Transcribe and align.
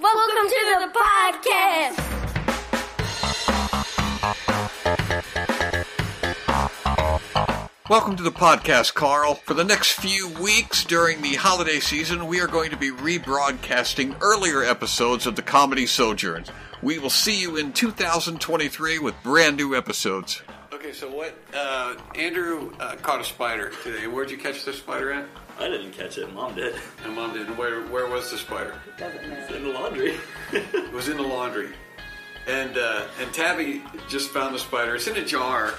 Welcome 0.00 0.48
to 0.48 0.78
the 0.80 0.98
podcast. 0.98 2.10
Welcome 7.90 8.16
to 8.16 8.22
the 8.22 8.30
podcast, 8.30 8.94
Carl. 8.94 9.34
For 9.34 9.54
the 9.54 9.64
next 9.64 9.94
few 9.94 10.28
weeks 10.40 10.84
during 10.84 11.22
the 11.22 11.34
holiday 11.34 11.80
season, 11.80 12.28
we 12.28 12.40
are 12.40 12.46
going 12.46 12.70
to 12.70 12.76
be 12.76 12.92
rebroadcasting 12.92 14.16
earlier 14.20 14.62
episodes 14.62 15.26
of 15.26 15.34
the 15.34 15.42
Comedy 15.42 15.86
Sojourn. 15.86 16.44
We 16.82 17.00
will 17.00 17.10
see 17.10 17.40
you 17.40 17.56
in 17.56 17.72
2023 17.72 19.00
with 19.00 19.14
brand 19.24 19.56
new 19.56 19.74
episodes. 19.74 20.40
Okay, 20.72 20.92
so 20.92 21.10
what? 21.10 21.34
Uh, 21.52 21.96
Andrew 22.14 22.72
uh, 22.78 22.94
caught 22.96 23.20
a 23.20 23.24
spider 23.24 23.72
today. 23.82 24.06
Where'd 24.06 24.30
you 24.30 24.38
catch 24.38 24.64
the 24.64 24.72
spider 24.72 25.12
at? 25.12 25.26
I 25.60 25.68
didn't 25.68 25.92
catch 25.92 26.16
it. 26.18 26.32
Mom 26.32 26.54
did. 26.54 26.74
And 27.04 27.14
mom 27.14 27.32
didn't. 27.34 27.56
Where, 27.56 27.82
where 27.82 28.06
was 28.08 28.30
the 28.30 28.38
spider? 28.38 28.74
Doesn't 28.98 29.28
matter. 29.28 29.56
In 29.56 29.64
the 29.64 29.70
laundry. 29.70 30.16
It 30.52 30.92
was 30.92 31.08
in 31.08 31.16
the 31.18 31.22
laundry. 31.22 31.68
And 32.48 32.76
uh, 32.78 33.06
and 33.20 33.32
Tabby 33.34 33.82
just 34.08 34.30
found 34.30 34.54
the 34.54 34.58
spider. 34.58 34.94
It's 34.96 35.06
in 35.06 35.16
a 35.16 35.24
jar. 35.24 35.74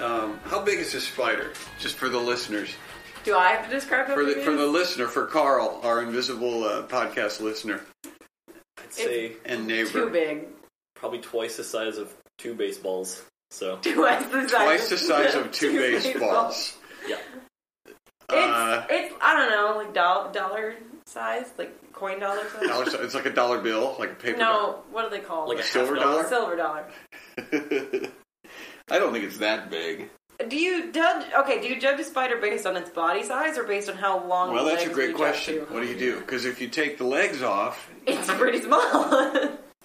Um, 0.00 0.40
how 0.44 0.62
big 0.62 0.78
is 0.78 0.92
this 0.92 1.06
spider? 1.06 1.52
Just 1.78 1.96
for 1.96 2.08
the 2.08 2.18
listeners. 2.18 2.70
Do 3.24 3.36
I 3.36 3.48
have 3.50 3.64
to 3.68 3.70
describe 3.70 4.06
For 4.06 4.24
the, 4.24 4.38
it? 4.40 4.44
for 4.44 4.52
the 4.52 4.66
listener, 4.66 5.06
for 5.08 5.26
Carl, 5.26 5.80
our 5.82 6.02
invisible 6.02 6.64
uh, 6.64 6.84
podcast 6.84 7.40
listener 7.40 7.80
I'd 8.78 8.92
say 8.92 9.32
and 9.44 9.68
Too 9.68 10.08
big. 10.10 10.46
probably 10.94 11.18
twice 11.18 11.56
the 11.56 11.64
size 11.64 11.98
of 11.98 12.14
two 12.38 12.54
baseballs. 12.54 13.22
So 13.50 13.76
Twice 13.82 14.24
the 14.26 14.48
size. 14.48 14.50
Twice 14.50 14.88
the 14.88 14.98
size 14.98 15.34
of 15.40 15.50
two 15.52 15.72
baseballs. 15.78 16.76
yeah, 17.06 17.16
It's, 17.16 17.37
Uh, 18.30 18.84
it's 18.90 19.14
I 19.22 19.34
don't 19.34 19.50
know, 19.50 19.78
like 19.82 19.94
dollar 19.94 20.32
dollar 20.32 20.74
size, 21.06 21.46
like 21.56 21.92
coin 21.92 22.20
dollar 22.20 22.48
size. 22.50 22.68
dollar 22.68 22.86
si- 22.90 22.98
it's 22.98 23.14
like 23.14 23.26
a 23.26 23.30
dollar 23.32 23.60
bill, 23.60 23.96
like 23.98 24.12
a 24.12 24.14
paper 24.14 24.38
No, 24.38 24.80
what 24.90 25.04
are 25.04 25.10
they 25.10 25.20
called? 25.20 25.48
like 25.48 25.58
a 25.58 25.62
Silver 25.62 25.94
dollar. 25.96 26.22
dollar? 26.22 26.28
silver 26.28 26.56
dollar. 26.56 26.86
dollar. 27.50 28.10
I 28.90 28.98
don't 28.98 29.12
think 29.12 29.24
it's 29.24 29.38
that 29.38 29.70
big. 29.70 30.10
Do 30.48 30.56
you 30.56 30.92
judge? 30.92 31.26
Okay, 31.36 31.60
do 31.60 31.66
you 31.68 31.80
judge 31.80 31.98
a 32.00 32.04
spider 32.04 32.36
based 32.36 32.64
on 32.66 32.76
its 32.76 32.90
body 32.90 33.24
size 33.24 33.58
or 33.58 33.64
based 33.64 33.88
on 33.88 33.96
how 33.96 34.24
long? 34.26 34.52
Well, 34.52 34.64
the 34.64 34.70
that's 34.72 34.84
a 34.84 34.88
great 34.90 35.06
reach 35.08 35.14
up 35.14 35.20
question. 35.20 35.54
to? 35.66 35.72
What 35.72 35.80
do 35.82 35.88
you 35.88 35.98
do? 35.98 36.20
Because 36.20 36.44
if 36.44 36.60
you 36.60 36.68
take 36.68 36.96
the 36.98 37.04
legs 37.04 37.42
off, 37.42 37.90
It's 38.06 38.30
pretty 38.34 38.60
small. 38.62 38.80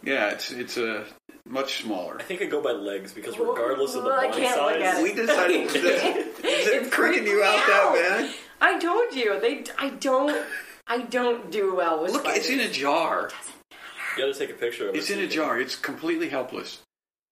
yeah, 0.03 0.29
it's 0.31 0.51
it's 0.51 0.77
a 0.77 1.05
much 1.45 1.81
smaller. 1.83 2.17
I 2.19 2.23
think 2.23 2.41
I 2.41 2.45
go 2.45 2.61
by 2.61 2.71
legs 2.71 3.11
because 3.13 3.37
regardless 3.37 3.95
of 3.95 4.03
the 4.03 4.09
Well, 4.09 4.19
I 4.19 4.27
body 4.27 4.41
can't 4.41 4.61
look 4.61 4.81
at 4.81 4.95
size, 4.95 4.99
it. 4.99 5.03
We 5.03 5.13
decided 5.13 5.69
that, 5.69 5.75
is 5.77 6.67
it 6.67 6.73
It's 6.83 6.87
freaking 6.87 6.91
creeping 6.91 7.27
you 7.27 7.43
out 7.43 7.55
me 7.55 7.73
that 7.73 7.83
out. 7.83 7.93
bad? 7.95 8.33
I 8.61 8.79
told 8.79 9.13
you 9.13 9.39
they. 9.39 9.63
I 9.77 9.89
don't. 9.89 10.45
I 10.87 10.99
don't 10.99 11.51
do 11.51 11.75
well 11.75 12.01
with. 12.01 12.11
Look, 12.13 12.25
it's 12.27 12.49
in 12.49 12.59
a 12.59 12.63
spiders. 12.63 12.77
jar. 12.77 13.29
you 14.17 14.25
got 14.25 14.33
to 14.33 14.39
take 14.39 14.49
a 14.49 14.53
picture 14.59 14.89
of 14.89 14.95
it. 14.95 14.97
It's 14.99 15.09
in 15.09 15.19
a 15.19 15.21
you 15.23 15.27
can- 15.27 15.35
jar. 15.35 15.59
It's 15.59 15.75
completely 15.75 16.29
helpless. 16.29 16.79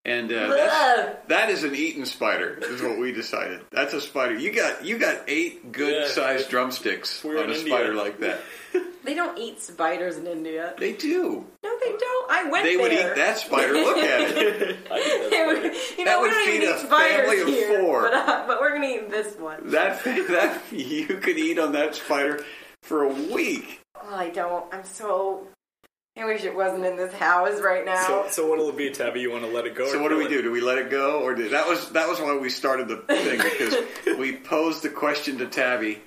And 0.04 0.32
uh, 0.32 0.34
Ugh. 0.52 1.16
that's, 1.28 1.62
an 1.62 1.76
eaten 1.76 2.06
spider, 2.06 2.58
is 2.60 2.82
what 2.82 2.98
we 2.98 3.12
decided. 3.12 3.60
That's 3.70 3.94
a 3.94 4.00
spider. 4.00 4.36
You 4.36 4.52
got 4.52 4.84
you 4.84 4.98
got 4.98 5.22
eight 5.28 5.70
good 5.70 6.02
Yeah. 6.02 6.08
sized 6.08 6.50
drumsticks 6.50 7.22
We're 7.22 7.38
on 7.38 7.44
in 7.44 7.50
a 7.50 7.54
India. 7.54 7.72
spider 7.72 7.94
like 7.94 8.18
that. 8.20 8.40
They 9.04 9.14
don't 9.14 9.36
eat 9.38 9.60
spiders 9.60 10.16
in 10.16 10.26
India. 10.26 10.74
They 10.78 10.92
do. 10.92 11.44
No, 11.64 11.78
they 11.84 11.90
don't. 11.96 12.30
I 12.30 12.48
went 12.50 12.64
They 12.64 12.76
there. 12.76 12.82
would 12.82 12.92
eat 12.92 13.14
that 13.16 13.38
spider. 13.38 13.72
Look 13.72 13.96
at 13.98 14.20
it. 14.20 14.76
I 14.90 15.00
think 15.00 15.46
would- 15.46 15.56
funny. 15.72 15.76
you 15.98 16.04
That 16.04 16.12
know, 16.12 16.22
we 16.22 16.28
would 16.28 16.34
don't 16.34 16.46
feed 16.46 16.62
even 16.62 16.68
a 16.68 16.72
eat 16.76 16.86
spiders 16.86 17.26
family 17.26 17.40
of 17.42 17.48
here, 17.48 17.80
four. 17.80 18.02
But, 18.02 18.14
uh, 18.14 18.44
but 18.46 18.60
we're 18.60 18.72
gonna 18.74 18.86
eat 18.86 19.10
this 19.10 19.36
one. 19.36 19.70
That 19.70 20.02
that 20.04 20.60
you 20.72 21.06
could 21.06 21.38
eat 21.38 21.58
on 21.58 21.72
that 21.72 21.94
spider 21.96 22.44
for 22.82 23.04
a 23.04 23.08
week. 23.12 23.80
Oh, 24.00 24.14
I 24.14 24.30
don't. 24.30 24.72
I'm 24.72 24.84
so. 24.84 25.46
I 26.14 26.26
wish 26.26 26.44
it 26.44 26.54
wasn't 26.54 26.84
in 26.84 26.96
this 26.96 27.14
house 27.14 27.58
right 27.62 27.86
now. 27.86 28.06
So, 28.06 28.26
so 28.28 28.46
what'll 28.46 28.68
it 28.68 28.76
be, 28.76 28.90
Tabby? 28.90 29.20
You 29.20 29.32
want 29.32 29.44
to 29.44 29.50
let 29.50 29.64
it 29.66 29.74
go? 29.74 29.90
So 29.90 29.98
or 29.98 30.02
what 30.02 30.10
do 30.10 30.18
we 30.18 30.24
kill 30.24 30.30
do? 30.32 30.42
Do 30.42 30.52
we 30.52 30.60
let 30.60 30.76
it 30.76 30.90
go, 30.90 31.22
or 31.22 31.34
do, 31.34 31.48
that 31.48 31.66
was 31.66 31.88
that 31.92 32.06
was 32.06 32.20
why 32.20 32.36
we 32.36 32.50
started 32.50 32.86
the 32.88 32.98
thing 32.98 33.38
because 33.38 33.74
we 34.18 34.36
posed 34.36 34.82
the 34.82 34.90
question 34.90 35.38
to 35.38 35.46
Tabby: 35.46 36.02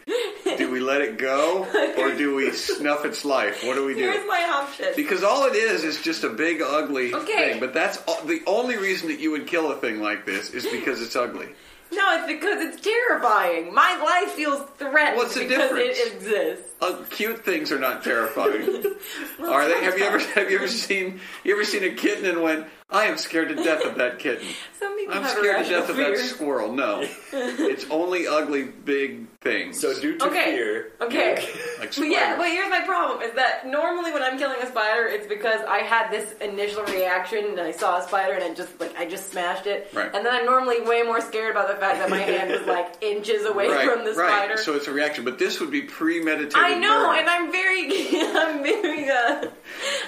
Do 0.58 0.70
we 0.70 0.80
let 0.80 1.02
it 1.02 1.18
go, 1.18 1.66
or 1.98 2.16
do 2.16 2.36
we 2.36 2.52
snuff 2.52 3.04
its 3.04 3.26
life? 3.26 3.64
What 3.66 3.74
do 3.74 3.84
we 3.84 3.96
do? 3.96 4.02
Here's 4.02 4.28
my 4.28 4.48
option. 4.54 4.90
Because 4.96 5.24
all 5.24 5.46
it 5.48 5.56
is 5.56 5.84
is 5.84 6.00
just 6.04 6.24
a 6.24 6.30
big 6.30 6.62
ugly 6.62 7.12
Okay. 7.12 7.54
thing. 7.54 7.60
But 7.60 7.74
that's 7.74 7.98
all, 8.08 8.24
the 8.26 8.44
only 8.46 8.78
reason 8.78 9.08
that 9.08 9.20
you 9.20 9.32
would 9.32 9.48
kill 9.48 9.72
a 9.72 9.78
thing 9.78 10.02
like 10.02 10.24
this 10.24 10.52
is 10.52 10.68
because 10.68 11.02
it's 11.02 11.16
ugly. 11.16 11.48
No, 11.91 12.18
it's 12.18 12.28
because 12.28 12.62
it's 12.62 12.81
terrifying. 12.81 13.73
My 13.73 13.96
life 14.03 14.34
feels 14.34 14.62
threatened 14.78 15.18
What's 15.18 15.35
the 15.35 15.47
because 15.47 15.69
difference? 15.69 15.97
it 15.97 16.13
exists. 16.13 16.69
Uh, 16.81 17.03
cute 17.09 17.46
things 17.46 17.72
are 17.72 17.79
not 17.79 18.03
terrifying. 18.03 18.62
are 19.40 19.68
they? 19.68 19.84
Have 19.84 19.97
you 19.97 20.06
ever 20.06 20.19
have 20.19 20.50
you 20.51 20.57
ever 20.57 20.68
seen 20.68 21.19
you 21.44 21.53
ever 21.53 21.63
seen 21.63 21.84
a 21.84 21.94
kitten 21.94 22.25
and 22.25 22.41
went, 22.41 22.66
I 22.88 23.06
am 23.06 23.18
scared 23.18 23.50
to 23.50 23.56
death 23.56 23.84
of 23.84 23.96
that 23.96 24.19
kitten. 24.19 24.47
Some 24.79 24.96
people 24.96 25.16
I'm 25.16 25.23
have 25.23 25.31
scared 25.31 25.44
to 25.44 25.50
irrational 25.73 25.79
death 25.81 25.90
of 25.90 25.97
that 25.97 26.18
squirrel. 26.19 26.72
No, 26.72 27.01
it's 27.34 27.85
only 27.90 28.28
ugly 28.28 28.63
big 28.63 29.28
things. 29.41 29.79
So 29.81 30.00
due 30.00 30.18
to 30.19 30.25
Okay. 30.28 30.56
fear, 30.56 30.91
Okay. 31.01 31.35
like 31.79 31.96
But 31.96 32.06
yeah, 32.07 32.35
spiders. 32.35 32.38
but 32.38 32.47
here's 32.50 32.69
my 32.69 32.81
problem: 32.81 33.22
is 33.23 33.34
that 33.34 33.66
normally 33.68 34.12
when 34.13 34.22
I'm 34.22 34.38
killing 34.38 34.62
a 34.62 34.68
spider, 34.68 35.07
it's 35.07 35.25
because 35.25 35.62
I 35.68 35.79
had 35.79 36.12
this 36.12 36.34
initial 36.41 36.84
reaction 36.84 37.46
and 37.46 37.59
I 37.59 37.72
saw 37.72 37.97
a 38.00 38.03
spider 38.03 38.34
and 38.34 38.44
it 38.44 38.56
just 38.56 38.79
like 38.79 38.96
I 38.97 39.07
just 39.07 39.31
smashed 39.31 39.66
it, 39.66 39.90
Right. 39.91 40.13
and 40.13 40.23
then 40.23 40.34
I'm 40.35 40.46
normally 40.46 40.81
way 40.81 41.02
more 41.02 41.22
scared 41.22 41.52
about 41.52 41.67
the 41.67 41.75
fact 41.75 41.97
that 41.97 42.09
my 42.12 42.19
hand 42.19 42.52
was 42.52 42.67
like 42.67 43.02
inches 43.02 43.46
away 43.46 43.67
right, 43.67 43.90
from 43.90 44.06
the 44.06 44.13
right. 44.13 44.29
spider. 44.29 44.57
So 44.57 44.75
it's 44.75 44.88
a 44.88 44.94
reaction, 44.94 45.25
but 45.25 45.40
this 45.40 45.59
would 45.59 45.72
be 45.72 45.81
premeditated. 45.81 46.56
I 46.56 46.75
know, 46.75 47.07
murder. 47.07 47.19
and 47.19 47.29
I'm 47.29 47.52
very, 47.52 47.85
I'm 47.88 48.62
very, 48.63 49.09
uh, 49.09 49.50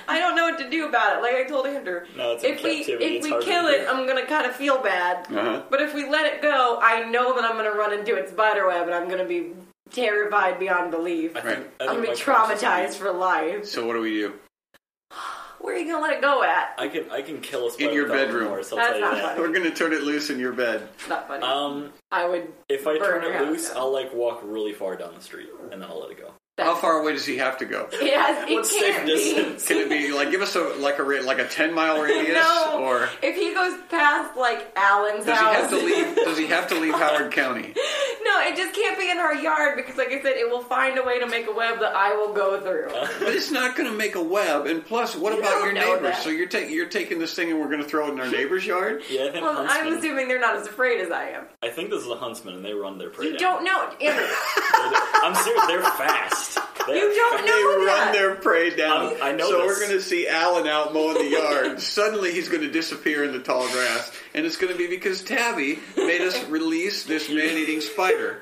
I 0.08 0.20
don't 0.20 0.36
know 0.36 0.44
what 0.50 0.60
to 0.60 0.70
do 0.70 0.88
about 0.88 1.18
it. 1.18 1.22
Like 1.24 1.36
I 1.36 1.44
told 1.46 1.66
Andrew, 1.66 2.02
No, 2.16 2.34
it's 2.34 2.44
in 2.44 2.54
if 2.54 2.64
we 2.64 2.67
captivity, 2.76 3.06
if 3.18 3.24
we 3.24 3.30
hard 3.30 3.42
to 3.44 3.48
kill 3.50 3.68
it, 3.68 3.88
I'm 3.90 4.06
gonna 4.08 4.26
kind 4.26 4.46
of 4.46 4.56
feel 4.56 4.82
bad. 4.82 5.28
Uh-huh. 5.32 5.64
But 5.70 5.82
if 5.82 5.94
we 5.94 6.10
let 6.10 6.26
it 6.32 6.42
go, 6.42 6.80
I 6.82 7.04
know 7.10 7.34
that 7.36 7.44
I'm 7.44 7.56
gonna 7.58 7.72
run 7.72 7.94
into 7.94 8.16
its 8.16 8.32
spider 8.32 8.68
web, 8.68 8.88
and 8.88 8.96
I'm 8.96 9.10
gonna 9.10 9.26
be 9.26 9.54
terrified 9.92 10.60
beyond 10.60 10.92
belief. 10.92 11.36
I 11.36 11.40
Right. 11.40 11.56
think, 11.58 11.68
I 11.80 11.84
I'm 11.84 11.90
gonna 11.90 12.02
be 12.02 12.08
my 12.10 12.14
process 12.16 12.62
would 12.62 12.70
traumatized 12.70 12.96
for 12.96 13.12
life. 13.12 13.66
So 13.66 13.86
what 13.86 13.94
do 13.94 14.02
we 14.02 14.14
do? 14.14 14.34
Where 15.60 15.76
are 15.76 15.80
you 15.80 15.92
gonna 15.92 16.04
let 16.04 16.14
it 16.14 16.22
go 16.22 16.44
at? 16.44 16.76
I 16.78 16.88
can 16.88 17.10
I 17.12 17.22
can 17.24 17.42
kill 17.42 17.68
a 17.68 17.72
spider 17.72 17.92
your 17.92 18.08
bedroom. 18.08 18.44
remorse, 18.44 18.72
I'll 18.72 18.78
That's 18.78 18.90
tell 18.90 19.00
you 19.00 19.06
not 19.06 19.16
that. 19.16 19.24
funny. 19.36 19.40
We're 19.42 19.54
gonna 19.54 19.72
turn 19.72 19.92
it 19.92 20.04
loose 20.04 20.30
in 20.30 20.40
your 20.40 20.54
bed. 20.54 20.88
It's 20.96 21.10
not 21.10 21.28
funny. 21.28 21.44
Um, 21.44 21.92
I 22.12 22.26
would. 22.28 22.54
if 22.70 22.86
I 22.88 22.98
turn 23.00 23.24
it 23.24 23.42
loose, 23.42 23.70
down. 23.70 23.78
I'll 23.78 23.92
like 23.92 24.14
walk 24.14 24.42
really 24.44 24.72
far 24.74 24.96
down 24.96 25.14
the 25.16 25.22
street 25.22 25.50
and 25.72 25.82
then 25.82 25.90
I'll 25.90 26.00
let 26.00 26.12
it 26.12 26.18
go. 26.20 26.32
How 26.58 26.74
far 26.76 27.02
away 27.02 27.14
does 27.14 27.24
he 27.26 27.38
have 27.38 27.60
to 27.60 27.66
go? 27.66 27.88
It 27.92 28.14
has. 28.18 28.50
It 28.50 28.54
What's 28.56 28.72
safe 28.72 28.96
can't 28.96 29.06
be. 29.06 29.14
distance? 29.14 29.68
Can 29.68 29.78
it 29.78 29.90
be 29.90 30.12
like 30.12 30.32
give 30.32 30.42
us 30.42 30.56
a 30.56 30.62
like 30.80 30.98
a 30.98 31.04
like 31.04 31.38
a 31.38 31.48
ten 31.48 31.72
mile 31.74 32.02
radius 32.02 32.34
No. 32.34 32.80
or 32.82 33.10
If 33.22 33.36
he 33.36 33.54
goes 33.54 33.80
past 33.90 34.36
like 34.36 34.72
Alan's 34.76 35.26
does 35.26 35.38
he 35.38 35.46
have 35.46 35.70
to 35.70 35.76
leave? 35.78 36.16
Does 36.16 36.38
he 36.38 36.48
have 36.48 36.68
to 36.70 36.76
leave 36.80 36.94
Howard 36.96 37.32
County? 37.38 37.74
No, 38.24 38.42
it 38.42 38.56
just 38.58 38.74
can't 38.74 38.98
be 39.00 39.10
in 39.10 39.20
our 39.20 39.36
yard 39.36 39.76
because, 39.78 39.98
like 39.98 40.08
I 40.10 40.22
said, 40.22 40.34
it 40.36 40.50
will 40.50 40.64
find 40.64 40.98
a 40.98 41.04
way 41.04 41.20
to 41.20 41.28
make 41.28 41.48
a 41.48 41.52
web 41.54 41.80
that 41.80 41.96
I 41.96 42.14
will 42.16 42.34
go 42.34 42.60
through. 42.60 42.90
Uh. 42.90 43.08
But 43.20 43.30
it's 43.36 43.52
not 43.52 43.76
going 43.78 43.90
to 43.90 43.96
make 43.98 44.16
a 44.16 44.24
web. 44.24 44.66
And 44.66 44.84
plus, 44.86 45.16
what 45.16 45.34
You 45.34 45.40
about 45.40 45.64
your 45.64 45.74
neighbors? 45.74 46.02
that. 46.02 46.24
So 46.24 46.30
you're 46.30 46.48
taking 46.48 46.74
you're 46.76 46.90
taking 46.90 47.20
this 47.20 47.34
thing 47.36 47.52
and 47.52 47.60
we're 47.60 47.70
going 47.70 47.84
to 47.84 47.88
throw 47.88 48.08
it 48.08 48.14
in 48.14 48.20
our 48.20 48.28
neighbor's 48.30 48.66
yard? 48.66 49.04
Yeah, 49.12 49.26
I 49.26 49.32
think 49.32 49.44
well, 49.46 49.66
I'm 49.70 49.94
assuming 49.98 50.28
they're 50.28 50.40
not 50.42 50.56
as 50.58 50.68
afraid 50.68 51.00
as 51.02 51.12
I 51.12 51.30
am. 51.30 51.46
I 51.64 51.70
think 51.70 51.92
this 51.92 52.02
is 52.04 52.10
a 52.10 52.16
huntsman 52.16 52.56
and 52.56 52.66
they 52.66 52.74
run 52.74 52.98
their 52.98 53.10
prey. 53.12 53.28
You 53.28 53.38
down. 53.38 53.64
don't 53.64 53.64
know, 53.64 53.90
I'm 55.24 55.36
serious. 55.36 55.68
They're 55.68 55.82
fast. 55.82 56.47
They're 56.88 56.96
You 56.96 57.16
don't 57.16 57.42
They 57.42 57.46
know 57.48 57.86
that. 57.86 58.04
run 58.06 58.14
their 58.14 58.36
prey 58.36 58.76
down. 58.76 59.16
I- 59.22 59.30
I 59.30 59.32
know 59.34 59.50
So 59.50 59.58
this. 59.58 59.68
we're 59.68 59.80
going 59.80 59.92
to 59.98 60.02
see 60.02 60.28
Alan 60.28 60.68
out 60.68 60.94
mowing 60.94 61.18
the 61.18 61.30
yard. 61.30 61.82
Suddenly, 61.82 62.32
he's 62.32 62.48
going 62.50 62.64
to 62.64 62.72
disappear 62.72 63.24
in 63.26 63.32
the 63.34 63.40
tall 63.40 63.68
grass, 63.70 64.12
and 64.34 64.46
it's 64.46 64.56
going 64.58 64.72
to 64.72 64.78
be 64.78 64.88
because 64.88 65.24
Tabby 65.24 65.80
made 65.98 66.22
us 66.22 66.42
release 66.50 67.04
this 67.04 67.30
man-eating 67.30 67.82
spider. 67.82 68.42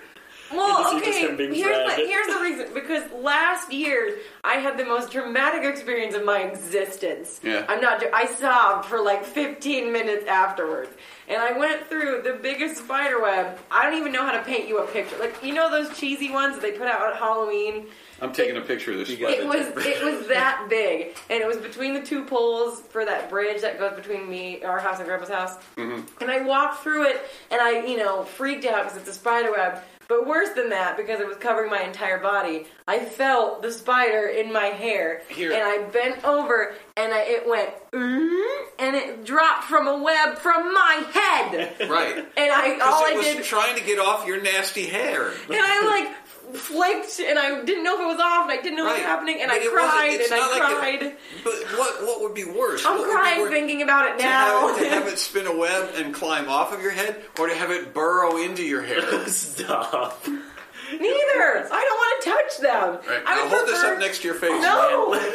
Well, 0.52 0.94
just- 0.94 1.06
just 1.06 1.18
okay. 1.18 1.28
him 1.28 1.38
being 1.38 1.54
Here's 1.56 1.96
the, 1.96 2.06
here's 2.06 2.28
the 2.28 2.40
reason. 2.40 2.74
Because 2.76 3.12
last 3.14 3.74
year 3.74 4.18
I 4.44 4.58
had 4.58 4.78
the 4.78 4.86
most 4.86 5.12
traumatic 5.12 5.64
experience 5.64 6.14
of 6.14 6.24
my 6.24 6.42
existence. 6.42 7.40
Yeah. 7.44 7.66
I'm 7.68 7.82
not. 7.82 8.03
I 8.14 8.28
sobbed 8.28 8.85
for 8.85 9.02
like 9.02 9.26
15 9.26 9.91
minutes 9.91 10.28
afterwards, 10.28 10.91
and 11.28 11.41
I 11.41 11.58
went 11.58 11.88
through 11.88 12.22
the 12.24 12.34
biggest 12.44 12.78
spider 12.78 13.20
web. 13.20 13.58
I 13.72 13.90
don't 13.90 14.00
even 14.00 14.12
know 14.12 14.24
how 14.24 14.34
to 14.34 14.44
paint 14.44 14.68
you 14.68 14.78
a 14.78 14.85
picture. 14.88 15.18
Like 15.20 15.44
you 15.44 15.52
know 15.52 15.72
those 15.72 15.97
cheesy 15.97 16.32
ones 16.32 16.53
that 16.53 16.62
they 16.62 16.74
put 16.74 16.88
out 16.88 17.12
at 17.12 17.18
Halloween. 17.18 17.88
I'm 18.22 18.32
taking 18.34 18.58
a 18.58 18.62
picture 18.62 18.91
of 18.94 18.97
this. 19.00 19.09
You 19.09 19.17
got 19.17 19.32
spider. 19.34 19.44
It 19.44 19.47
was 19.76 19.85
it 19.85 20.03
was 20.03 20.28
that 20.28 20.67
big, 20.70 21.16
and 21.29 21.41
it 21.41 21.47
was 21.47 21.58
between 21.58 21.94
the 21.94 22.02
two 22.02 22.23
poles 22.26 22.82
for 22.90 23.03
that 23.06 23.29
bridge 23.29 23.62
that 23.62 23.78
goes 23.79 23.94
between 23.96 24.29
me, 24.29 24.64
our 24.64 24.79
house, 24.79 25.00
and 25.00 25.08
Grandpa's 25.08 25.29
house. 25.29 25.56
Mm-hmm. 25.78 26.02
And 26.22 26.32
I 26.32 26.41
walked 26.41 26.82
through 26.84 27.08
it, 27.09 27.22
and 27.52 27.59
I, 27.62 27.85
you 27.85 27.97
know, 27.97 28.23
freaked 28.23 28.66
out 28.66 28.84
because 28.84 28.97
it's 29.00 29.09
a 29.09 29.14
spider 29.14 29.52
web. 29.52 29.79
But 30.08 30.28
worse 30.28 30.50
than 30.50 30.70
that, 30.70 30.97
because 30.97 31.20
it 31.20 31.26
was 31.28 31.38
covering 31.38 31.72
my 31.72 31.82
entire 31.82 32.20
body, 32.20 32.67
I 32.88 33.00
felt 33.00 33.64
the 33.64 33.72
spider 33.72 34.28
in 34.28 34.53
my 34.53 34.66
hair, 34.66 35.23
Here. 35.29 35.52
and 35.52 35.64
I 35.64 35.82
bent 35.90 36.23
over, 36.23 36.76
and 36.96 37.12
I, 37.12 37.22
it 37.22 37.47
went, 37.50 37.72
"Mm," 37.91 38.66
and 38.78 38.96
it 38.96 39.26
dropped 39.26 39.64
from 39.64 39.88
a 39.88 39.97
web 39.97 40.38
from 40.38 40.72
my 40.72 41.03
head, 41.12 41.90
Right. 41.90 42.17
and 42.17 42.28
I 42.52 42.73
all 42.85 43.03
Because 43.03 43.14
I 43.14 43.14
was 43.17 43.26
did 43.26 43.44
trying 43.46 43.78
to 43.79 43.84
get 43.84 43.97
off 43.97 44.28
your 44.28 44.40
nasty 44.41 44.85
hair. 44.85 45.29
and 45.29 45.58
I 45.59 45.82
like 45.88 46.16
flicked, 46.57 47.19
and 47.19 47.37
I 47.40 47.63
didn't 47.63 47.84
know 47.84 47.96
if 47.96 48.02
it 48.02 48.07
was 48.07 48.19
off, 48.19 48.49
and 48.49 48.52
I 48.52 48.61
didn't 48.61 48.78
know 48.78 48.85
what 48.85 48.93
was 48.96 49.02
happening, 49.03 49.41
and 49.41 49.49
But 49.49 49.61
I 49.61 49.67
cried, 49.67 50.22
and 50.22 50.34
I 50.34 50.37
not 50.37 50.52
like 50.52 50.78
cried. 50.79 51.03
it- 51.03 51.19
But, 51.43 52.22
would 52.22 52.34
be 52.34 52.46
worse? 52.46 52.85
I'm 52.85 52.97
What 52.97 53.09
crying 53.11 53.41
worse? 53.41 53.52
thinking 53.52 53.81
about 53.81 54.07
it 54.11 54.17
To 54.19 54.23
now. 54.25 54.67
have, 54.67 54.78
to 54.79 54.90
have 54.90 55.07
it 55.07 55.19
spin 55.19 55.47
a 55.47 55.55
web 55.55 55.91
and 55.96 56.13
climb 56.13 56.49
off 56.49 56.73
of 56.73 56.81
your 56.81 56.91
head, 56.91 57.23
or 57.40 57.47
to 57.47 57.55
have 57.55 57.72
it 57.72 57.93
burrow 57.93 58.37
into 58.37 58.63
your 58.63 58.81
hair? 58.81 59.02
Stop. 59.28 60.25
Neither. 60.28 61.67
I 61.72 61.84
don't 61.84 61.97
want 61.97 62.23
to 62.23 62.29
touch 62.29 62.57
them. 62.59 63.11
Right, 63.11 63.23
I 63.25 63.35
now 63.35 63.43
would 63.43 63.52
hold 63.53 63.67
this 63.67 63.84
up 63.84 63.99
next 63.99 64.19
to 64.22 64.28
your 64.28 64.35
face. 64.35 64.61
No. 64.61 65.19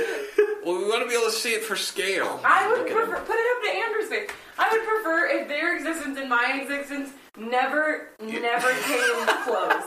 Well, 0.63 0.77
we 0.77 0.85
want 0.85 1.03
to 1.03 1.09
be 1.09 1.15
able 1.15 1.25
to 1.25 1.33
see 1.33 1.53
it 1.55 1.65
for 1.65 1.75
scale. 1.75 2.39
I 2.45 2.69
would 2.69 2.81
Look 2.81 2.89
prefer 2.91 3.17
put 3.25 3.35
it 3.35 3.57
up 3.57 3.63
to 3.65 3.71
Andrew's 3.71 4.09
face. 4.11 4.31
I 4.59 4.69
would 4.71 4.87
prefer 4.87 5.27
if 5.41 5.49
their 5.49 5.75
existence 5.75 6.19
and 6.19 6.29
my 6.29 6.61
existence 6.63 7.09
never, 7.39 8.11
never 8.21 8.71
came 8.71 9.27
close. 9.45 9.83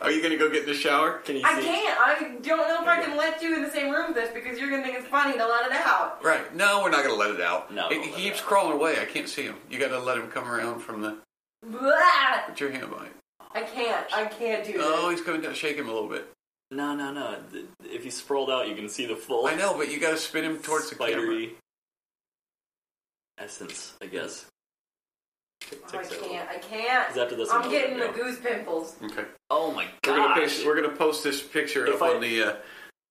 Are 0.00 0.10
you 0.10 0.20
going 0.20 0.32
to 0.32 0.38
go 0.38 0.48
get 0.50 0.62
in 0.62 0.68
the 0.68 0.74
shower? 0.74 1.18
Can 1.24 1.36
you 1.36 1.42
I 1.44 1.60
see? 1.60 1.66
can't. 1.66 2.00
I 2.00 2.18
don't 2.42 2.68
know 2.68 2.82
if 2.82 2.88
I 2.88 3.02
can 3.02 3.16
let 3.16 3.42
you 3.42 3.54
in 3.54 3.62
the 3.62 3.70
same 3.70 3.92
room 3.92 4.08
with 4.08 4.16
this 4.16 4.30
because 4.32 4.58
you're 4.58 4.70
gonna 4.70 4.82
think 4.82 4.96
it's 4.98 5.08
funny 5.08 5.32
to 5.36 5.46
let 5.46 5.66
it 5.66 5.72
out. 5.72 6.22
Right. 6.24 6.54
No, 6.54 6.82
we're 6.82 6.90
not 6.90 7.04
going 7.04 7.14
to 7.14 7.20
let 7.20 7.30
it 7.30 7.40
out. 7.40 7.72
No, 7.72 7.88
It- 7.88 8.02
he 8.02 8.10
keeps 8.12 8.40
out. 8.40 8.46
crawling 8.46 8.72
away. 8.74 9.00
I 9.00 9.04
can't 9.04 9.28
see 9.28 9.42
him. 9.42 9.56
You 9.70 9.78
got 9.78 9.88
to 9.88 9.98
let 9.98 10.16
him 10.18 10.28
come 10.28 10.48
around 10.48 10.80
from 10.80 11.02
the. 11.02 11.18
Blah! 11.66 12.40
Put 12.46 12.60
your 12.60 12.70
hand 12.70 12.90
behind. 12.90 13.10
I 13.52 13.62
can't. 13.62 14.06
I 14.14 14.26
can't 14.26 14.64
do 14.64 14.72
it. 14.72 14.76
Oh, 14.80 15.08
this. 15.10 15.18
he's 15.18 15.26
coming 15.26 15.40
down. 15.40 15.54
Shake 15.54 15.76
him 15.76 15.88
a 15.88 15.92
little 15.92 16.08
bit. 16.08 16.28
No, 16.70 16.94
no, 16.94 17.12
no. 17.12 17.38
Th- 17.50 17.64
If 17.84 18.04
you 18.04 18.10
sprawled 18.10 18.50
out, 18.50 18.68
you 18.68 18.74
can 18.76 18.88
see 18.88 19.06
the 19.06 19.16
full 19.16 19.46
I 19.46 19.54
know, 19.54 19.74
but 19.76 19.90
you 19.90 19.98
got 19.98 20.10
to 20.10 20.16
spin 20.18 20.44
him 20.44 20.58
towards 20.58 20.90
the 20.90 20.96
camera. 20.96 21.48
essence, 23.38 23.94
I 24.02 24.06
guess. 24.06 24.46
Tick- 25.60 25.80
Oh, 25.92 25.98
I 25.98 26.02
ticks 26.02 26.16
can't. 26.22 26.48
I 26.48 26.56
can't. 26.58 27.08
Because 27.08 27.22
after 27.24 27.36
this, 27.36 27.50
I'm 27.50 27.60
one, 27.62 27.70
getting 27.70 27.98
the 27.98 28.06
go. 28.06 28.12
goose 28.12 28.38
pimples. 28.40 28.96
Okay. 29.02 29.24
Oh 29.50 29.72
my 29.72 29.86
We're 30.06 30.16
gonna, 30.16 30.28
gosh! 30.34 30.38
post, 30.54 30.66
we're 30.66 30.80
gonna 30.80 30.96
post 30.96 31.24
this 31.24 31.42
picture 31.42 31.86
If 31.86 31.96
up 31.96 32.02
I- 32.02 32.14
on 32.14 32.20
the 32.20 32.42
uh, 32.42 32.54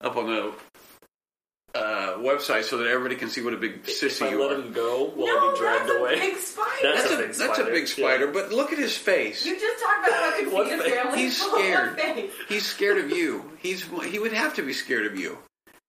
up 0.00 0.16
on 0.16 0.26
the 0.26 0.52
uh, 1.74 2.14
website 2.18 2.64
so 2.64 2.78
that 2.78 2.88
everybody 2.88 3.14
can 3.16 3.28
see 3.28 3.42
what 3.42 3.52
a 3.52 3.56
big 3.56 3.80
if 3.84 4.00
sissy 4.00 4.26
I 4.26 4.30
you 4.30 4.40
let 4.40 4.52
are. 4.52 4.60
him 4.60 4.72
go, 4.72 5.12
will 5.14 5.26
no, 5.26 5.50
I 5.50 5.52
be 5.52 5.58
dragged 5.58 5.88
that's 5.88 5.98
away? 5.98 6.14
a 6.14 6.18
big 6.18 6.36
spider. 6.36 6.70
That's 6.82 7.02
That's 7.02 7.10
a 7.10 7.14
a, 7.14 7.18
big 7.18 7.26
that's 7.28 7.38
a 7.40 7.44
spider, 7.54 7.70
big 7.70 7.82
yeah. 7.88 7.94
spider, 7.94 8.26
but 8.28 8.52
look 8.52 8.72
at 8.72 8.78
his 8.78 8.96
face. 8.96 9.44
you 9.44 9.58
just 9.58 9.84
talked 9.84 10.08
about 10.08 10.18
how 10.18 10.30
I 10.30 10.40
could 10.42 10.52
What 10.52 10.68
feed 10.68 10.78
a 10.78 10.82
face? 10.82 10.94
family 10.94 11.18
He's 11.18 11.38
full 11.42 11.54
of 11.54 11.60
scared. 11.60 12.00
face. 12.00 12.30
He's 12.48 12.66
scared 12.66 12.98
of 12.98 13.10
you. 13.10 13.50
He's 13.60 13.84
he 14.06 14.18
would 14.18 14.32
have 14.32 14.54
to 14.54 14.62
be 14.62 14.72
scared 14.72 15.06
of 15.06 15.18
you. 15.18 15.38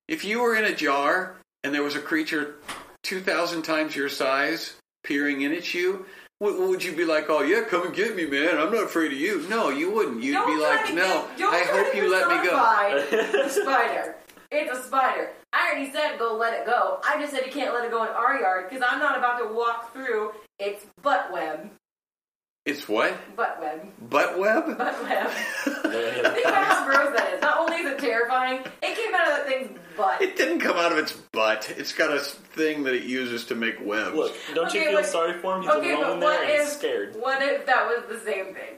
If 0.08 0.26
you 0.26 0.42
were 0.42 0.56
in 0.56 0.66
a 0.66 0.76
jar 0.76 1.38
and 1.64 1.74
there 1.74 1.84
was 1.84 1.96
a 1.96 2.02
creature 2.02 2.56
two 3.04 3.22
thousand 3.22 3.62
times 3.64 3.96
your 3.96 4.10
size 4.10 4.76
peering 5.06 5.42
in 5.42 5.54
at 5.54 5.74
you, 5.74 5.92
w- 5.94 6.06
would 6.40 6.84
you 6.84 6.94
be 6.94 7.06
like, 7.06 7.30
"Oh 7.30 7.42
yeah, 7.42 7.62
come 7.64 7.86
and 7.88 7.96
get 7.96 8.16
me, 8.16 8.26
man. 8.26 8.58
I'm 8.58 8.72
not 8.72 8.84
afraid 8.86 9.12
of 9.12 9.18
you." 9.18 9.48
No, 9.50 9.70
you 9.70 9.92
wouldn't. 9.92 10.24
You'd 10.24 10.34
Don't 10.34 10.48
be 10.48 10.62
like, 10.62 10.94
"No, 10.94 11.28
get- 11.38 11.54
I 11.54 11.64
hope 11.64 11.96
you 11.96 12.10
let 12.12 12.28
me 12.28 12.50
go." 12.50 13.44
the 13.44 13.50
spider. 13.62 14.16
It's 14.52 14.78
a 14.80 14.82
spider. 14.84 15.32
I 15.54 15.70
already 15.72 15.92
said 15.92 16.18
go 16.18 16.36
let 16.36 16.54
it 16.54 16.66
go. 16.66 17.00
I 17.04 17.20
just 17.20 17.34
said 17.34 17.46
you 17.46 17.52
can't 17.52 17.74
let 17.74 17.86
it 17.86 17.92
go 17.92 18.04
in 18.04 18.10
our 18.10 18.40
yard 18.40 18.70
because 18.70 18.84
I'm 18.88 19.00
not 19.00 19.18
about 19.18 19.38
to 19.40 19.54
walk 19.54 19.94
through 19.94 20.32
its 20.60 20.86
butt 21.02 21.32
web. 21.32 21.70
It's 22.70 22.88
what 22.88 23.36
Butt 23.36 23.60
web. 23.60 23.82
butt 24.10 24.38
web. 24.40 24.78
Butt 24.78 25.04
web. 25.04 25.28
Think 25.66 26.46
about 26.46 26.66
how 26.66 26.86
gross 26.86 27.18
that 27.18 27.34
is. 27.34 27.42
Not 27.42 27.58
only 27.60 27.78
is 27.78 27.92
it 27.94 28.00
terrifying, 28.00 28.62
it 28.82 28.96
came 28.96 29.14
out 29.16 29.28
of 29.28 29.38
that 29.38 29.48
thing's 29.48 29.80
butt. 29.98 30.22
It 30.22 30.38
didn't 30.38 30.60
come 30.60 30.78
out 30.78 30.92
of 30.92 30.98
its 31.00 31.14
butt. 31.32 31.74
It's 31.78 31.94
got 31.94 32.16
a 32.16 32.20
thing 32.20 32.84
that 32.84 32.94
it 32.94 33.04
uses 33.04 33.46
to 33.46 33.56
make 33.56 33.76
webs. 33.84 34.16
Look, 34.16 34.36
don't 34.54 34.68
Okay, 34.68 34.80
you 34.80 34.86
feel 34.90 34.96
but- 35.00 35.06
sorry 35.08 35.40
for 35.42 35.56
him? 35.56 35.62
He's 35.64 35.72
okay, 35.72 35.94
alone 35.94 36.04
but 36.04 36.14
in 36.14 36.20
there 36.20 36.30
what 36.30 36.42
and 36.44 36.52
he's 36.52 36.62
if 36.62 36.78
scared. 36.78 37.16
what 37.20 37.42
if 37.42 37.66
that 37.66 37.86
was 37.88 38.04
the 38.10 38.20
same 38.26 38.54
thing? 38.54 38.76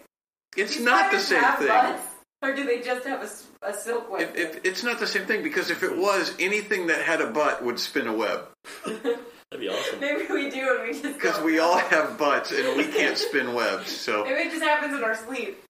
it's 0.57 0.77
Do 0.77 0.83
not 0.85 1.11
the 1.11 1.19
spiders 1.19 1.27
same 1.27 1.39
have 1.43 1.59
thing. 1.59 1.67
Butts, 1.67 2.03
or 2.43 2.55
do 2.55 2.65
they 2.65 2.81
just 2.81 3.05
have 3.05 3.21
a, 3.21 3.25
s- 3.25 3.47
a 3.61 3.73
silk 3.73 4.09
web? 4.11 4.21
It, 4.21 4.39
it, 4.39 4.61
it's 4.63 4.83
not 4.83 4.99
the 4.99 5.07
same 5.07 5.25
thing 5.25 5.43
because 5.43 5.69
if 5.69 5.83
it 5.83 5.97
was, 5.97 6.33
anything 6.39 6.87
that 6.87 7.01
had 7.01 7.21
a 7.21 7.27
butt 7.27 7.63
would 7.63 7.79
spin 7.79 8.07
a 8.07 8.13
web. 8.13 8.47
That'd 9.51 9.67
be 9.67 9.69
awesome. 9.69 9.99
Maybe 9.99 10.25
we 10.31 10.49
do, 10.49 10.77
and 10.79 10.87
we 10.87 10.93
just 11.01 11.03
Because 11.19 11.41
we 11.41 11.59
all 11.59 11.77
have 11.77 12.17
butts 12.17 12.51
and 12.51 12.77
we 12.77 12.85
can't 12.85 13.17
spin 13.17 13.53
webs. 13.53 13.91
So 13.91 14.23
Maybe 14.23 14.47
it 14.47 14.51
just 14.51 14.63
happens 14.63 14.95
in 14.97 15.03
our 15.03 15.15
sleep. 15.15 15.61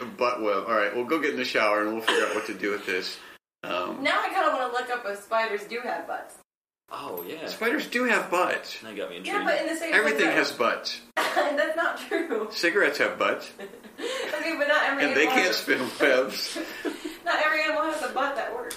a 0.00 0.04
butt 0.04 0.42
web. 0.42 0.64
All 0.66 0.74
right, 0.74 0.94
we'll 0.94 1.04
go 1.04 1.20
get 1.20 1.30
in 1.30 1.36
the 1.36 1.44
shower 1.44 1.82
and 1.82 1.92
we'll 1.92 2.02
figure 2.02 2.26
out 2.26 2.34
what 2.34 2.46
to 2.46 2.54
do 2.54 2.72
with 2.72 2.86
this. 2.86 3.16
Um, 3.62 4.02
Now 4.02 4.20
I 4.22 4.28
kind 4.30 4.46
of 4.46 4.52
want 4.54 4.72
to 4.72 4.78
look 4.80 4.90
up 4.90 5.04
if 5.06 5.22
spiders 5.22 5.64
do 5.64 5.80
have 5.80 6.06
butts. 6.06 6.34
Oh 6.90 7.24
yeah, 7.26 7.46
spiders 7.48 7.88
do 7.88 8.04
have 8.04 8.30
butts. 8.30 8.80
that 8.80 8.96
got 8.96 9.10
me 9.10 9.16
intrigued. 9.16 9.26
Yeah, 9.38 9.44
but 9.44 9.60
in 9.60 9.66
the 9.66 9.74
same 9.74 9.92
Everything 9.92 10.26
way 10.28 10.34
has 10.34 10.52
butts. 10.52 11.00
That's 11.16 11.76
not 11.76 11.98
true. 11.98 12.46
Cigarettes 12.52 12.98
have 12.98 13.18
butts, 13.18 13.50
Okay, 13.60 14.54
but 14.56 14.68
not 14.68 14.84
every 14.84 15.04
and 15.04 15.16
they 15.16 15.22
animal 15.26 15.34
can't 15.34 15.46
has 15.48 15.56
spin 15.56 15.80
webs. 16.00 16.58
Not 17.24 17.44
every 17.44 17.62
animal 17.62 17.82
has 17.82 18.02
a 18.08 18.12
butt 18.12 18.36
that 18.36 18.54
works. 18.54 18.76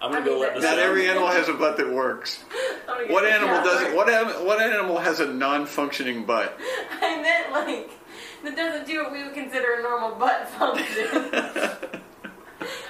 I'm 0.00 0.12
gonna 0.12 0.22
I 0.22 0.24
go 0.24 0.30
mean, 0.32 0.40
let 0.40 0.54
this. 0.54 0.64
Not 0.64 0.78
every 0.78 1.08
animal 1.08 1.28
has 1.28 1.48
a 1.48 1.54
butt 1.54 1.76
that 1.78 1.90
works. 1.90 2.44
I'm 2.88 2.94
gonna 2.94 3.04
get 3.06 3.12
What 3.12 3.24
animal 3.26 3.62
doesn't? 3.64 3.94
What 3.96 4.08
am, 4.08 4.44
what 4.46 4.60
animal 4.60 4.98
has 4.98 5.20
a 5.20 5.26
non-functioning 5.26 6.24
butt? 6.24 6.58
I 7.00 7.20
meant 7.20 7.52
like 7.52 7.90
that 8.44 8.56
doesn't 8.56 8.86
do 8.86 9.02
what 9.02 9.12
we 9.12 9.24
would 9.24 9.34
consider 9.34 9.74
a 9.74 9.82
normal 9.82 10.16
butt 10.18 10.48
function. 10.50 11.06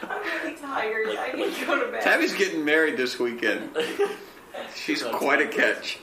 I'm 0.03 0.23
really 0.43 0.57
tired. 0.57 1.09
I 1.17 1.33
need 1.33 1.55
to 1.55 1.67
go 1.67 1.85
to 1.85 1.93
bed. 1.93 2.03
Tabby's 2.03 2.35
getting 2.35 2.65
married 2.65 2.97
this 2.97 3.19
weekend. 3.19 3.77
She's 4.75 5.03
quite 5.03 5.41
a 5.41 5.47
catch. 5.47 5.99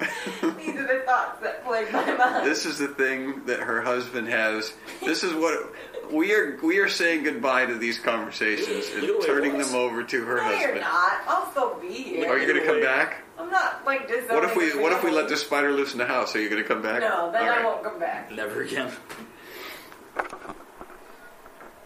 These 0.00 0.76
are 0.76 0.86
the 0.86 1.02
thoughts 1.04 1.40
that 1.42 1.64
plague 1.64 1.92
my 1.92 2.14
mind. 2.14 2.46
This 2.46 2.64
is 2.64 2.78
the 2.78 2.88
thing 2.88 3.44
that 3.44 3.60
her 3.60 3.82
husband 3.82 4.28
has. 4.28 4.72
This 5.02 5.22
is 5.22 5.34
what 5.34 5.72
we 6.12 6.32
are. 6.34 6.58
We 6.62 6.78
are 6.78 6.88
saying 6.88 7.24
goodbye 7.24 7.66
to 7.66 7.76
these 7.76 7.98
conversations 7.98 8.88
and 8.94 9.02
Look 9.02 9.02
at 9.02 9.06
the 9.06 9.12
way 9.12 9.18
it 9.18 9.26
turning 9.26 9.52
looks. 9.56 9.70
them 9.70 9.76
over 9.80 10.02
to 10.04 10.24
her 10.24 10.36
no, 10.36 10.50
you're 10.52 10.80
not. 10.80 11.20
I'll 11.26 11.50
still 11.50 11.74
be 11.80 11.92
here. 11.92 12.28
Are 12.28 12.38
you 12.38 12.46
going 12.46 12.60
to 12.60 12.66
come 12.66 12.80
back? 12.80 13.22
I'm 13.38 13.50
not 13.50 13.84
like 13.86 14.06
disowning 14.08 14.34
What 14.34 14.44
if 14.44 14.56
we 14.56 14.80
What 14.80 14.92
if 14.92 15.02
we 15.04 15.10
let 15.10 15.28
this 15.28 15.42
spider 15.42 15.72
loose 15.72 15.92
in 15.92 15.98
the 15.98 16.06
house? 16.06 16.34
Are 16.36 16.40
you 16.40 16.48
going 16.50 16.62
to 16.62 16.68
come 16.68 16.82
back? 16.82 17.00
No, 17.00 17.30
then 17.32 17.42
All 17.42 17.48
I 17.48 17.56
right. 17.56 17.64
won't 17.64 17.82
come 17.82 17.98
back. 17.98 18.30
Never 18.30 18.62
again. 18.62 18.90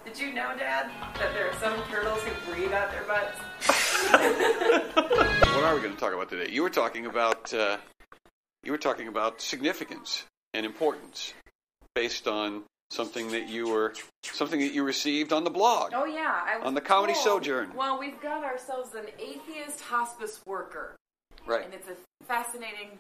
Did 0.04 0.18
you 0.18 0.34
know, 0.34 0.52
Dad, 0.58 0.90
that 1.18 1.32
there 1.32 1.50
are 1.50 1.54
some 1.54 1.74
turtles 1.90 2.20
who 2.22 2.52
breathe 2.52 2.72
out 2.72 2.90
their 2.90 3.04
butts? 3.04 3.38
What 5.54 5.62
are 5.70 5.74
we 5.76 5.80
going 5.80 5.94
to 5.94 6.00
talk 6.00 6.12
about 6.12 6.28
today? 6.28 6.52
You 6.52 6.62
were 6.62 6.68
talking 6.70 7.06
about. 7.06 7.52
Uh, 7.54 7.78
you 8.64 8.72
were 8.72 8.78
talking 8.78 9.08
about 9.08 9.40
significance 9.40 10.24
and 10.52 10.66
importance 10.66 11.32
based 11.94 12.26
on 12.28 12.62
something 12.94 13.30
that 13.32 13.48
you 13.48 13.68
were 13.68 13.92
something 14.22 14.60
that 14.60 14.72
you 14.72 14.84
received 14.84 15.32
on 15.32 15.44
the 15.44 15.50
blog. 15.50 15.92
Oh 15.94 16.04
yeah, 16.04 16.42
I 16.46 16.56
was 16.58 16.66
On 16.66 16.74
the 16.74 16.80
Comedy 16.80 17.12
told- 17.14 17.24
Sojourn. 17.44 17.74
Well, 17.74 17.98
we've 17.98 18.20
got 18.20 18.44
ourselves 18.44 18.94
an 18.94 19.06
atheist 19.18 19.80
hospice 19.82 20.40
worker, 20.46 20.96
Right. 21.46 21.64
and 21.64 21.74
it's 21.74 21.88
a 21.88 21.96
fascinating 22.24 22.98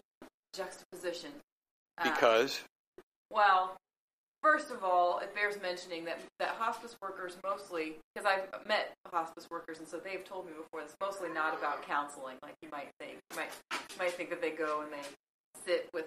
juxtaposition. 0.54 1.30
Uh, 1.98 2.04
Because 2.10 2.60
well, 3.30 3.76
first 4.42 4.70
of 4.70 4.84
all, 4.84 5.18
it 5.20 5.34
bears 5.34 5.60
mentioning 5.62 6.04
that 6.04 6.18
that 6.38 6.50
hospice 6.50 6.96
workers 7.00 7.36
mostly, 7.44 7.96
because 8.14 8.26
I've 8.30 8.66
met 8.66 8.92
hospice 9.12 9.48
workers, 9.50 9.78
and 9.78 9.88
so 9.88 9.98
they've 9.98 10.24
told 10.24 10.46
me 10.46 10.52
before, 10.52 10.80
it's 10.82 10.94
mostly 11.00 11.28
not 11.30 11.56
about 11.56 11.82
counseling, 11.82 12.36
like 12.42 12.54
you 12.62 12.68
might 12.70 12.90
think. 12.98 13.18
You 13.30 13.36
might 13.36 13.50
you 13.72 13.96
might 13.98 14.12
think 14.12 14.30
that 14.30 14.40
they 14.40 14.50
go 14.50 14.80
and 14.82 14.92
they 14.92 15.06
sit 15.64 15.88
with 15.94 16.06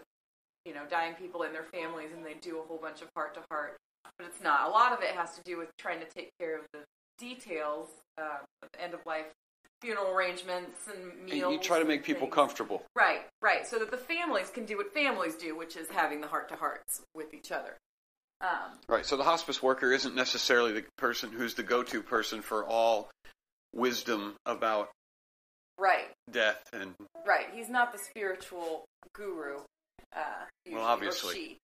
you 0.67 0.73
know 0.73 0.83
dying 0.89 1.13
people 1.13 1.43
and 1.43 1.55
their 1.55 1.63
families, 1.63 2.09
and 2.15 2.25
they 2.25 2.35
do 2.41 2.59
a 2.59 2.63
whole 2.67 2.77
bunch 2.77 3.01
of 3.01 3.07
heart 3.15 3.33
to 3.35 3.41
heart, 3.49 3.77
but 4.17 4.27
it's 4.27 4.43
not. 4.43 4.67
A 4.67 4.71
lot 4.71 4.91
of 4.91 5.01
it 5.01 5.15
has 5.15 5.35
to 5.35 5.41
do 5.45 5.57
with 5.57 5.69
trying 5.77 5.99
to 5.99 6.05
take 6.05 6.29
care 6.39 6.57
of 6.57 6.65
the 6.73 6.79
details 7.17 7.87
um, 8.17 8.45
of 8.61 8.69
end 8.79 8.93
of 8.93 8.99
life 9.05 9.25
funeral 9.81 10.11
arrangements 10.13 10.87
and 10.87 11.23
meals. 11.23 11.43
And 11.43 11.53
you 11.53 11.59
try 11.59 11.79
to 11.79 11.85
make 11.85 12.03
people 12.03 12.21
things. 12.21 12.33
comfortable. 12.33 12.83
Right, 12.95 13.21
right. 13.41 13.67
So 13.67 13.77
that 13.79 13.91
the 13.91 13.97
families 13.97 14.49
can 14.49 14.65
do 14.65 14.77
what 14.77 14.93
families 14.93 15.35
do, 15.35 15.55
which 15.55 15.75
is 15.75 15.87
having 15.89 16.21
the 16.21 16.27
heart 16.27 16.49
to 16.49 16.55
hearts 16.55 17.01
with 17.13 17.33
each 17.33 17.51
other. 17.51 17.77
Um, 18.41 18.77
Right. 18.87 19.05
So 19.05 19.17
the 19.17 19.23
hospice 19.23 19.61
worker 19.61 19.91
isn't 19.91 20.15
necessarily 20.15 20.71
the 20.71 20.83
person 20.97 21.31
who's 21.31 21.53
the 21.53 21.63
go-to 21.63 22.01
person 22.01 22.41
for 22.41 22.65
all 22.65 23.09
wisdom 23.73 24.35
about 24.45 24.89
right, 25.77 26.09
death 26.31 26.63
and 26.73 26.93
right. 27.27 27.47
He's 27.53 27.69
not 27.69 27.93
the 27.93 27.99
spiritual 27.99 28.85
guru. 29.13 29.59
Uh, 30.15 30.19
usually, 30.65 30.81
or 30.83 30.87
obviously. 30.87 31.33
she. 31.35 31.57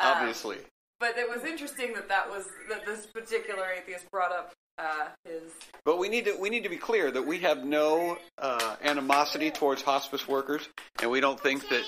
Um, 0.00 0.12
obviously. 0.16 0.58
but 1.00 1.18
it 1.18 1.28
was 1.28 1.44
interesting 1.44 1.92
that 1.94 2.08
that 2.08 2.30
was 2.30 2.46
that 2.68 2.86
this 2.86 3.06
particular 3.06 3.66
atheist 3.76 4.10
brought 4.10 4.32
up 4.32 4.52
uh, 4.78 5.08
his. 5.24 5.42
But 5.84 5.98
we 5.98 6.08
need 6.08 6.24
to 6.26 6.36
we 6.38 6.50
need 6.50 6.62
to 6.62 6.68
be 6.68 6.76
clear 6.76 7.10
that 7.10 7.26
we 7.26 7.38
have 7.40 7.64
no 7.64 8.16
uh, 8.38 8.76
animosity 8.82 9.50
towards 9.50 9.82
hospice 9.82 10.28
workers, 10.28 10.68
and 11.02 11.10
we 11.10 11.20
don't 11.20 11.40
think 11.40 11.68
that 11.68 11.82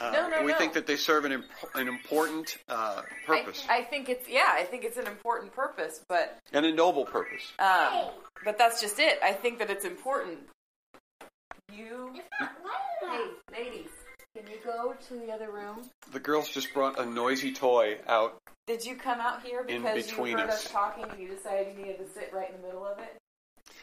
uh, 0.00 0.10
No, 0.12 0.28
no, 0.30 0.42
we 0.42 0.52
no. 0.52 0.58
think 0.58 0.72
that 0.72 0.86
they 0.86 0.96
serve 0.96 1.26
an 1.26 1.32
imp- 1.32 1.44
an 1.74 1.86
important 1.86 2.56
uh, 2.68 3.02
purpose 3.26 3.64
I, 3.68 3.78
I 3.80 3.82
think 3.84 4.08
it's 4.08 4.26
yeah. 4.28 4.52
I 4.54 4.62
think 4.64 4.84
it's 4.84 4.96
an 4.96 5.06
important 5.06 5.52
purpose, 5.52 6.00
but 6.08 6.38
and 6.54 6.64
a 6.64 6.72
noble 6.72 7.04
purpose. 7.04 7.52
um, 7.58 8.10
but 8.44 8.56
that's 8.56 8.80
just 8.80 8.98
it. 8.98 9.18
I 9.22 9.32
think 9.32 9.58
that 9.58 9.68
it's 9.68 9.84
important. 9.84 10.38
You, 11.72 12.14
hey, 13.00 13.24
ladies, 13.52 13.90
can 14.36 14.46
you 14.48 14.58
go 14.64 14.94
to 15.08 15.14
the 15.14 15.32
other 15.32 15.50
room? 15.50 15.82
The 16.12 16.20
girls 16.20 16.48
just 16.50 16.72
brought 16.74 16.98
a 16.98 17.06
noisy 17.06 17.52
toy 17.52 17.98
out. 18.08 18.36
Did 18.66 18.84
you 18.84 18.96
come 18.96 19.20
out 19.20 19.42
here 19.44 19.60
In 19.68 19.82
because 19.82 19.96
you 20.06 20.10
between 20.12 20.38
heard 20.38 20.48
us. 20.50 20.66
us 20.66 20.70
talking 20.72 21.04
and 21.08 21.18
you 21.20 21.28
decided 21.28 21.76
you 21.76 21.84
needed 21.84 21.98
to 21.98 22.08
sit 22.12 22.30
right 22.32 22.50
in 22.52 22.60
the 22.60 22.66
middle 22.66 22.84
of 22.84 22.98
it? 22.98 23.16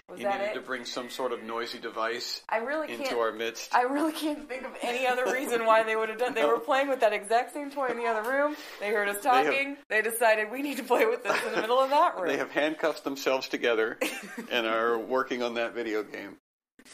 Was 0.09 0.17
he 0.19 0.25
that 0.25 0.39
needed 0.39 0.51
it? 0.51 0.53
to 0.55 0.61
bring 0.61 0.83
some 0.83 1.09
sort 1.09 1.31
of 1.31 1.43
noisy 1.43 1.79
device 1.79 2.41
I 2.49 2.57
really 2.57 2.87
can't. 2.87 3.01
into 3.03 3.19
our 3.19 3.31
midst. 3.31 3.73
I 3.73 3.83
really 3.83 4.11
can't 4.11 4.49
think 4.49 4.63
of 4.63 4.71
any 4.81 5.07
other 5.07 5.31
reason 5.31 5.65
why 5.65 5.83
they 5.83 5.95
would 5.95 6.09
have 6.09 6.17
done. 6.17 6.33
They 6.33 6.43
were 6.45 6.59
playing 6.59 6.89
with 6.89 6.99
that 6.99 7.13
exact 7.13 7.53
same 7.53 7.71
toy 7.71 7.87
in 7.87 7.97
the 7.97 8.05
other 8.07 8.29
room. 8.29 8.57
They 8.81 8.89
heard 8.89 9.07
us 9.07 9.23
have- 9.23 9.45
talking. 9.45 9.77
They, 9.89 10.01
decided 10.01 10.51
we 10.51 10.61
need 10.63 10.77
to 10.77 10.83
play 10.83 11.05
with 11.05 11.23
this 11.23 11.37
in 11.47 11.53
the 11.55 11.61
middle 11.61 11.79
of 11.79 11.91
that 11.91 12.15
room. 12.17 12.27
They 12.27 12.37
have 12.37 12.51
handcuffed 12.51 13.03
themselves 13.05 13.47
together 13.47 13.97
and 14.51 14.67
are 14.67 14.97
working 14.97 15.43
on 15.43 15.53
that 15.53 15.73
video 15.73 16.03
game. 16.03 16.35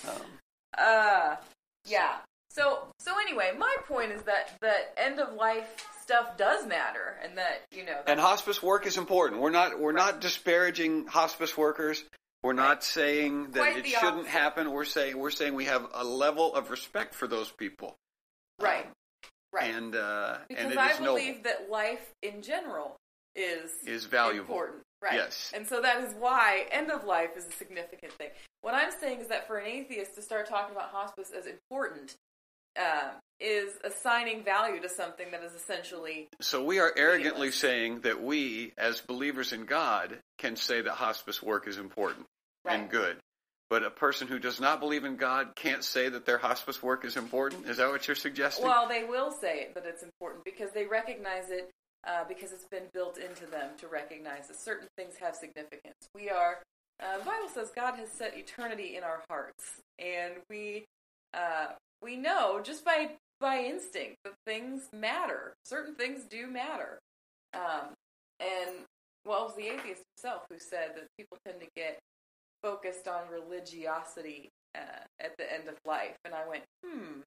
Um, 0.07 0.13
Uh, 0.77 1.35
yeah. 1.85 2.17
So 2.57 2.87
so 2.99 3.11
anyway, 3.19 3.51
my 3.57 3.75
point 3.87 4.11
is 4.11 4.23
that 4.23 4.57
that 4.61 4.93
end 4.97 5.19
of 5.19 5.35
life 5.35 5.85
stuff 6.01 6.35
does 6.37 6.65
matter, 6.65 7.15
and 7.23 7.37
that 7.37 7.61
you 7.71 7.85
know. 7.85 7.99
and 8.07 8.19
hospice 8.19 8.63
work 8.63 8.87
is 8.87 8.97
important. 8.97 9.41
We're 9.41 9.51
not 9.51 9.79
we're 9.79 9.91
not 9.91 10.21
disparaging 10.21 11.05
hospice 11.05 11.55
workers. 11.55 12.03
We're 12.43 12.53
not 12.53 12.83
saying 12.83 13.51
that 13.51 13.59
Quite 13.59 13.77
it 13.77 13.87
shouldn't 13.87 14.13
opposite. 14.13 14.29
happen. 14.31 14.71
We're 14.71 14.85
saying 14.85 15.17
we're 15.17 15.31
saying 15.31 15.53
we 15.53 15.65
have 15.65 15.87
a 15.93 16.03
level 16.03 16.55
of 16.55 16.69
respect 16.71 17.13
for 17.13 17.27
those 17.27 17.51
people. 17.51 17.95
right. 18.59 18.87
Right. 19.53 19.73
And 19.73 19.95
uh, 19.95 20.37
because 20.49 20.65
and 20.71 20.79
I 20.79 20.91
is 20.91 20.99
noble. 20.99 21.15
believe 21.15 21.43
that 21.43 21.69
life 21.71 22.13
in 22.21 22.41
general 22.41 22.97
is 23.35 23.71
Is 23.85 24.05
valuable. 24.05 24.41
important. 24.53 24.81
Right. 25.01 25.13
Yes. 25.13 25.51
And 25.55 25.65
so 25.65 25.81
that 25.81 26.03
is 26.03 26.13
why 26.19 26.65
end 26.71 26.91
of 26.91 27.05
life 27.05 27.29
is 27.37 27.47
a 27.47 27.51
significant 27.51 28.11
thing. 28.13 28.29
What 28.61 28.73
I'm 28.73 28.91
saying 28.99 29.19
is 29.21 29.27
that 29.29 29.47
for 29.47 29.57
an 29.57 29.67
atheist 29.67 30.15
to 30.15 30.21
start 30.21 30.49
talking 30.49 30.75
about 30.75 30.89
hospice 30.89 31.31
as 31.37 31.45
important 31.45 32.15
uh, 32.79 33.11
is 33.39 33.73
assigning 33.83 34.43
value 34.43 34.81
to 34.81 34.89
something 34.89 35.27
that 35.31 35.43
is 35.43 35.53
essentially 35.53 36.27
So 36.41 36.63
we 36.63 36.79
are 36.79 36.91
arrogantly 36.97 37.47
Meaningless. 37.47 37.55
saying 37.55 37.99
that 38.01 38.21
we, 38.21 38.73
as 38.77 38.99
believers 39.01 39.53
in 39.53 39.65
God, 39.65 40.17
can 40.37 40.55
say 40.55 40.81
that 40.81 40.91
hospice 40.91 41.41
work 41.41 41.67
is 41.67 41.77
important 41.77 42.25
and 42.65 42.89
good. 42.89 43.17
But 43.69 43.83
a 43.83 43.89
person 43.89 44.27
who 44.27 44.39
does 44.39 44.61
not 44.61 44.79
believe 44.79 45.03
in 45.03 45.17
God 45.17 45.55
can't 45.55 45.83
say 45.83 46.07
that 46.09 46.25
their 46.25 46.37
hospice 46.37 46.81
work 46.81 47.03
is 47.03 47.17
important. 47.17 47.67
Is 47.67 47.77
that 47.77 47.89
what 47.89 48.07
you're 48.07 48.15
suggesting? 48.15 48.65
Well, 48.65 48.87
they 48.87 49.03
will 49.03 49.31
say 49.31 49.69
that 49.75 49.85
it's 49.85 50.03
important 50.03 50.45
because 50.45 50.71
they 50.71 50.85
recognize 50.85 51.49
it 51.49 51.69
uh, 52.07 52.23
because 52.27 52.53
it's 52.53 52.67
been 52.67 52.85
built 52.93 53.17
into 53.17 53.45
them 53.45 53.71
to 53.79 53.87
recognize 53.87 54.47
that 54.47 54.59
certain 54.59 54.87
things 54.95 55.15
have 55.19 55.35
significance. 55.35 55.95
We 56.15 56.29
are, 56.29 56.59
uh, 57.03 57.17
the 57.19 57.25
Bible 57.25 57.49
says 57.53 57.69
God 57.75 57.95
has 57.95 58.09
set 58.09 58.37
eternity 58.37 58.95
in 58.95 59.03
our 59.03 59.21
hearts, 59.29 59.81
and 59.99 60.35
we 60.49 60.85
uh, 61.33 61.67
we 62.01 62.15
know 62.15 62.61
just 62.63 62.85
by 62.85 63.11
by 63.39 63.59
instinct 63.59 64.17
that 64.23 64.33
things 64.45 64.89
matter. 64.93 65.53
Certain 65.63 65.95
things 65.95 66.23
do 66.29 66.47
matter, 66.47 66.99
um, 67.53 67.93
and 68.39 68.85
well, 69.25 69.41
it 69.41 69.45
was 69.45 69.55
the 69.55 69.67
atheist 69.67 70.03
himself 70.15 70.43
who 70.49 70.57
said 70.57 70.91
that 70.95 71.07
people 71.17 71.37
tend 71.45 71.59
to 71.59 71.67
get 71.75 71.99
focused 72.63 73.07
on 73.07 73.21
religiosity 73.31 74.49
uh, 74.75 75.03
at 75.19 75.35
the 75.37 75.51
end 75.51 75.67
of 75.67 75.75
life, 75.85 76.15
and 76.25 76.33
I 76.33 76.47
went, 76.47 76.63
hmm. 76.85 77.21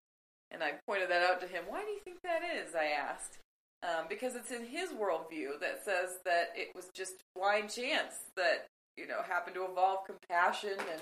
And 0.50 0.62
I 0.62 0.72
pointed 0.86 1.10
that 1.10 1.22
out 1.22 1.40
to 1.40 1.46
him. 1.46 1.64
Why 1.68 1.82
do 1.84 1.90
you 1.90 2.00
think 2.04 2.22
that 2.22 2.42
is? 2.42 2.74
I 2.74 2.86
asked. 2.86 3.38
Um, 3.82 4.06
because 4.08 4.34
it's 4.34 4.50
in 4.50 4.66
his 4.66 4.90
worldview 4.90 5.60
that 5.60 5.84
says 5.84 6.18
that 6.24 6.50
it 6.54 6.74
was 6.74 6.90
just 6.92 7.22
blind 7.34 7.70
chance 7.70 8.12
that 8.36 8.66
you 8.98 9.06
know 9.06 9.22
happened 9.26 9.54
to 9.54 9.64
evolve 9.64 10.00
compassion 10.04 10.76
and 10.76 11.00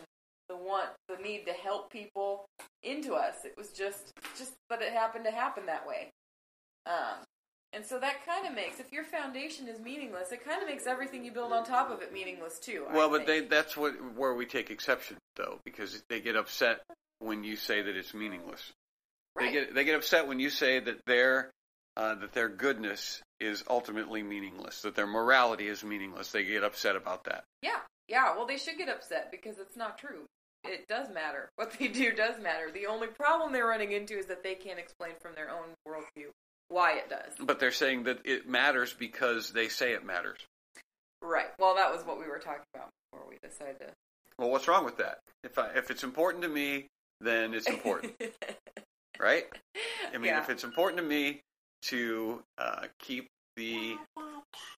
the 0.48 0.56
want, 0.56 0.90
the 1.08 1.16
need 1.22 1.46
to 1.46 1.52
help 1.52 1.90
people 1.90 2.46
into 2.82 3.14
us. 3.14 3.44
It 3.44 3.54
was 3.56 3.70
just 3.70 4.12
just 4.36 4.52
that 4.70 4.82
it 4.82 4.92
happened 4.92 5.24
to 5.24 5.30
happen 5.30 5.66
that 5.66 5.86
way. 5.86 6.10
Um, 6.86 7.24
and 7.72 7.84
so 7.84 7.98
that 8.00 8.24
kind 8.24 8.46
of 8.46 8.54
makes 8.54 8.80
if 8.80 8.92
your 8.92 9.04
foundation 9.04 9.68
is 9.68 9.78
meaningless, 9.78 10.32
it 10.32 10.44
kind 10.44 10.62
of 10.62 10.68
makes 10.68 10.86
everything 10.86 11.24
you 11.24 11.32
build 11.32 11.52
on 11.52 11.64
top 11.64 11.90
of 11.90 12.00
it 12.00 12.12
meaningless 12.12 12.58
too. 12.58 12.86
I 12.88 12.94
well, 12.94 13.10
but 13.10 13.26
they 13.26 13.40
that's 13.40 13.76
what 13.76 13.92
where 14.16 14.34
we 14.34 14.46
take 14.46 14.70
exception 14.70 15.18
though, 15.36 15.60
because 15.64 16.02
they 16.08 16.20
get 16.20 16.36
upset 16.36 16.80
when 17.18 17.44
you 17.44 17.56
say 17.56 17.82
that 17.82 17.96
it's 17.96 18.14
meaningless. 18.14 18.72
They 19.38 19.52
get 19.52 19.74
they 19.74 19.84
get 19.84 19.94
upset 19.94 20.26
when 20.26 20.40
you 20.40 20.50
say 20.50 20.80
that 20.80 21.04
their 21.06 21.50
uh, 21.96 22.14
that 22.14 22.32
their 22.32 22.48
goodness 22.48 23.20
is 23.40 23.62
ultimately 23.68 24.22
meaningless, 24.22 24.82
that 24.82 24.94
their 24.94 25.06
morality 25.06 25.68
is 25.68 25.84
meaningless. 25.84 26.32
They 26.32 26.44
get 26.44 26.64
upset 26.64 26.96
about 26.96 27.24
that. 27.24 27.44
Yeah, 27.62 27.80
yeah. 28.08 28.34
Well, 28.34 28.46
they 28.46 28.56
should 28.56 28.78
get 28.78 28.88
upset 28.88 29.30
because 29.30 29.58
it's 29.58 29.76
not 29.76 29.98
true. 29.98 30.24
It 30.68 30.86
does 30.88 31.08
matter. 31.12 31.48
What 31.56 31.72
they 31.78 31.88
do 31.88 32.12
does 32.12 32.40
matter. 32.40 32.70
The 32.72 32.86
only 32.86 33.08
problem 33.08 33.52
they're 33.52 33.66
running 33.66 33.92
into 33.92 34.16
is 34.18 34.26
that 34.26 34.42
they 34.42 34.54
can't 34.54 34.78
explain 34.78 35.12
from 35.20 35.34
their 35.34 35.50
own 35.50 35.74
worldview 35.86 36.28
why 36.68 36.92
it 36.98 37.08
does. 37.10 37.32
But 37.40 37.58
they're 37.60 37.72
saying 37.72 38.04
that 38.04 38.18
it 38.24 38.48
matters 38.48 38.92
because 38.92 39.50
they 39.52 39.68
say 39.68 39.92
it 39.92 40.04
matters. 40.04 40.38
Right. 41.22 41.48
Well, 41.58 41.74
that 41.74 41.90
was 41.92 42.04
what 42.06 42.18
we 42.18 42.26
were 42.28 42.38
talking 42.38 42.62
about 42.74 42.90
before 43.10 43.26
we 43.28 43.38
decided 43.42 43.78
to. 43.80 43.86
Well, 44.38 44.50
what's 44.50 44.68
wrong 44.68 44.84
with 44.84 44.98
that? 44.98 45.18
If 45.42 45.58
I, 45.58 45.70
if 45.74 45.90
it's 45.90 46.04
important 46.04 46.42
to 46.44 46.48
me, 46.48 46.86
then 47.20 47.54
it's 47.54 47.66
important, 47.68 48.12
right? 49.20 49.44
I 50.14 50.18
mean, 50.18 50.26
Yeah. 50.26 50.40
if 50.40 50.48
it's 50.50 50.62
important 50.62 50.98
to 51.02 51.08
me 51.08 51.40
to 51.82 52.42
uh, 52.58 52.82
keep 53.00 53.26
the, 53.56 53.96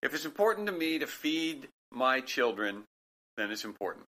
if 0.02 0.14
it's 0.14 0.24
important 0.24 0.66
to 0.68 0.72
me 0.72 0.98
to 0.98 1.06
feed 1.06 1.68
my 1.92 2.20
children, 2.20 2.84
then 3.36 3.50
it's 3.50 3.64
important. 3.64 4.06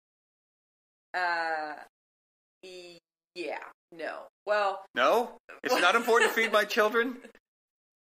Uh, 1.14 1.74
yeah. 3.36 3.58
No. 3.92 4.24
Well, 4.46 4.84
No, 4.96 5.38
it's 5.64 5.80
not 5.80 5.96
important 5.96 6.32
to 6.32 6.36
feed 6.36 6.52
my 6.52 6.64
children. 6.66 7.18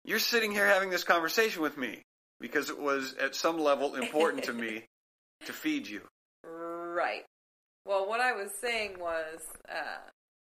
You're 0.05 0.19
sitting 0.19 0.53
here 0.53 0.67
having 0.67 0.91
this 0.91 1.05
conversation 1.05 1.63
with 1.63 1.77
me 1.77 2.03
because 2.41 2.71
it 2.71 2.79
was 2.79 3.15
at 3.21 3.35
some 3.35 3.59
level 3.59 3.97
important 3.97 4.45
to 4.45 4.53
me 4.53 4.85
to 5.47 5.53
feed 5.53 5.87
you. 5.89 6.03
right. 6.45 7.25
Well, 7.85 8.09
what 8.09 8.21
I 8.21 8.33
was 8.33 8.51
saying 8.61 8.97
was, 8.99 9.41
uh, 9.69 9.99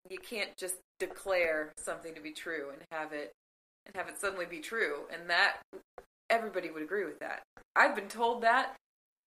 you 0.09 0.19
can't 0.19 0.57
just 0.57 0.77
declare 0.99 1.73
something 1.79 2.15
to 2.15 2.21
be 2.21 2.33
true 2.33 2.71
and 2.71 2.83
have 2.91 3.13
it 3.13 3.33
and 3.87 3.97
have 3.97 4.09
it 4.09 4.21
suddenly 4.21 4.47
be 4.47 4.61
true, 4.61 5.03
and 5.13 5.29
that 5.29 5.57
everybody 6.31 6.71
would 6.71 6.83
agree 6.83 7.05
with 7.05 7.19
that. 7.21 7.43
I've 7.77 7.95
been 7.95 8.09
told 8.09 8.43
that 8.43 8.77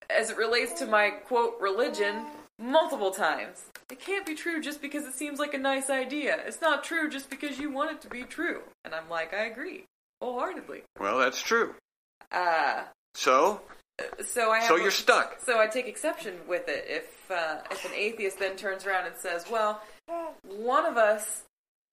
as 0.10 0.30
it 0.30 0.38
relates 0.38 0.74
to 0.80 0.86
my 0.86 1.10
quote 1.10 1.58
religion 1.60 2.26
multiple 2.60 3.12
times. 3.12 3.66
It 3.92 4.00
can't 4.00 4.26
be 4.26 4.36
true 4.36 4.62
just 4.62 4.82
because 4.82 5.06
it 5.06 5.14
seems 5.14 5.40
like 5.40 5.54
a 5.54 5.58
nice 5.60 5.90
idea. 5.90 6.38
It's 6.46 6.62
not 6.62 6.84
true 6.84 7.10
just 7.10 7.30
because 7.30 7.60
you 7.60 7.72
want 7.72 7.92
it 7.92 8.02
to 8.02 8.10
be 8.10 8.24
true. 8.24 8.62
And 8.84 8.94
I'm 8.94 9.10
like, 9.10 9.34
I 9.34 9.46
agree 9.46 9.86
wholeheartedly. 10.22 10.84
Well, 11.00 11.20
that's 11.20 11.42
true. 11.42 11.76
Uh, 12.32 12.84
So, 13.14 13.62
so 14.24 14.52
I 14.52 14.60
have 14.60 14.68
so 14.68 14.76
you're 14.76 14.92
stuck. 14.92 15.38
so 15.44 15.60
I 15.60 15.68
take 15.68 15.88
exception 15.88 16.36
with 16.48 16.68
it 16.68 16.86
if 16.88 17.32
uh, 17.32 17.60
if 17.72 17.86
an 17.86 17.92
atheist 17.96 18.40
then 18.40 18.56
turns 18.56 18.86
around 18.86 19.08
and 19.08 19.16
says, 19.16 19.46
"Well, 19.50 19.82
one 20.44 20.86
of 20.86 20.98
us 20.98 21.44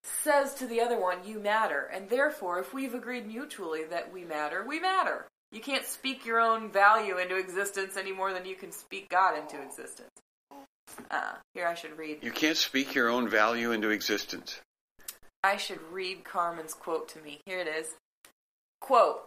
says 0.03 0.55
to 0.55 0.67
the 0.67 0.81
other 0.81 1.01
one, 1.01 1.19
you 1.25 1.39
matter, 1.41 1.89
and 1.93 2.09
therefore, 2.11 2.59
if 2.59 2.75
we've 2.75 2.95
agreed 2.95 3.27
mutually 3.27 3.85
that 3.85 4.13
we 4.13 4.25
matter, 4.25 4.65
we 4.67 4.81
matter." 4.81 5.27
You 5.53 5.61
can't 5.61 5.87
speak 5.87 6.27
your 6.27 6.41
own 6.41 6.71
value 6.73 7.19
into 7.19 7.37
existence 7.37 7.97
any 7.97 8.11
more 8.13 8.33
than 8.33 8.45
you 8.45 8.57
can 8.57 8.73
speak 8.73 9.09
God 9.09 9.39
into 9.39 9.63
existence. 9.63 10.11
Uh, 11.11 11.33
here 11.55 11.67
I 11.67 11.75
should 11.75 11.97
read. 11.99 12.19
You 12.23 12.31
can't 12.31 12.57
speak 12.57 12.95
your 12.95 13.09
own 13.09 13.29
value 13.29 13.73
into 13.73 13.91
existence. 13.91 14.61
I 15.43 15.57
should 15.57 15.81
read 15.93 16.25
Carmen's 16.25 16.75
quote 16.75 17.09
to 17.11 17.21
me. 17.21 17.41
Here 17.47 17.59
it 17.59 17.67
is. 17.69 17.89
Quote 18.81 19.25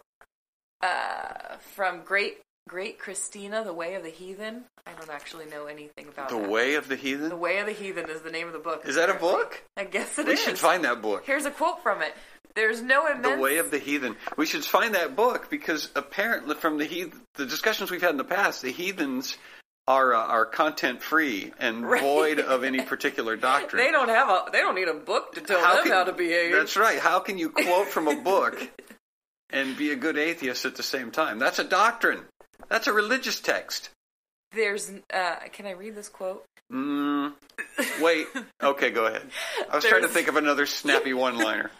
uh, 0.82 1.56
from 1.60 2.02
Great 2.02 2.38
Greta 2.68 2.98
Christina, 2.98 3.64
The 3.64 3.72
Way 3.72 3.94
of 3.94 4.02
the 4.02 4.10
Heathen. 4.10 4.64
I 4.86 4.92
don't 4.92 5.10
actually 5.10 5.46
know 5.46 5.66
anything 5.66 6.08
about 6.08 6.28
The 6.28 6.38
that. 6.38 6.50
Way 6.50 6.74
of 6.74 6.88
the 6.88 6.96
Heathen? 6.96 7.28
The 7.28 7.36
Way 7.36 7.58
of 7.58 7.66
the 7.66 7.72
Heathen 7.72 8.08
is 8.10 8.22
the 8.22 8.30
name 8.30 8.46
of 8.46 8.52
the 8.52 8.58
book. 8.58 8.82
Is 8.86 8.96
that 8.96 9.10
a 9.10 9.14
book? 9.14 9.62
I 9.76 9.84
guess 9.84 10.18
it 10.18 10.26
We 10.26 10.32
is. 10.34 10.40
should 10.42 10.58
find 10.58 10.84
that 10.84 11.00
book. 11.02 11.24
Here's 11.24 11.44
a 11.44 11.50
quote 11.50 11.82
from 11.82 12.02
it. 12.02 12.14
There's 12.54 12.82
no 12.82 13.06
immense. 13.06 13.36
The 13.36 13.40
Way 13.42 13.58
of 13.58 13.70
the 13.70 13.78
Heathen. 13.78 14.16
We 14.36 14.46
should 14.46 14.64
find 14.64 14.94
that 14.94 15.14
book 15.14 15.48
because 15.50 15.90
apparently, 15.94 16.54
from 16.56 16.78
the 16.78 16.84
heath- 16.86 17.14
the 17.34 17.46
discussions 17.46 17.90
we've 17.90 18.00
had 18.02 18.10
in 18.10 18.16
the 18.16 18.24
past, 18.24 18.62
the 18.62 18.72
heathens 18.72 19.36
are 19.88 20.14
uh, 20.14 20.18
are 20.26 20.44
content 20.46 21.02
free 21.02 21.52
and 21.58 21.84
Right. 21.90 22.00
void 22.02 22.38
of 22.38 22.62
any 22.62 22.82
particular 22.82 23.34
doctrine. 23.36 23.82
They 23.84 23.90
don't 23.90 24.08
have 24.10 24.28
a. 24.28 24.50
They 24.52 24.60
don't 24.60 24.74
need 24.76 24.86
a 24.88 24.94
book 24.94 25.32
to 25.34 25.40
tell 25.40 25.58
How 25.60 25.74
them 25.76 25.84
can- 25.84 25.92
how 25.92 26.04
to 26.04 26.12
behave. 26.12 26.52
That's 26.52 26.76
right. 26.76 26.98
How 27.00 27.18
can 27.18 27.38
you 27.38 27.48
quote 27.50 27.88
from 27.88 28.06
a 28.06 28.14
book 28.22 28.68
and 29.50 29.76
be 29.76 29.90
a 29.90 29.96
good 29.96 30.16
atheist 30.18 30.64
at 30.66 30.76
the 30.76 30.82
same 30.82 31.10
time? 31.10 31.38
That's 31.38 31.58
a 31.58 31.64
doctrine. 31.64 32.20
That's 32.68 32.86
a 32.86 32.92
religious 32.92 33.40
text. 33.40 33.88
There's. 34.52 34.90
Uh, 35.12 35.36
can 35.52 35.66
I 35.66 35.72
read 35.72 35.94
this 35.94 36.08
quote? 36.08 36.44
Mm, 36.70 37.32
wait. 38.02 38.26
Okay, 38.62 38.90
go 38.90 39.06
ahead. 39.06 39.22
I 39.70 39.76
was 39.76 39.84
trying 39.84 40.02
to 40.02 40.08
think 40.08 40.28
of 40.28 40.36
another 40.36 40.66
snappy 40.66 41.14
one-liner. 41.14 41.70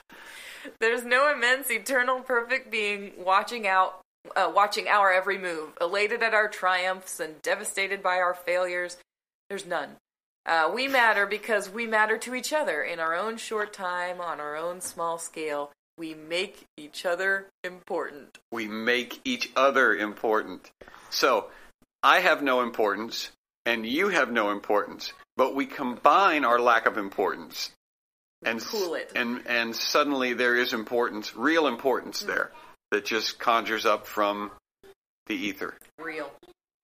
There's 0.81 1.05
no 1.05 1.31
immense, 1.33 1.71
eternal, 1.71 2.21
perfect 2.21 2.71
being 2.71 3.13
watching 3.19 3.67
out, 3.67 4.01
uh, 4.37 4.51
watching 4.55 4.89
our 4.89 5.13
every 5.13 5.39
move, 5.39 5.71
elated 5.81 6.23
at 6.23 6.35
our 6.35 6.49
triumphs 6.49 7.21
and 7.21 7.41
devastated 7.43 8.03
by 8.03 8.17
our 8.17 8.35
failures. 8.35 8.97
There's 9.49 9.67
none. 9.67 9.97
Uh, 10.47 10.71
we 10.73 10.89
matter 10.89 11.27
because 11.27 11.69
we 11.69 11.87
matter 11.87 12.17
to 12.19 12.35
each 12.35 12.53
other 12.53 12.83
in 12.83 13.01
our 13.01 13.15
own 13.15 13.37
short 13.37 13.73
time, 13.73 14.21
on 14.21 14.41
our 14.41 14.57
own 14.57 14.81
small 14.81 15.19
scale. 15.19 15.73
We 15.99 16.15
make 16.15 16.65
each 16.77 17.05
other 17.05 17.49
important. 17.65 18.39
We 18.53 18.69
make 18.69 19.21
each 19.25 19.51
other 19.57 19.95
important. 19.95 20.71
So, 21.11 21.47
I 22.03 22.21
have 22.21 22.43
no 22.43 22.63
importance, 22.63 23.31
and 23.67 23.85
you 23.85 24.09
have 24.09 24.31
no 24.31 24.53
importance, 24.53 25.13
but 25.37 25.57
we 25.57 25.67
combine 25.67 26.45
our 26.45 26.61
lack 26.61 26.87
of 26.87 26.97
importance 26.97 27.73
and 28.45 28.61
Cool 28.61 28.95
it. 28.95 29.11
and 29.17 29.45
and 29.49 29.75
suddenly 29.75 30.33
there 30.33 30.55
is 30.55 30.73
importance, 30.73 31.35
real 31.35 31.67
importance 31.67 32.21
there 32.21 32.53
that 32.91 33.05
just 33.05 33.39
conjures 33.39 33.87
up 33.87 34.07
from 34.07 34.51
the 35.27 35.35
ether. 35.35 35.75
Real. 35.99 36.31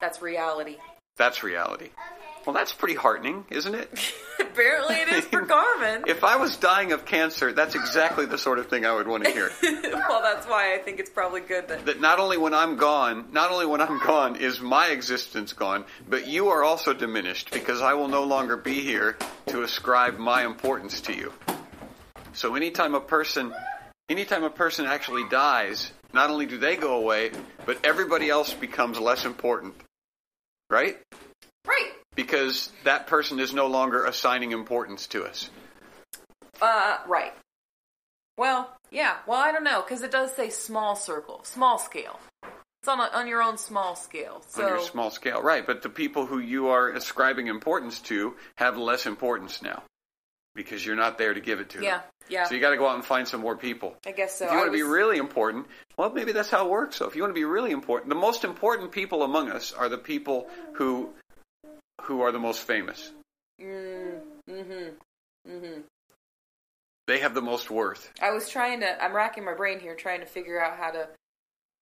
That's 0.00 0.20
reality. 0.20 0.76
That's 1.16 1.42
reality. 1.42 1.90
Well, 2.44 2.54
that's 2.54 2.72
pretty 2.72 2.94
heartening, 2.94 3.46
isn't 3.50 3.74
it? 3.74 4.14
Apparently, 4.40 4.96
it 4.96 5.08
is 5.08 5.24
for 5.24 5.42
Carmen. 5.46 6.04
If 6.06 6.24
I 6.24 6.36
was 6.36 6.56
dying 6.56 6.92
of 6.92 7.06
cancer, 7.06 7.52
that's 7.52 7.74
exactly 7.74 8.26
the 8.26 8.36
sort 8.36 8.58
of 8.58 8.68
thing 8.68 8.84
I 8.84 8.92
would 8.92 9.08
want 9.08 9.24
to 9.24 9.30
hear. 9.30 9.50
well, 9.62 10.20
that's 10.20 10.46
why 10.46 10.74
I 10.74 10.78
think 10.78 11.00
it's 11.00 11.08
probably 11.08 11.40
good 11.40 11.68
that. 11.68 11.86
that 11.86 12.00
not 12.00 12.18
only 12.18 12.36
when 12.36 12.52
I'm 12.52 12.76
gone, 12.76 13.28
not 13.32 13.50
only 13.50 13.64
when 13.64 13.80
I'm 13.80 13.98
gone 13.98 14.36
is 14.36 14.60
my 14.60 14.88
existence 14.88 15.54
gone, 15.54 15.84
but 16.08 16.26
you 16.26 16.48
are 16.48 16.62
also 16.62 16.92
diminished 16.92 17.50
because 17.50 17.80
I 17.80 17.94
will 17.94 18.08
no 18.08 18.24
longer 18.24 18.56
be 18.56 18.82
here 18.82 19.16
to 19.46 19.62
ascribe 19.62 20.18
my 20.18 20.44
importance 20.44 21.00
to 21.02 21.14
you. 21.14 21.32
So 22.34 22.56
anytime 22.56 22.94
a 22.94 23.00
person 23.00 23.54
anytime 24.08 24.44
a 24.44 24.50
person 24.50 24.86
actually 24.86 25.28
dies, 25.28 25.90
not 26.12 26.30
only 26.30 26.46
do 26.46 26.58
they 26.58 26.76
go 26.76 26.94
away, 26.96 27.30
but 27.66 27.78
everybody 27.84 28.30
else 28.30 28.52
becomes 28.52 28.98
less 28.98 29.24
important. 29.24 29.74
Right? 30.70 30.98
Right. 31.66 31.92
Because 32.14 32.72
that 32.84 33.06
person 33.06 33.40
is 33.40 33.52
no 33.52 33.66
longer 33.66 34.04
assigning 34.04 34.52
importance 34.52 35.06
to 35.08 35.24
us. 35.24 35.50
Uh, 36.60 36.98
right. 37.06 37.32
Well, 38.38 38.70
yeah. 38.90 39.16
Well, 39.26 39.38
I 39.38 39.52
don't 39.52 39.64
know 39.64 39.82
because 39.82 40.02
it 40.02 40.10
does 40.10 40.34
say 40.34 40.50
small 40.50 40.96
circle, 40.96 41.40
small 41.44 41.78
scale. 41.78 42.18
It's 42.82 42.88
on 42.88 43.00
a, 43.00 43.10
on 43.14 43.26
your 43.26 43.42
own 43.42 43.56
small 43.56 43.96
scale. 43.96 44.42
So 44.48 44.62
on 44.62 44.68
your 44.68 44.80
small 44.80 45.10
scale. 45.10 45.42
Right, 45.42 45.66
but 45.66 45.82
the 45.82 45.88
people 45.88 46.26
who 46.26 46.38
you 46.38 46.68
are 46.68 46.90
ascribing 46.90 47.46
importance 47.46 48.00
to 48.02 48.34
have 48.56 48.76
less 48.76 49.06
importance 49.06 49.62
now 49.62 49.82
because 50.54 50.84
you're 50.84 50.96
not 50.96 51.18
there 51.18 51.34
to 51.34 51.40
give 51.40 51.60
it 51.60 51.70
to 51.70 51.82
yeah, 51.82 51.98
them. 51.98 52.00
yeah. 52.28 52.44
So 52.44 52.54
you 52.54 52.60
got 52.60 52.70
to 52.70 52.76
go 52.76 52.86
out 52.86 52.94
and 52.94 53.04
find 53.04 53.26
some 53.26 53.40
more 53.40 53.56
people. 53.56 53.96
I 54.06 54.12
guess 54.12 54.38
so. 54.38 54.46
If 54.46 54.52
you 54.52 54.56
I 54.56 54.60
want 54.60 54.72
to 54.72 54.78
be 54.78 54.82
really 54.82 55.18
important, 55.18 55.66
well, 55.96 56.10
maybe 56.10 56.32
that's 56.32 56.50
how 56.50 56.66
it 56.66 56.70
works. 56.70 56.96
So 56.96 57.06
if 57.06 57.16
you 57.16 57.22
want 57.22 57.30
to 57.30 57.38
be 57.38 57.44
really 57.44 57.72
important, 57.72 58.08
the 58.08 58.14
most 58.14 58.44
important 58.44 58.92
people 58.92 59.22
among 59.22 59.50
us 59.50 59.72
are 59.72 59.88
the 59.88 59.98
people 59.98 60.48
who 60.74 61.10
who 62.02 62.22
are 62.22 62.32
the 62.32 62.38
most 62.38 62.60
famous. 62.60 63.12
Mm, 63.60 64.20
mhm. 64.48 64.90
Mm-hmm. 65.48 65.80
They 67.06 67.18
have 67.20 67.34
the 67.34 67.42
most 67.42 67.70
worth. 67.70 68.10
I 68.20 68.30
was 68.30 68.48
trying 68.48 68.80
to. 68.80 69.02
I'm 69.02 69.14
racking 69.14 69.44
my 69.44 69.54
brain 69.54 69.80
here, 69.80 69.94
trying 69.94 70.20
to 70.20 70.26
figure 70.26 70.62
out 70.62 70.78
how 70.78 70.90
to 70.90 71.08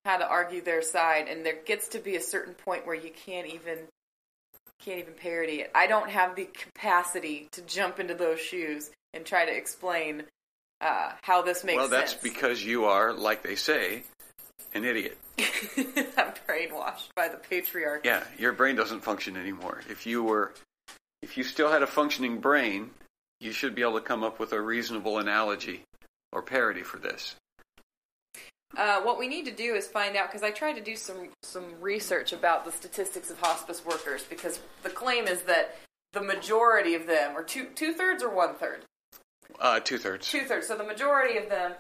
how 0.05 0.19
to 0.19 0.26
argue 0.26 0.61
their 0.61 0.83
side, 0.83 1.29
and 1.29 1.47
there 1.47 1.59
gets 1.64 1.88
to 1.88 2.00
be 2.00 2.17
a 2.17 2.21
certain 2.21 2.55
point 2.55 2.87
where 2.87 2.97
you 2.97 3.11
can't 3.11 3.47
even 3.47 3.79
can't 4.85 4.99
even 4.99 5.15
parody 5.15 5.61
it. 5.61 5.71
I 5.75 5.87
don't 5.87 6.11
have 6.11 6.37
the 6.37 6.45
capacity 6.53 7.49
to 7.53 7.62
jump 7.62 8.01
into 8.01 8.15
those 8.15 8.41
shoes 8.41 8.91
and 9.15 9.25
try 9.25 9.45
to 9.45 9.57
explain 9.57 10.25
uh, 10.81 11.12
how 11.23 11.43
this 11.43 11.65
makes 11.65 11.81
sense. 11.81 11.91
well, 11.91 12.01
that's 12.01 12.12
sense. 12.12 12.23
because 12.23 12.65
you 12.65 12.87
are, 12.87 13.12
like 13.12 13.43
they 13.43 13.55
say, 13.55 14.03
an 14.75 14.85
idiot. 14.85 15.17
I'm 15.39 16.33
brainwashed 16.49 17.09
by 17.15 17.29
the 17.29 17.37
patriarchy. 17.37 18.05
Yeah, 18.05 18.25
your 18.39 18.53
brain 18.53 18.77
doesn't 18.77 19.01
function 19.01 19.37
anymore. 19.37 19.83
If 19.89 20.07
you 20.07 20.23
were, 20.23 20.53
if 21.23 21.37
you 21.37 21.45
still 21.45 21.71
had 21.71 21.83
a 21.83 21.87
functioning 21.87 22.41
brain, 22.41 22.91
you 23.41 23.53
should 23.53 23.75
be 23.75 23.83
able 23.83 23.95
to 23.95 24.01
come 24.01 24.25
up 24.25 24.39
with 24.39 24.53
a 24.53 24.61
reasonable 24.61 25.19
analogy 25.19 25.83
or 26.33 26.43
parody 26.43 26.83
for 26.83 26.99
this. 26.99 27.37
Uh, 28.76 29.00
what 29.02 29.19
we 29.19 29.29
need 29.29 29.45
to 29.45 29.50
do 29.52 29.75
is 29.75 29.87
find 29.87 30.17
out 30.17 30.29
because 30.29 30.43
I 30.43 30.50
tried 30.50 30.75
to 30.75 30.81
do 30.81 30.97
some 30.97 31.29
some 31.43 31.64
research 31.81 32.33
about 32.33 32.64
the 32.64 32.73
statistics 32.73 33.31
of 33.31 33.38
hospice 33.38 33.85
workers 33.85 34.25
because 34.25 34.61
the 34.83 34.91
claim 34.91 35.26
is 35.26 35.43
that 35.43 35.76
the 36.12 36.23
majority 36.23 36.95
of 36.95 37.07
them, 37.07 37.37
or 37.37 37.43
two 37.43 37.67
two 37.75 37.93
thirds 37.93 38.23
or 38.23 38.31
one 38.35 38.55
third, 38.55 38.85
Uh, 39.61 39.81
two 39.81 39.99
thirds. 39.99 40.29
two 40.29 40.45
thirds. 40.45 40.67
So 40.67 40.76
the 40.76 40.85
majority 40.85 41.37
of 41.38 41.49
them 41.51 41.75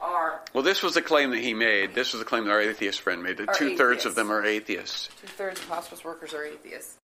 are 0.00 0.42
Well, 0.52 0.64
this 0.64 0.82
was 0.82 0.94
the 0.94 1.02
claim 1.02 1.30
that 1.30 1.38
he 1.40 1.54
made. 1.54 1.94
This 1.94 2.12
was 2.12 2.18
the 2.20 2.26
claim 2.26 2.44
that 2.44 2.50
our 2.50 2.60
atheist 2.60 3.00
friend 3.00 3.22
made. 3.22 3.36
That 3.36 3.54
two 3.54 3.76
thirds 3.76 4.04
of 4.04 4.14
them 4.16 4.32
are 4.32 4.44
atheists, 4.44 5.08
two 5.20 5.28
thirds 5.28 5.60
of 5.60 5.68
hospice 5.68 6.02
workers 6.04 6.34
are 6.34 6.44
atheists. 6.44 6.96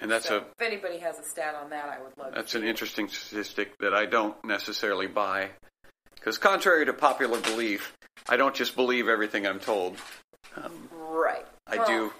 and 0.00 0.10
that's 0.10 0.26
so 0.26 0.38
a 0.38 0.40
if 0.40 0.60
anybody 0.60 0.98
has 0.98 1.18
a 1.18 1.22
stat 1.22 1.54
on 1.54 1.70
that, 1.70 1.88
I 1.88 2.02
would 2.02 2.16
love. 2.18 2.34
that's 2.34 2.56
an 2.56 2.64
interesting 2.64 3.06
statistic 3.08 3.78
that 3.78 3.94
I 3.94 4.06
don't 4.06 4.42
necessarily 4.44 5.06
buy. 5.06 5.50
Because 6.16 6.38
contrary 6.38 6.84
to 6.86 6.92
popular 6.92 7.40
belief, 7.40 7.96
I 8.28 8.36
don't 8.36 8.54
just 8.54 8.76
believe 8.76 9.08
everything 9.08 9.46
I'm 9.46 9.60
told. 9.60 9.96
right. 10.92 11.46
I 11.66 11.76
Well, 11.78 11.86
do. 11.86 12.12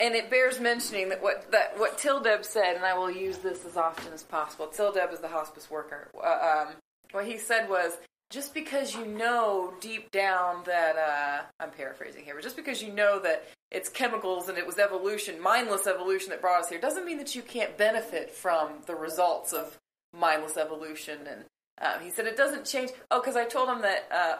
And 0.00 0.14
it 0.14 0.30
bears 0.30 0.58
mentioning 0.58 1.10
that 1.10 1.22
what 1.22 1.50
that 1.52 1.78
what 1.78 1.98
Tildeb 1.98 2.44
said, 2.44 2.74
and 2.74 2.84
I 2.84 2.96
will 2.96 3.10
use 3.10 3.38
this 3.38 3.64
as 3.64 3.76
often 3.76 4.12
as 4.12 4.22
possible. 4.22 4.66
Tildeb 4.66 5.12
is 5.12 5.20
the 5.20 5.28
hospice 5.28 5.70
worker. 5.70 6.10
Uh, 6.16 6.64
um, 6.66 6.74
what 7.12 7.24
he 7.26 7.38
said 7.38 7.68
was, 7.68 7.92
just 8.30 8.52
because 8.52 8.94
you 8.94 9.06
know 9.06 9.72
deep 9.80 10.10
down 10.10 10.64
that 10.64 10.96
uh, 10.96 11.42
I'm 11.60 11.70
paraphrasing 11.70 12.24
here, 12.24 12.34
but 12.34 12.42
just 12.42 12.56
because 12.56 12.82
you 12.82 12.92
know 12.92 13.20
that 13.20 13.46
it's 13.70 13.88
chemicals 13.88 14.48
and 14.48 14.58
it 14.58 14.66
was 14.66 14.78
evolution, 14.78 15.40
mindless 15.40 15.86
evolution 15.86 16.30
that 16.30 16.40
brought 16.40 16.62
us 16.62 16.68
here, 16.68 16.80
doesn't 16.80 17.04
mean 17.04 17.18
that 17.18 17.36
you 17.36 17.42
can't 17.42 17.76
benefit 17.78 18.30
from 18.30 18.70
the 18.86 18.96
results 18.96 19.52
of 19.52 19.78
mindless 20.18 20.56
evolution. 20.56 21.20
And 21.28 21.44
uh, 21.80 21.98
he 22.00 22.10
said 22.10 22.26
it 22.26 22.36
doesn't 22.36 22.64
change. 22.64 22.90
Oh, 23.10 23.20
because 23.20 23.36
I 23.36 23.44
told 23.44 23.68
him 23.68 23.82
that. 23.82 24.08
Uh, 24.10 24.36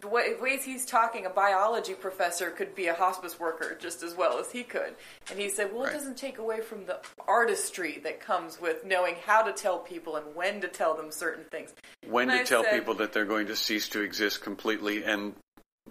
the 0.00 0.08
way, 0.08 0.34
ways 0.40 0.64
he's 0.64 0.86
talking, 0.86 1.26
a 1.26 1.30
biology 1.30 1.94
professor 1.94 2.50
could 2.50 2.74
be 2.74 2.86
a 2.86 2.94
hospice 2.94 3.40
worker 3.40 3.76
just 3.80 4.02
as 4.04 4.14
well 4.14 4.38
as 4.38 4.50
he 4.52 4.62
could. 4.62 4.94
And 5.30 5.40
he 5.40 5.48
said, 5.48 5.72
well, 5.72 5.84
Right. 5.84 5.92
it 5.92 5.98
doesn't 5.98 6.16
take 6.16 6.38
away 6.38 6.60
from 6.60 6.86
the 6.86 7.00
artistry 7.26 7.98
that 8.04 8.20
comes 8.20 8.60
with 8.60 8.84
knowing 8.84 9.16
how 9.26 9.42
to 9.42 9.52
tell 9.52 9.78
people 9.80 10.14
and 10.16 10.34
when 10.36 10.60
to 10.60 10.68
tell 10.68 10.94
them 10.96 11.10
certain 11.10 11.44
things. 11.50 11.74
When 12.06 12.30
And 12.30 12.38
to 12.38 12.42
I 12.42 12.44
tell 12.44 12.62
said- 12.64 12.74
people 12.74 12.94
that 12.94 13.12
they're 13.12 13.24
going 13.24 13.48
to 13.48 13.56
cease 13.56 13.88
to 13.90 14.00
exist 14.02 14.40
completely 14.40 15.02
and 15.04 15.34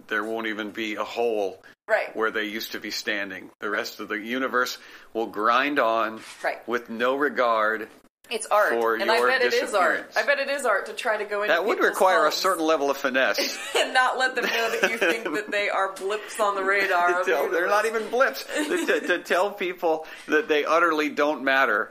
there 0.06 0.24
won't 0.24 0.46
even 0.46 0.70
be 0.70 0.94
a 0.94 1.04
hole 1.04 1.62
Right. 1.86 2.14
where 2.16 2.30
they 2.30 2.44
used 2.44 2.72
to 2.72 2.80
be 2.80 2.90
standing. 2.90 3.50
The 3.60 3.68
rest 3.70 4.00
of 4.00 4.08
the 4.08 4.18
universe 4.18 4.78
will 5.12 5.26
grind 5.26 5.78
on 5.78 6.22
Right. 6.42 6.66
with 6.66 6.88
no 6.88 7.14
regard. 7.16 7.88
It's 8.30 8.46
art. 8.46 9.00
And 9.00 9.10
I 9.10 9.20
bet 9.26 9.42
it 9.42 9.54
is 9.54 9.74
art. 9.74 10.10
I 10.16 10.22
bet 10.24 10.38
it 10.38 10.48
is 10.48 10.64
art 10.66 10.86
to 10.86 10.92
try 10.92 11.16
to 11.16 11.24
go 11.24 11.42
into 11.42 11.54
That 11.54 11.64
would 11.64 11.78
require 11.80 12.26
a 12.26 12.32
certain 12.32 12.64
level 12.64 12.90
of 12.90 12.96
finesse. 12.96 13.58
and 13.76 13.94
not 13.94 14.18
let 14.18 14.34
them 14.34 14.44
know 14.44 14.80
that 14.80 14.90
you 14.90 14.98
think 14.98 15.24
that 15.24 15.50
they 15.50 15.68
are 15.68 15.92
blips 15.94 16.38
on 16.38 16.54
the 16.54 16.62
radar. 16.62 17.24
tell, 17.24 17.46
the 17.46 17.52
they're 17.52 17.66
not 17.66 17.86
even 17.86 18.08
blips. 18.10 18.44
to, 18.44 19.00
to 19.06 19.18
tell 19.22 19.50
people 19.50 20.06
that 20.26 20.48
they 20.48 20.64
utterly 20.64 21.08
don't 21.08 21.42
matter 21.42 21.90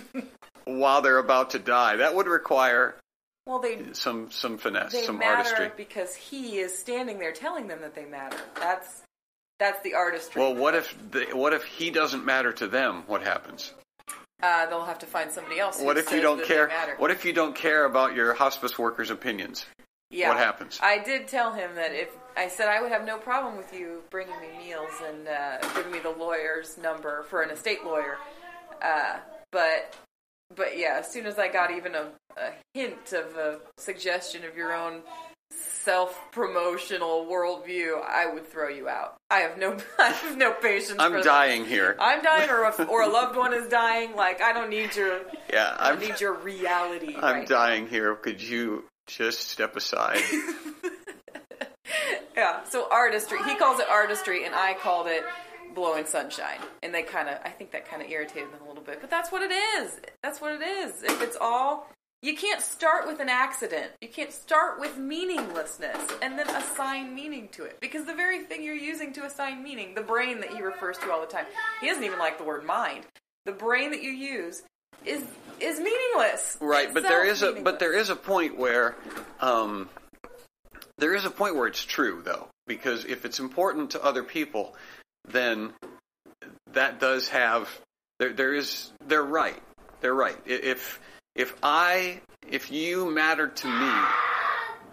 while 0.64 1.02
they're 1.02 1.18
about 1.18 1.50
to 1.50 1.58
die. 1.58 1.96
That 1.96 2.14
would 2.14 2.26
require 2.26 2.94
Well, 3.46 3.58
they 3.58 3.92
some 3.92 4.30
some 4.30 4.58
finesse, 4.58 4.92
they 4.92 5.02
some 5.02 5.18
matter 5.18 5.36
artistry. 5.36 5.70
because 5.76 6.14
he 6.14 6.58
is 6.58 6.76
standing 6.76 7.18
there 7.18 7.32
telling 7.32 7.66
them 7.68 7.80
that 7.80 7.94
they 7.94 8.04
matter. 8.04 8.38
That's 8.56 9.02
that's 9.58 9.82
the 9.82 9.94
artistry. 9.94 10.40
Well, 10.40 10.54
what 10.54 10.74
if 10.74 10.96
the, 11.10 11.26
what 11.32 11.52
if 11.52 11.64
he 11.64 11.90
doesn't 11.90 12.24
matter 12.24 12.52
to 12.54 12.66
them? 12.66 13.04
What 13.06 13.22
happens? 13.22 13.72
Uh, 14.42 14.66
they'll 14.66 14.84
have 14.84 14.98
to 15.00 15.06
find 15.06 15.30
somebody 15.30 15.58
else. 15.58 15.80
What 15.80 15.98
if 15.98 16.12
you 16.12 16.20
don't 16.20 16.44
care? 16.44 16.70
What 16.98 17.10
if 17.10 17.24
you 17.24 17.32
don't 17.32 17.54
care 17.54 17.84
about 17.84 18.14
your 18.14 18.34
hospice 18.34 18.78
workers' 18.78 19.10
opinions? 19.10 19.66
Yeah. 20.10 20.28
What 20.28 20.38
happens? 20.38 20.78
I 20.82 20.98
did 20.98 21.26
tell 21.28 21.52
him 21.52 21.74
that 21.74 21.92
if 21.92 22.08
I 22.36 22.48
said 22.48 22.68
I 22.68 22.80
would 22.80 22.92
have 22.92 23.04
no 23.04 23.18
problem 23.18 23.56
with 23.56 23.72
you 23.72 24.02
bringing 24.10 24.38
me 24.40 24.48
meals 24.64 24.92
and 25.04 25.26
uh, 25.26 25.58
giving 25.74 25.90
me 25.90 25.98
the 25.98 26.10
lawyer's 26.10 26.78
number 26.78 27.24
for 27.24 27.42
an 27.42 27.50
estate 27.50 27.84
lawyer, 27.84 28.18
uh, 28.82 29.18
but 29.50 29.96
but 30.54 30.78
yeah, 30.78 30.98
as 31.00 31.10
soon 31.10 31.26
as 31.26 31.38
I 31.38 31.48
got 31.48 31.70
even 31.70 31.94
a, 31.94 32.10
a 32.36 32.52
hint 32.74 33.12
of 33.12 33.36
a 33.36 33.60
suggestion 33.78 34.44
of 34.44 34.56
your 34.56 34.72
own 34.72 35.00
self 35.84 36.18
promotional 36.32 37.26
worldview, 37.26 38.02
I 38.02 38.32
would 38.32 38.46
throw 38.46 38.68
you 38.68 38.88
out. 38.88 39.16
I 39.30 39.40
have 39.40 39.58
no 39.58 39.76
I 39.98 40.08
have 40.10 40.36
no 40.36 40.52
patience. 40.52 40.96
I'm 40.98 41.12
for 41.12 41.18
that. 41.18 41.24
dying 41.24 41.64
here. 41.64 41.96
I'm 42.00 42.22
dying, 42.22 42.50
or 42.50 42.64
a, 42.64 42.84
or 42.84 43.02
a 43.02 43.08
loved 43.08 43.36
one 43.36 43.52
is 43.54 43.68
dying. 43.68 44.16
Like 44.16 44.40
I 44.42 44.52
don't 44.52 44.70
need 44.70 44.96
your 44.96 45.20
yeah, 45.52 45.76
I 45.78 45.90
don't 45.90 46.00
need 46.00 46.20
your 46.20 46.34
reality. 46.34 47.14
I'm 47.20 47.40
right 47.40 47.48
dying 47.48 47.88
here. 47.88 48.14
Could 48.16 48.42
you 48.42 48.84
just 49.06 49.48
step 49.48 49.76
aside? 49.76 50.18
Yeah, 52.36 52.64
so 52.64 52.88
artistry. 52.90 53.38
He 53.44 53.54
calls 53.54 53.78
it 53.78 53.86
artistry, 53.88 54.44
and 54.44 54.54
I 54.54 54.74
called 54.74 55.06
it 55.06 55.22
blowing 55.74 56.04
sunshine. 56.06 56.58
And 56.82 56.92
they 56.92 57.02
kind 57.02 57.28
of, 57.28 57.38
I 57.44 57.50
think 57.50 57.70
that 57.72 57.88
kind 57.88 58.02
of 58.02 58.10
irritated 58.10 58.52
them 58.52 58.60
a 58.64 58.68
little 58.68 58.82
bit. 58.82 59.00
But 59.00 59.10
that's 59.10 59.30
what 59.30 59.42
it 59.42 59.52
is. 59.52 60.00
That's 60.22 60.40
what 60.40 60.52
it 60.52 60.62
is. 60.62 61.02
If 61.02 61.22
it's 61.22 61.36
all, 61.40 61.88
you 62.24 62.34
can't 62.34 62.62
start 62.62 63.06
with 63.06 63.20
an 63.20 63.28
accident. 63.28 63.92
You 64.00 64.08
can't 64.08 64.32
start 64.32 64.80
with 64.80 64.96
meaninglessness 64.96 65.98
and 66.22 66.38
then 66.38 66.48
assign 66.48 67.14
meaning 67.14 67.48
to 67.52 67.64
it. 67.64 67.78
Because 67.80 68.06
the 68.06 68.14
very 68.14 68.44
thing 68.44 68.64
you're 68.64 68.74
using 68.74 69.12
to 69.12 69.26
assign 69.26 69.62
meaning, 69.62 69.94
the 69.94 70.00
brain 70.00 70.40
that 70.40 70.48
he 70.48 70.62
refers 70.62 70.96
to 70.98 71.12
all 71.12 71.20
the 71.20 71.26
time, 71.26 71.44
he 71.82 71.86
doesn't 71.86 72.02
even 72.02 72.18
like 72.18 72.38
the 72.38 72.44
word 72.44 72.64
mind. 72.64 73.04
The 73.44 73.52
brain 73.52 73.90
that 73.90 74.02
you 74.02 74.10
use 74.10 74.62
is 75.04 75.22
is 75.60 75.78
meaningless. 75.78 76.56
Right, 76.62 76.92
but 76.94 77.02
there 77.02 77.26
is 77.26 77.42
a 77.42 77.60
but 77.60 77.78
there 77.78 77.92
is 77.92 78.08
a 78.08 78.16
point 78.16 78.56
where 78.56 78.96
um, 79.40 79.90
there 80.96 81.14
is 81.14 81.26
a 81.26 81.30
point 81.30 81.56
where 81.56 81.66
it's 81.66 81.84
true 81.84 82.22
though, 82.24 82.48
because 82.66 83.04
if 83.04 83.26
it's 83.26 83.38
important 83.38 83.90
to 83.90 84.02
other 84.02 84.22
people, 84.22 84.76
then 85.28 85.74
that 86.72 87.00
does 87.00 87.28
have 87.28 87.68
there 88.18 88.32
there 88.32 88.54
is 88.54 88.92
they're 89.06 89.22
right. 89.22 89.62
They're 90.00 90.14
right. 90.14 90.38
If 90.46 91.00
if 91.34 91.54
I 91.62 92.20
if 92.50 92.70
you 92.70 93.10
matter 93.10 93.48
to 93.48 93.66
me, 93.66 93.92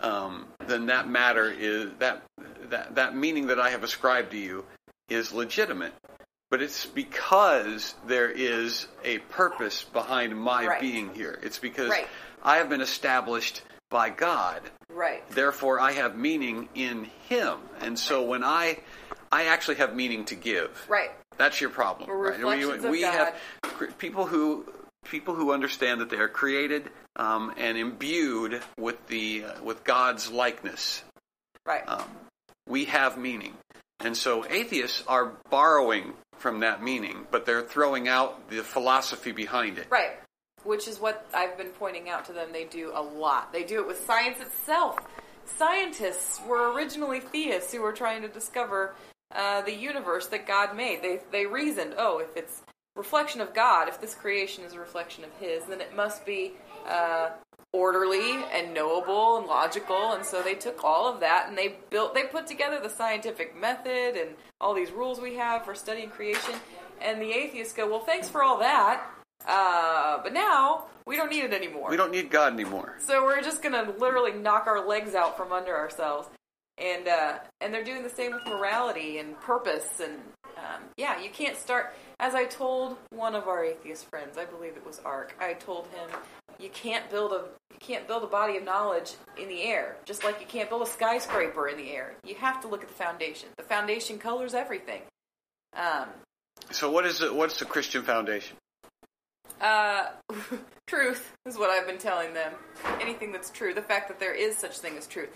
um, 0.01 0.47
then 0.67 0.87
that 0.87 1.07
matter 1.07 1.49
is 1.51 1.91
that 1.99 2.23
that 2.69 2.95
that 2.95 3.15
meaning 3.15 3.47
that 3.47 3.59
I 3.59 3.69
have 3.71 3.83
ascribed 3.83 4.31
to 4.31 4.37
you 4.37 4.65
is 5.09 5.33
legitimate. 5.33 5.93
But 6.49 6.61
it's 6.61 6.85
because 6.85 7.95
there 8.07 8.29
is 8.29 8.87
a 9.05 9.19
purpose 9.19 9.85
behind 9.85 10.35
my 10.37 10.67
Right. 10.67 10.81
being 10.81 11.13
here. 11.15 11.39
It's 11.41 11.59
because 11.59 11.89
Right. 11.89 12.07
I 12.43 12.57
have 12.57 12.67
been 12.67 12.81
established 12.81 13.61
by 13.89 14.09
God. 14.09 14.61
Right. 14.89 15.23
Therefore, 15.29 15.79
I 15.79 15.93
have 15.93 16.17
meaning 16.17 16.67
in 16.75 17.05
Him. 17.29 17.59
And 17.79 17.97
so 17.97 18.23
when 18.23 18.43
I 18.43 18.79
I 19.31 19.45
actually 19.45 19.75
have 19.75 19.95
meaning 19.95 20.25
to 20.25 20.35
give. 20.35 20.85
Right. 20.89 21.11
That's 21.37 21.61
your 21.61 21.69
problem. 21.69 22.09
We're 22.09 22.31
right? 22.31 22.63
of 22.63 22.83
we 22.85 23.01
have 23.01 23.33
people 23.97 24.25
who 24.25 24.65
people 25.05 25.35
who 25.35 25.51
understand 25.51 26.01
that 26.01 26.09
they 26.09 26.17
are 26.17 26.27
created 26.27 26.89
um, 27.15 27.53
and 27.57 27.77
imbued 27.77 28.61
with 28.77 29.07
the 29.07 29.43
uh, 29.45 29.63
with 29.63 29.83
God's 29.83 30.31
likeness. 30.31 31.03
Right. 31.65 31.83
Um, 31.87 32.09
we 32.67 32.85
have 32.85 33.17
meaning, 33.17 33.53
and 33.99 34.15
so 34.15 34.45
atheists 34.49 35.03
are 35.07 35.33
borrowing 35.49 36.13
from 36.37 36.61
that 36.61 36.81
meaning, 36.81 37.27
but 37.29 37.45
they're 37.45 37.61
throwing 37.61 38.07
out 38.07 38.49
the 38.49 38.63
philosophy 38.63 39.31
behind 39.31 39.77
it. 39.77 39.87
Right. 39.89 40.13
Which 40.63 40.87
is 40.87 40.99
what 40.99 41.27
I've 41.33 41.57
been 41.57 41.69
pointing 41.69 42.09
out 42.09 42.25
to 42.25 42.33
them. 42.33 42.49
They 42.51 42.65
do 42.65 42.91
a 42.93 43.01
lot. 43.01 43.51
They 43.51 43.63
do 43.63 43.79
it 43.81 43.87
with 43.87 44.05
science 44.05 44.39
itself. 44.39 44.97
Scientists 45.45 46.39
were 46.47 46.71
originally 46.73 47.19
theists 47.19 47.73
who 47.73 47.81
were 47.81 47.91
trying 47.93 48.21
to 48.21 48.27
discover 48.27 48.95
uh, 49.35 49.61
the 49.61 49.73
universe 49.73 50.27
that 50.27 50.47
God 50.47 50.75
made. 50.75 51.01
They 51.01 51.19
they 51.31 51.45
reasoned, 51.45 51.95
oh, 51.97 52.19
if 52.19 52.37
it's 52.37 52.61
reflection 52.95 53.41
of 53.41 53.53
God, 53.53 53.87
if 53.87 54.01
this 54.01 54.13
creation 54.13 54.63
is 54.63 54.73
a 54.73 54.79
reflection 54.79 55.23
of 55.23 55.31
His, 55.39 55.63
then 55.65 55.81
it 55.81 55.95
must 55.95 56.25
be 56.25 56.53
uh, 56.87 57.29
orderly 57.73 58.43
and 58.53 58.73
knowable 58.73 59.37
and 59.37 59.47
logical. 59.47 60.13
And 60.13 60.25
so 60.25 60.41
they 60.41 60.55
took 60.55 60.83
all 60.83 61.11
of 61.11 61.21
that 61.21 61.47
and 61.47 61.57
they 61.57 61.75
built, 61.89 62.13
they 62.13 62.23
put 62.23 62.47
together 62.47 62.79
the 62.81 62.89
scientific 62.89 63.59
method 63.59 64.15
and 64.17 64.35
all 64.59 64.73
these 64.73 64.91
rules 64.91 65.19
we 65.21 65.35
have 65.35 65.63
for 65.65 65.73
studying 65.73 66.09
creation. 66.09 66.55
And 67.01 67.21
the 67.21 67.31
atheists 67.31 67.73
go, 67.73 67.89
well, 67.89 68.01
thanks 68.01 68.29
for 68.29 68.43
all 68.43 68.59
that, 68.59 69.03
uh, 69.47 70.19
but 70.21 70.33
now 70.33 70.85
we 71.05 71.15
don't 71.15 71.31
need 71.31 71.43
it 71.43 71.53
anymore. 71.53 71.89
We 71.89 71.97
don't 71.97 72.11
need 72.11 72.29
God 72.29 72.53
anymore. 72.53 72.97
So 72.99 73.23
we're 73.23 73.41
just 73.41 73.63
gonna 73.63 73.91
literally 73.97 74.33
knock 74.33 74.67
our 74.67 74.85
legs 74.87 75.15
out 75.15 75.35
from 75.35 75.51
under 75.51 75.75
ourselves, 75.75 76.29
and 76.77 77.07
uh, 77.07 77.39
and 77.59 77.73
they're 77.73 77.83
doing 77.83 78.03
the 78.03 78.09
same 78.09 78.33
with 78.33 78.45
morality 78.45 79.17
and 79.17 79.39
purpose, 79.41 79.99
and 79.99 80.19
um, 80.75 80.83
yeah, 80.97 81.19
you 81.21 81.29
can't 81.29 81.57
start. 81.57 81.93
As 82.19 82.35
I 82.35 82.45
told 82.45 82.97
one 83.11 83.35
of 83.35 83.47
our 83.47 83.63
atheist 83.63 84.05
friends, 84.09 84.37
I 84.37 84.45
believe 84.45 84.75
it 84.77 84.85
was 84.85 84.99
Ark. 85.05 85.35
I 85.39 85.53
told 85.53 85.87
him, 85.87 86.09
you 86.59 86.69
can't 86.69 87.09
build 87.09 87.31
a 87.31 87.45
you 87.71 87.79
can't 87.79 88.07
build 88.07 88.23
a 88.23 88.27
body 88.27 88.57
of 88.57 88.63
knowledge 88.63 89.13
in 89.41 89.47
the 89.47 89.63
air, 89.63 89.97
just 90.05 90.23
like 90.23 90.39
you 90.39 90.45
can't 90.45 90.69
build 90.69 90.83
a 90.83 90.85
skyscraper 90.85 91.67
in 91.67 91.77
the 91.77 91.91
air. 91.91 92.13
You 92.23 92.35
have 92.35 92.61
to 92.61 92.67
look 92.67 92.83
at 92.83 92.89
the 92.89 92.93
foundation. 92.93 93.49
The 93.57 93.63
foundation 93.63 94.19
colors 94.19 94.53
everything. 94.53 95.01
Um, 95.75 96.09
So 96.71 96.91
what 96.91 97.05
is 97.05 97.19
the, 97.19 97.33
what's 97.33 97.57
the 97.57 97.65
Christian 97.65 98.03
foundation? 98.03 98.57
Uh, 99.59 100.07
truth 100.87 101.33
is 101.45 101.57
what 101.57 101.69
I've 101.69 101.87
been 101.87 101.97
telling 101.97 102.33
them. 102.33 102.53
Anything 102.99 103.31
that's 103.31 103.49
true, 103.49 103.73
the 103.73 103.81
fact 103.81 104.07
that 104.09 104.19
there 104.19 104.33
is 104.33 104.57
such 104.57 104.77
thing 104.79 104.97
as 104.97 105.07
truth. 105.07 105.29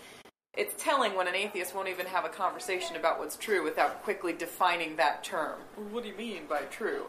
It's 0.56 0.74
telling 0.82 1.14
when 1.14 1.28
an 1.28 1.34
atheist 1.34 1.74
won't 1.74 1.88
even 1.88 2.06
have 2.06 2.24
a 2.24 2.30
conversation 2.30 2.96
about 2.96 3.18
what's 3.18 3.36
true 3.36 3.62
without 3.62 4.02
quickly 4.02 4.32
defining 4.32 4.96
that 4.96 5.22
term. 5.22 5.58
What 5.90 6.02
do 6.02 6.08
you 6.08 6.16
mean 6.16 6.46
by 6.48 6.62
true? 6.62 7.04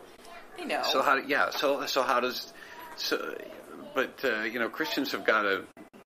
They 0.57 0.65
know. 0.65 0.81
So 0.83 1.01
how? 1.01 1.15
Yeah. 1.15 1.49
So 1.51 1.85
so 1.85 2.03
how 2.03 2.19
does? 2.19 2.51
So, 2.97 3.37
but 3.95 4.19
uh, 4.23 4.41
you 4.41 4.59
know, 4.59 4.69
Christians 4.69 5.11
have 5.13 5.23
got 5.23 5.43
to. 5.43 5.63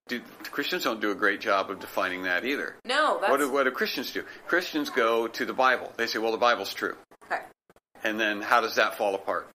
Do, 0.08 0.20
Christians 0.50 0.84
don't 0.84 1.00
do 1.00 1.10
a 1.10 1.14
great 1.14 1.40
job 1.40 1.70
of 1.70 1.80
defining 1.80 2.24
that 2.24 2.44
either. 2.44 2.74
no, 2.84 3.18
that's 3.20 3.30
What 3.30 3.38
do, 3.38 3.50
what 3.50 3.64
do 3.64 3.70
Christians 3.70 4.12
do? 4.12 4.24
Christians 4.46 4.90
go 4.90 5.28
to 5.28 5.44
the 5.46 5.52
Bible. 5.52 5.92
They 5.96 6.06
say, 6.06 6.18
"Well, 6.18 6.32
the 6.32 6.38
Bible's 6.38 6.74
true," 6.74 6.96
okay. 7.26 7.42
and 8.02 8.20
then 8.20 8.42
how 8.42 8.60
does 8.60 8.74
that 8.74 8.96
fall 8.98 9.14
apart? 9.14 9.48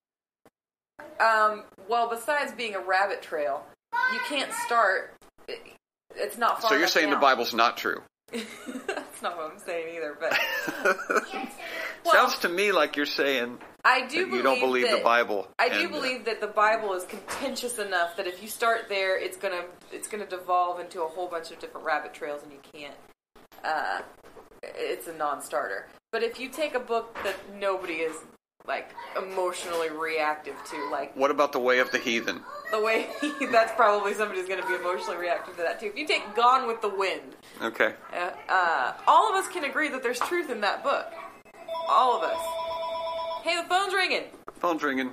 Um, 1.20 1.64
well, 1.88 2.08
besides 2.08 2.52
being 2.52 2.74
a 2.74 2.80
rabbit 2.80 3.22
trail, 3.22 3.64
you 4.12 4.20
can't 4.28 4.52
start. 4.66 5.14
It- 6.18 6.22
It's 6.26 6.38
not 6.38 6.60
far 6.60 6.70
So 6.70 6.76
you're 6.76 6.88
saying 6.88 7.10
the. 7.10 7.16
Bible's 7.16 7.54
not 7.54 7.76
true? 7.76 8.02
That's 8.32 9.22
not 9.22 9.36
what 9.36 9.52
I'm 9.52 9.58
saying 9.58 9.96
either. 9.96 10.16
But 10.20 10.38
Well- 12.04 12.14
Sounds 12.14 12.38
to 12.40 12.48
me 12.48 12.72
like 12.72 12.96
you're 12.96 13.06
saying 13.06 13.58
I 13.84 14.06
do 14.06 14.26
you 14.28 14.42
don't 14.42 14.60
believe 14.60 14.86
that, 14.86 14.98
the 14.98 15.04
Bible. 15.04 15.48
I 15.58 15.68
do 15.68 15.76
and, 15.80 15.86
uh, 15.86 15.90
believe 15.90 16.24
that 16.26 16.40
the 16.40 16.46
Bible 16.46 16.92
is 16.94 17.04
contentious 17.04 17.78
enough 17.78 18.16
that 18.16 18.26
if 18.26 18.42
you 18.42 18.48
start 18.48 18.88
there, 18.88 19.18
it's 19.18 19.36
gonna 19.36 19.64
it's 19.92 20.08
gonna 20.08 20.26
devolve 20.26 20.80
into 20.80 21.02
a 21.02 21.08
whole 21.08 21.26
bunch 21.28 21.50
of 21.50 21.58
different 21.58 21.86
rabbit 21.86 22.12
trails, 22.14 22.42
and 22.42 22.52
you 22.52 22.58
can't. 22.72 22.94
Uh, 23.64 24.02
it's 24.62 25.06
a 25.08 25.12
non-starter. 25.14 25.88
But 26.12 26.22
if 26.22 26.38
you 26.40 26.48
take 26.48 26.74
a 26.74 26.80
book 26.80 27.16
that 27.24 27.36
nobody 27.58 27.94
is 27.94 28.16
like 28.66 28.90
emotionally 29.16 29.90
reactive 29.90 30.56
to, 30.70 30.90
like 30.90 31.16
what 31.16 31.30
about 31.30 31.52
the 31.52 31.60
way 31.60 31.78
of 31.78 31.90
the 31.90 31.98
heathen? 31.98 32.42
The 32.70 32.80
way 32.80 33.08
that's 33.52 33.72
probably 33.72 34.14
somebody's 34.14 34.46
going 34.48 34.60
to 34.60 34.66
be 34.68 34.74
emotionally 34.74 35.16
reactive 35.16 35.56
to 35.56 35.62
that 35.62 35.80
too. 35.80 35.86
If 35.86 35.96
you 35.96 36.06
take 36.06 36.34
Gone 36.34 36.66
with 36.66 36.80
the 36.82 36.88
Wind, 36.88 37.36
Okay. 37.62 37.94
uh, 38.12 38.30
uh, 38.48 38.92
all 39.06 39.30
of 39.30 39.34
us 39.42 39.50
can 39.52 39.64
agree 39.64 39.88
that 39.88 40.02
there's 40.02 40.20
truth 40.20 40.50
in 40.50 40.60
that 40.62 40.82
book. 40.82 41.06
All 41.88 42.16
of 42.16 42.22
us. 42.22 42.38
Hey, 43.44 43.60
the 43.60 43.68
phone's 43.68 43.94
ringing. 43.94 44.24
Phone's 44.58 44.82
ringing. 44.82 45.12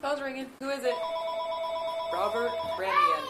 Phone's 0.00 0.20
ringing. 0.20 0.46
Who 0.60 0.70
is 0.70 0.84
it? 0.84 0.94
Robert 2.12 2.50
Ramian. 2.78 3.24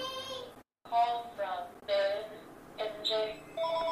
Call 0.88 1.33
from 1.37 1.64
the 1.87 2.83
MJ. 2.85 3.35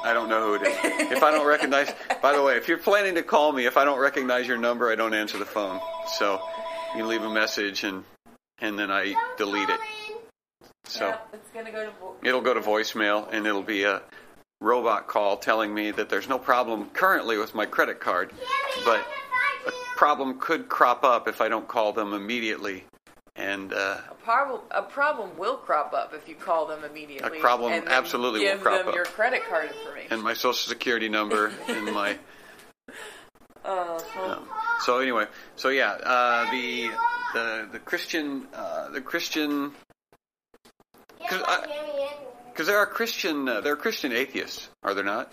I 0.05 0.13
don't 0.13 0.29
know 0.29 0.47
who 0.47 0.55
it 0.55 0.63
is. 0.69 0.77
If 1.13 1.23
I 1.23 1.31
don't 1.31 1.47
recognize, 1.47 1.91
by 2.21 2.35
the 2.37 2.43
way, 2.43 2.57
if 2.57 2.69
you're 2.69 2.79
planning 2.79 3.15
to 3.15 3.23
call 3.23 3.53
me, 3.53 3.65
if 3.67 3.77
I 3.79 3.85
don't 3.85 3.99
recognize 3.99 4.47
your 4.47 4.59
number, 4.59 4.91
I 4.91 4.95
don't 4.95 5.15
answer 5.15 5.39
the 5.39 5.47
phone. 5.47 5.81
So 6.19 6.41
you 6.93 7.01
can 7.01 7.09
leave 7.09 7.23
a 7.23 7.33
message 7.33 7.85
and 7.85 8.05
and 8.65 8.79
then 8.79 8.91
I 8.91 9.15
delete 9.37 9.69
it. 9.69 9.81
So 10.87 11.09
Yeah, 11.09 11.19
it's 11.33 11.51
gonna 11.51 11.71
go 11.71 11.85
to. 11.85 11.91
vo- 12.01 12.17
it'll 12.23 12.41
go 12.41 12.55
to 12.55 12.61
voicemail 12.61 13.29
and 13.31 13.47
it'll 13.47 13.63
be 13.63 13.85
a 13.85 14.03
robot 14.61 15.07
call 15.07 15.37
telling 15.37 15.73
me 15.75 15.91
that 15.91 16.09
there's 16.09 16.29
no 16.29 16.39
problem 16.39 16.89
currently 16.91 17.37
with 17.37 17.55
my 17.55 17.67
credit 17.67 18.01
card, 18.01 18.33
but 18.85 19.05
a 19.67 19.73
problem 19.97 20.39
could 20.41 20.69
crop 20.69 21.05
up 21.05 21.29
if 21.29 21.41
I 21.41 21.49
don't 21.49 21.69
call 21.69 21.93
them 21.93 22.13
immediately. 22.15 22.85
And 23.37 23.73
uh, 23.73 23.99
A 24.11 24.15
problem, 24.15 24.61
a 24.71 24.83
problem 24.83 25.37
will 25.37 25.57
crop 25.57 25.93
up 25.93 26.15
if 26.15 26.29
you 26.29 26.37
call 26.37 26.67
them 26.67 26.85
immediately. 26.85 27.39
A 27.39 27.41
problem 27.41 27.73
and 27.73 27.87
then 27.87 27.93
absolutely 27.93 28.41
will 28.41 28.53
give 28.53 28.61
crop 28.63 28.79
them 28.79 28.89
up. 28.89 28.95
your 28.95 29.05
credit 29.05 29.43
card 29.49 29.71
information. 29.71 30.13
and 30.13 30.23
my 30.23 30.35
social 30.35 30.69
security 30.69 31.09
number 31.09 31.53
and 31.69 31.93
my 31.93 32.17
uh, 33.65 33.99
Um, 34.17 34.49
so 34.85 34.99
anyway, 35.01 35.27
so 35.57 35.69
yeah, 35.71 35.93
uh, 35.93 36.51
the 36.53 36.91
the 37.35 37.69
the 37.73 37.79
Christian 37.79 38.47
uh, 38.55 38.89
the 38.91 39.01
Christian 39.03 39.73
because 41.19 42.67
there 42.67 42.79
are 42.79 42.87
Christian 42.87 43.49
uh, 43.49 43.61
there 43.61 43.73
are 43.75 43.77
Christian 43.77 44.13
atheists, 44.13 44.69
are 44.83 44.95
there 44.95 45.05
not? 45.05 45.33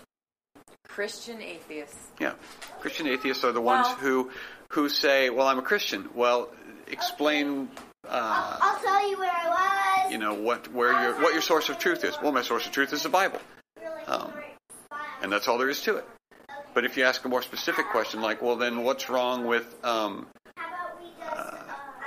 Christian 0.88 1.40
atheists. 1.40 1.96
Yeah, 2.20 2.34
Christian 2.80 3.06
atheists 3.06 3.44
are 3.44 3.52
the 3.52 3.60
ones 3.60 3.86
Well- 3.86 3.96
who 3.96 4.30
who 4.70 4.88
say, 4.88 5.30
"Well, 5.30 5.46
I'm 5.46 5.58
a 5.58 5.62
Christian." 5.62 6.10
Well, 6.14 6.50
explain. 6.88 7.68
Uh, 8.08 8.58
I'll 8.60 8.80
tell 8.82 9.08
you 9.10 9.18
where 9.18 9.30
I 9.30 10.02
was. 10.04 10.12
you 10.12 10.18
know 10.18 10.34
what 10.34 10.68
where 10.72 10.92
your 11.02 11.20
what 11.22 11.32
your 11.32 11.42
source 11.42 11.68
of 11.68 11.78
truth 11.78 12.04
is. 12.04 12.14
Well, 12.22 12.32
my 12.32 12.42
source 12.42 12.66
of 12.66 12.72
truth 12.72 12.92
is 12.92 13.02
the 13.04 13.08
Bible, 13.08 13.38
um, 14.06 14.32
and 15.22 15.30
that's 15.32 15.46
all 15.48 15.56
there 15.58 15.70
is 15.70 15.80
to 15.82 15.96
it. 15.96 16.04
But 16.74 16.84
if 16.84 16.96
you 16.96 17.04
ask 17.04 17.24
a 17.24 17.28
more 17.28 17.42
specific 17.42 17.86
question, 17.90 18.22
like, 18.22 18.40
well, 18.42 18.56
then 18.56 18.82
what's 18.82 19.08
wrong 19.10 19.46
with 19.46 19.66
um, 19.84 20.26
How 20.56 20.68
about 20.68 21.00
we 21.00 21.08
just, 21.10 21.30
uh, 21.30 21.58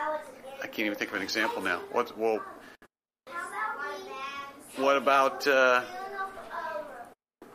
I 0.01 0.09
was 0.09 0.25
I 0.63 0.64
can't 0.75 0.87
even 0.87 0.97
think 0.97 1.11
of 1.11 1.15
an 1.15 1.21
example 1.21 1.61
now. 1.61 1.79
What 1.93 2.17
well, 2.17 2.41
about 3.25 4.75
what 4.75 4.97
about 4.97 5.47
uh, 5.47 5.83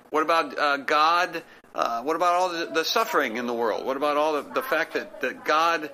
what 0.08 0.22
about 0.22 0.58
uh, 0.58 0.76
God? 0.78 1.42
Uh, 1.74 2.02
what 2.02 2.16
about 2.16 2.34
all 2.34 2.48
the, 2.48 2.66
the 2.72 2.84
suffering 2.84 3.36
in 3.36 3.46
the 3.46 3.52
world? 3.52 3.84
What 3.84 3.98
about 3.98 4.16
all 4.16 4.42
the, 4.42 4.54
the 4.54 4.62
fact 4.62 4.94
that 4.94 5.20
that 5.20 5.44
God 5.44 5.90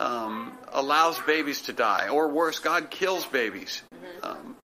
um, 0.00 0.58
allows 0.72 1.16
babies 1.20 1.62
to 1.62 1.72
die, 1.72 2.08
or 2.08 2.28
worse, 2.28 2.58
God 2.58 2.90
kills 2.90 3.24
babies? 3.24 3.84
Um, 4.24 4.56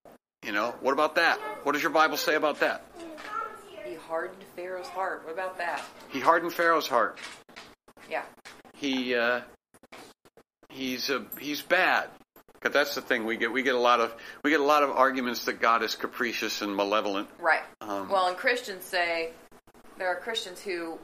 you 0.44 0.50
know, 0.50 0.74
what 0.80 0.92
about 0.92 1.14
that? 1.14 1.38
What 1.62 1.72
does 1.72 1.82
your 1.82 1.92
Bible 1.92 2.16
say 2.16 2.34
about 2.34 2.58
that? 2.58 2.84
He 3.84 3.94
hardened 3.94 4.42
Pharaoh's 4.56 4.88
heart. 4.88 5.24
What 5.24 5.34
about 5.34 5.58
that? 5.58 5.80
He 6.08 6.18
hardened 6.18 6.52
Pharaoh's 6.52 6.88
heart. 6.88 7.18
Yeah. 8.10 8.24
He 8.74 9.14
uh, 9.14 9.42
he's 10.70 11.10
uh, 11.10 11.24
he's 11.38 11.62
bad. 11.62 12.08
But 12.62 12.74
that's 12.74 12.94
the 12.94 13.00
thing 13.00 13.24
we 13.24 13.38
get. 13.38 13.52
We 13.52 13.62
get 13.62 13.74
a 13.74 13.78
lot 13.78 14.00
of 14.00 14.14
we 14.44 14.50
get 14.50 14.60
a 14.60 14.64
lot 14.64 14.82
of 14.82 14.90
arguments 14.90 15.46
that 15.46 15.60
God 15.60 15.82
is 15.82 15.94
capricious 15.94 16.60
and 16.60 16.76
malevolent. 16.76 17.28
Right. 17.38 17.62
Um, 17.80 18.08
well, 18.08 18.28
and 18.28 18.36
Christians 18.36 18.84
say 18.84 19.30
there 19.96 20.08
are 20.08 20.16
Christians 20.16 20.60
who 20.60 20.98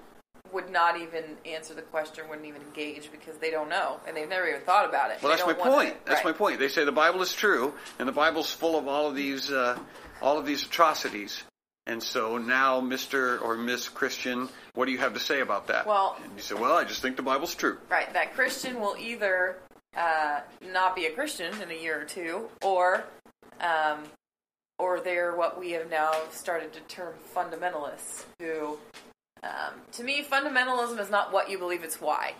would 0.52 0.70
not 0.70 1.00
even 1.00 1.24
answer 1.44 1.74
the 1.74 1.82
question, 1.82 2.28
wouldn't 2.28 2.46
even 2.46 2.62
engage 2.62 3.10
because 3.10 3.36
they 3.38 3.50
don't 3.50 3.68
know 3.68 4.00
and 4.06 4.16
they've 4.16 4.28
never 4.28 4.48
even 4.48 4.60
thought 4.62 4.88
about 4.88 5.10
it. 5.10 5.22
Well, 5.22 5.32
They 5.32 5.42
that's 5.42 5.58
my 5.58 5.70
point. 5.70 5.96
That's 6.04 6.24
right. 6.24 6.32
my 6.32 6.38
point. 6.38 6.58
They 6.58 6.68
say 6.68 6.84
the 6.84 6.92
Bible 6.92 7.22
is 7.22 7.32
true, 7.32 7.74
and 7.98 8.08
the 8.08 8.12
Bible's 8.12 8.50
full 8.52 8.78
of 8.78 8.86
all 8.86 9.08
of 9.08 9.14
these, 9.14 9.50
uh, 9.50 9.78
all 10.22 10.38
of 10.38 10.46
these 10.46 10.64
atrocities. 10.64 11.42
And 11.86 12.02
so 12.02 12.36
now, 12.36 12.80
Mister 12.80 13.38
or 13.38 13.56
Miss 13.56 13.88
Christian, 13.88 14.48
what 14.74 14.86
do 14.86 14.92
you 14.92 14.98
have 14.98 15.14
to 15.14 15.20
say 15.20 15.40
about 15.40 15.68
that? 15.68 15.86
Well- 15.86 16.16
and 16.22 16.32
you 16.34 16.42
say, 16.42 16.54
well, 16.54 16.76
I 16.76 16.84
just 16.84 17.00
think 17.00 17.16
the 17.16 17.22
Bible's 17.22 17.54
true. 17.54 17.78
Right, 17.88 18.12
that 18.12 18.34
Christian 18.34 18.80
will 18.80 18.96
either 18.98 19.58
uh, 19.96 20.40
not 20.72 20.96
be 20.96 21.06
a 21.06 21.12
Christian 21.12 21.54
in 21.62 21.70
a 21.70 21.74
year 21.74 22.00
or 22.00 22.04
two, 22.04 22.48
or 22.62 23.04
um, 23.60 24.04
or 24.78 25.00
they're 25.00 25.34
what 25.36 25.58
we 25.58 25.70
have 25.72 25.88
now 25.88 26.12
started 26.30 26.72
to 26.74 26.80
term 26.80 27.14
fundamentalists. 27.34 28.24
Who, 28.40 28.78
um, 29.42 29.80
to 29.92 30.02
me, 30.02 30.24
fundamentalism 30.24 30.98
is 31.00 31.08
not 31.08 31.32
what 31.32 31.48
you 31.50 31.58
believe; 31.58 31.84
it's 31.84 32.00
why. 32.00 32.34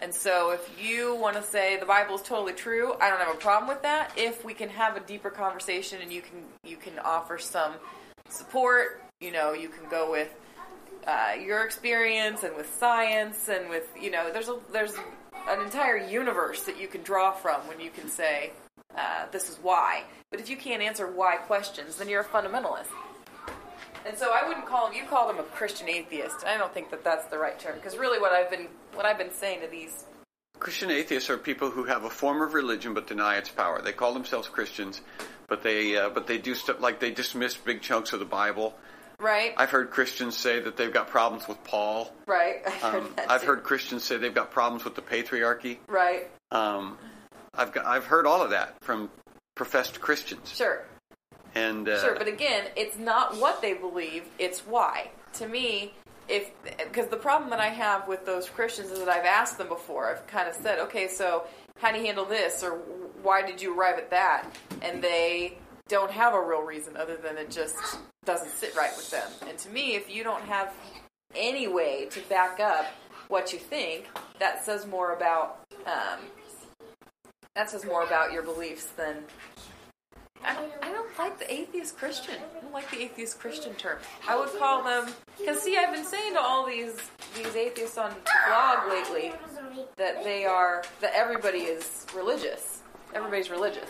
And 0.00 0.14
so, 0.14 0.50
if 0.50 0.70
you 0.80 1.14
want 1.14 1.36
to 1.36 1.42
say 1.42 1.78
the 1.78 1.86
Bible 1.86 2.16
is 2.16 2.22
totally 2.22 2.52
true, 2.52 2.94
I 3.00 3.10
don't 3.10 3.20
have 3.20 3.34
a 3.34 3.38
problem 3.38 3.68
with 3.68 3.82
that. 3.82 4.12
If 4.16 4.44
we 4.44 4.54
can 4.54 4.68
have 4.68 4.96
a 4.96 5.00
deeper 5.00 5.30
conversation 5.30 6.00
and 6.02 6.12
you 6.12 6.20
can 6.20 6.44
you 6.62 6.76
can 6.76 6.98
offer 6.98 7.38
some 7.38 7.72
support, 8.28 9.02
you 9.20 9.32
know, 9.32 9.52
you 9.52 9.68
can 9.68 9.88
go 9.88 10.10
with 10.10 10.28
uh, 11.06 11.32
your 11.42 11.64
experience 11.64 12.42
and 12.42 12.54
with 12.54 12.72
science 12.74 13.48
and 13.48 13.70
with 13.70 13.88
you 13.98 14.10
know 14.10 14.30
there's 14.30 14.48
a 14.48 14.58
there's 14.72 14.94
an 15.48 15.60
entire 15.62 15.96
universe 15.96 16.64
that 16.64 16.78
you 16.78 16.86
can 16.86 17.02
draw 17.02 17.32
from 17.32 17.60
when 17.66 17.80
you 17.80 17.90
can 17.90 18.08
say 18.08 18.52
uh, 18.96 19.24
this 19.32 19.48
is 19.48 19.58
why. 19.62 20.04
But 20.30 20.40
if 20.40 20.50
you 20.50 20.56
can't 20.56 20.82
answer 20.82 21.10
why 21.10 21.36
questions 21.36 21.96
then 21.96 22.08
you're 22.08 22.20
a 22.20 22.24
fundamentalist. 22.24 22.88
And 24.06 24.16
so 24.16 24.32
I 24.32 24.46
wouldn't 24.46 24.66
call 24.66 24.88
him 24.88 24.94
you 24.94 25.08
called 25.08 25.30
him 25.34 25.38
a 25.38 25.44
Christian 25.44 25.88
atheist. 25.88 26.44
I 26.46 26.58
don't 26.58 26.74
think 26.74 26.90
that 26.90 27.02
that's 27.04 27.26
the 27.26 27.38
right 27.38 27.58
term 27.58 27.76
because 27.76 27.96
really 27.96 28.20
what 28.20 28.32
I've 28.32 28.50
been 28.50 28.68
what 28.92 29.06
I've 29.06 29.18
been 29.18 29.32
saying 29.32 29.62
to 29.62 29.68
these 29.68 30.04
Christian 30.58 30.90
atheists 30.90 31.30
are 31.30 31.38
people 31.38 31.70
who 31.70 31.84
have 31.84 32.04
a 32.04 32.10
form 32.10 32.42
of 32.42 32.52
religion 32.52 32.92
but 32.92 33.06
deny 33.06 33.36
its 33.36 33.48
power. 33.48 33.80
They 33.80 33.92
call 33.92 34.12
themselves 34.12 34.48
Christians, 34.48 35.00
but 35.48 35.62
they 35.62 35.96
uh, 35.96 36.10
but 36.10 36.26
they 36.26 36.38
do 36.38 36.54
stuff 36.54 36.80
like 36.80 37.00
they 37.00 37.10
dismiss 37.10 37.56
big 37.56 37.80
chunks 37.82 38.12
of 38.12 38.18
the 38.20 38.24
Bible. 38.26 38.74
right 39.18 39.52
I've 39.56 39.70
heard 39.70 39.90
Christians 39.90 40.36
say 40.36 40.60
that 40.60 40.76
they've 40.76 40.92
got 40.92 41.08
problems 41.08 41.48
with 41.48 41.62
Paul. 41.64 42.12
right 42.26 42.56
I've 42.66 42.74
heard, 42.82 43.02
Um, 43.02 43.10
I've 43.28 43.42
heard 43.42 43.62
Christians 43.64 44.04
say 44.04 44.16
they've 44.18 44.34
got 44.34 44.50
problems 44.50 44.84
with 44.84 44.94
the 44.94 45.02
patriarchy. 45.02 45.78
right 45.88 46.28
Um, 46.50 46.98
I've 47.54 47.72
got, 47.72 47.86
I've 47.86 48.04
heard 48.06 48.26
all 48.26 48.42
of 48.42 48.50
that 48.50 48.76
from 48.82 49.10
professed 49.56 50.00
Christians. 50.00 50.52
sure 50.54 50.84
And 51.54 51.88
uh, 51.88 52.00
Sure, 52.00 52.14
but 52.16 52.28
again, 52.28 52.66
it's 52.76 52.96
not 52.98 53.36
what 53.38 53.60
they 53.62 53.74
believe, 53.74 54.24
it's 54.38 54.60
why. 54.66 55.10
To 55.34 55.48
me, 55.48 55.92
if 56.28 56.50
because 56.78 57.08
the 57.08 57.16
problem 57.16 57.48
that 57.50 57.58
I 57.60 57.68
have 57.68 58.06
with 58.06 58.24
those 58.26 58.48
Christians 58.50 58.90
is 58.90 58.98
that 58.98 59.08
I've 59.08 59.24
asked 59.24 59.56
them 59.58 59.68
before. 59.68 60.10
I've 60.10 60.26
kind 60.26 60.46
of 60.48 60.54
said, 60.54 60.78
"Okay, 60.78 61.08
so 61.08 61.44
how 61.80 61.90
do 61.90 61.98
you 61.98 62.04
handle 62.06 62.24
this 62.26 62.62
or 62.62 62.78
why 63.22 63.42
did 63.42 63.60
you 63.60 63.78
arrive 63.78 63.98
at 63.98 64.10
that?" 64.10 64.44
And 64.82 65.02
they 65.02 65.58
don't 65.88 66.10
have 66.10 66.34
a 66.34 66.40
real 66.40 66.62
reason 66.62 66.96
other 66.96 67.16
than 67.16 67.38
it 67.38 67.50
just 67.50 67.98
doesn't 68.24 68.50
sit 68.50 68.76
right 68.76 68.94
with 68.96 69.10
them. 69.10 69.28
And 69.48 69.56
to 69.58 69.70
me, 69.70 69.94
if 69.94 70.14
you 70.14 70.22
don't 70.22 70.42
have 70.42 70.72
any 71.34 71.66
way 71.66 72.06
to 72.10 72.20
back 72.22 72.60
up 72.60 72.86
what 73.28 73.52
you 73.52 73.58
think, 73.58 74.06
that 74.38 74.64
says 74.64 74.86
more 74.86 75.14
about 75.14 75.60
um, 75.86 76.20
that 77.54 77.70
says 77.70 77.84
more 77.84 78.04
about 78.04 78.32
your 78.32 78.42
beliefs 78.42 78.86
than 78.96 79.24
I 80.44 80.54
don't, 80.54 80.72
I 80.82 80.92
don't 80.92 81.18
like 81.18 81.38
the 81.38 81.52
atheist 81.52 81.96
Christian. 81.96 82.36
I 82.56 82.60
don't 82.60 82.72
like 82.72 82.90
the 82.90 83.02
atheist 83.02 83.40
Christian 83.40 83.74
term. 83.74 83.98
I 84.28 84.38
would 84.38 84.50
call 84.58 84.84
them 84.84 85.12
because 85.38 85.60
see, 85.62 85.76
I've 85.76 85.92
been 85.92 86.04
saying 86.04 86.34
to 86.34 86.40
all 86.40 86.66
these 86.66 86.96
these 87.36 87.54
atheists 87.56 87.98
on 87.98 88.14
blog 88.46 88.88
lately 88.88 89.32
that 89.96 90.22
they 90.24 90.44
are 90.44 90.84
that 91.00 91.12
everybody 91.14 91.60
is 91.60 92.06
religious. 92.14 92.77
Everybody's 93.14 93.50
religious. 93.50 93.88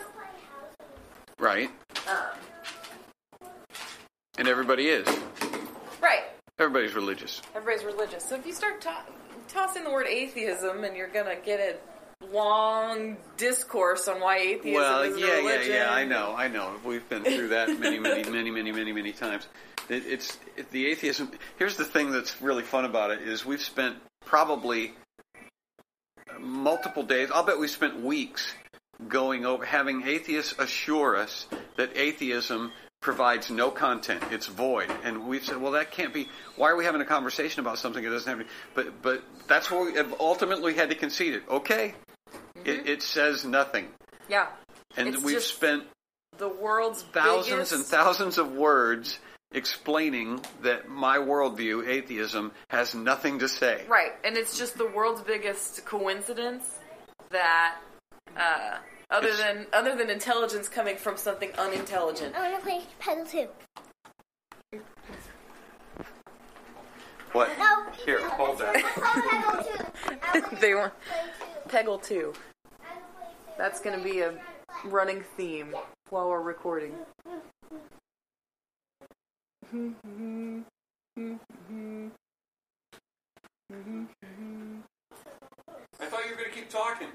right, 1.39 1.69
Um, 2.07 2.17
and 4.37 4.47
everybody 4.47 4.87
is. 4.87 5.07
right. 6.01 6.23
Everybody's 6.57 6.93
religious. 6.95 7.41
Everybody's 7.55 7.85
religious. 7.85 8.25
So 8.25 8.35
if 8.35 8.45
you 8.45 8.53
start 8.53 8.81
to- 8.81 9.03
tossing 9.47 9.83
the 9.85 9.91
word 9.91 10.07
atheism, 10.07 10.83
and 10.83 10.95
you're 10.95 11.07
gonna 11.07 11.35
get 11.37 11.59
a 11.59 12.25
long 12.33 13.15
discourse 13.37 14.07
on 14.09 14.19
why 14.19 14.37
atheism 14.39 14.73
well, 14.73 15.01
is 15.03 15.15
a 15.15 15.19
yeah, 15.19 15.39
yeah, 15.39 15.61
yeah. 15.61 15.93
I 15.93 16.03
know, 16.05 16.35
I 16.35 16.47
know. 16.49 16.75
We've 16.83 17.07
been 17.07 17.23
through 17.23 17.49
that 17.49 17.79
many, 17.79 17.99
many, 17.99 18.23
many, 18.29 18.51
many, 18.51 18.71
many, 18.71 18.91
many 18.91 19.11
times. 19.13 19.47
It, 19.87 20.05
it's 20.05 20.37
it, 20.57 20.69
the 20.71 20.87
atheism. 20.87 21.31
Here's 21.57 21.77
the 21.77 21.85
thing 21.85 22.11
that's 22.11 22.41
really 22.41 22.63
fun 22.63 22.83
about 22.85 23.11
it 23.11 23.21
is 23.21 23.45
we've 23.45 23.61
spent 23.61 23.95
probably 24.25 24.93
multiple 26.39 27.03
days. 27.03 27.31
I'll 27.31 27.43
bet 27.43 27.57
we 27.59 27.67
spent 27.67 28.01
weeks 28.01 28.53
going 29.07 29.45
over 29.45 29.65
having 29.65 30.05
atheists 30.07 30.53
assure 30.59 31.15
us 31.15 31.47
that 31.77 31.95
atheism 31.95 32.71
provides 33.01 33.49
no 33.49 33.71
content 33.71 34.21
it's 34.29 34.47
void. 34.47 34.91
And 35.03 35.27
we've 35.27 35.43
said 35.43 35.57
well 35.57 35.71
that 35.73 35.91
can't 35.91 36.13
be 36.13 36.27
why 36.57 36.69
are 36.69 36.75
we 36.75 36.83
having 36.83 37.01
a 37.01 37.05
conversation 37.05 37.61
about 37.61 37.77
something 37.77 38.03
that 38.03 38.09
doesn't 38.09 38.29
have 38.29 38.39
any 38.41 38.49
but 38.75 39.01
but 39.01 39.23
that's 39.47 39.71
what 39.71 39.85
we 39.85 39.93
have 39.93 40.13
ultimately 40.19 40.73
had 40.73 40.89
to 40.89 40.95
concede 40.95 41.33
it. 41.33 41.43
Okay. 41.49 41.93
It, 42.55 42.65
mm-hmm. 42.65 42.87
it 42.87 43.01
says 43.01 43.45
nothing. 43.45 43.87
Yeah. 44.27 44.47
and 44.97 45.07
It's 45.07 45.23
we've 45.23 45.41
spent 45.41 45.83
The 46.37 46.49
world's 46.49 47.03
thousands 47.03 47.49
biggest, 47.49 47.71
and 47.71 47.85
thousands 47.85 48.37
of 48.37 48.51
words 48.51 49.17
explaining 49.51 50.41
that 50.61 50.89
my 50.89 51.17
worldview 51.17 51.87
atheism 51.87 52.51
has 52.69 52.93
nothing 52.93 53.39
to 53.39 53.49
say. 53.49 53.83
Right, 53.87 54.11
and 54.23 54.37
it's 54.37 54.57
just 54.57 54.77
the 54.77 54.87
world's 54.87 55.21
biggest 55.21 55.85
coincidence 55.85 56.79
that 57.31 57.77
uh, 58.37 58.77
other 59.09 59.27
It's- 59.29 59.39
than 59.39 59.67
other 59.73 59.95
than 59.95 60.09
intelligence 60.09 60.67
coming 60.69 60.97
from 60.97 61.17
something 61.17 61.51
unintelligent. 61.57 62.35
I 62.35 62.51
want 62.51 62.63
to 62.63 62.69
play 62.69 62.81
Peggle 63.01 63.29
2. 63.29 63.47
what 67.31 67.55
No. 67.59 67.85
here 68.05 68.27
hold 68.29 68.57
that 68.59 68.73
they 70.61 70.73
want 70.73 70.93
Peggle 71.67 72.01
two. 72.01 72.33
That's 73.57 73.79
gonna 73.79 73.99
be 74.03 74.21
a 74.21 74.33
running 74.85 75.23
theme 75.37 75.75
while 76.09 76.29
we're 76.29 76.41
recording. 76.41 76.95
I 85.99 86.05
thought 86.05 86.23
you 86.25 86.31
were 86.31 86.37
going 86.37 86.49
to 86.49 86.55
keep 86.55 86.69
talking 86.69 87.07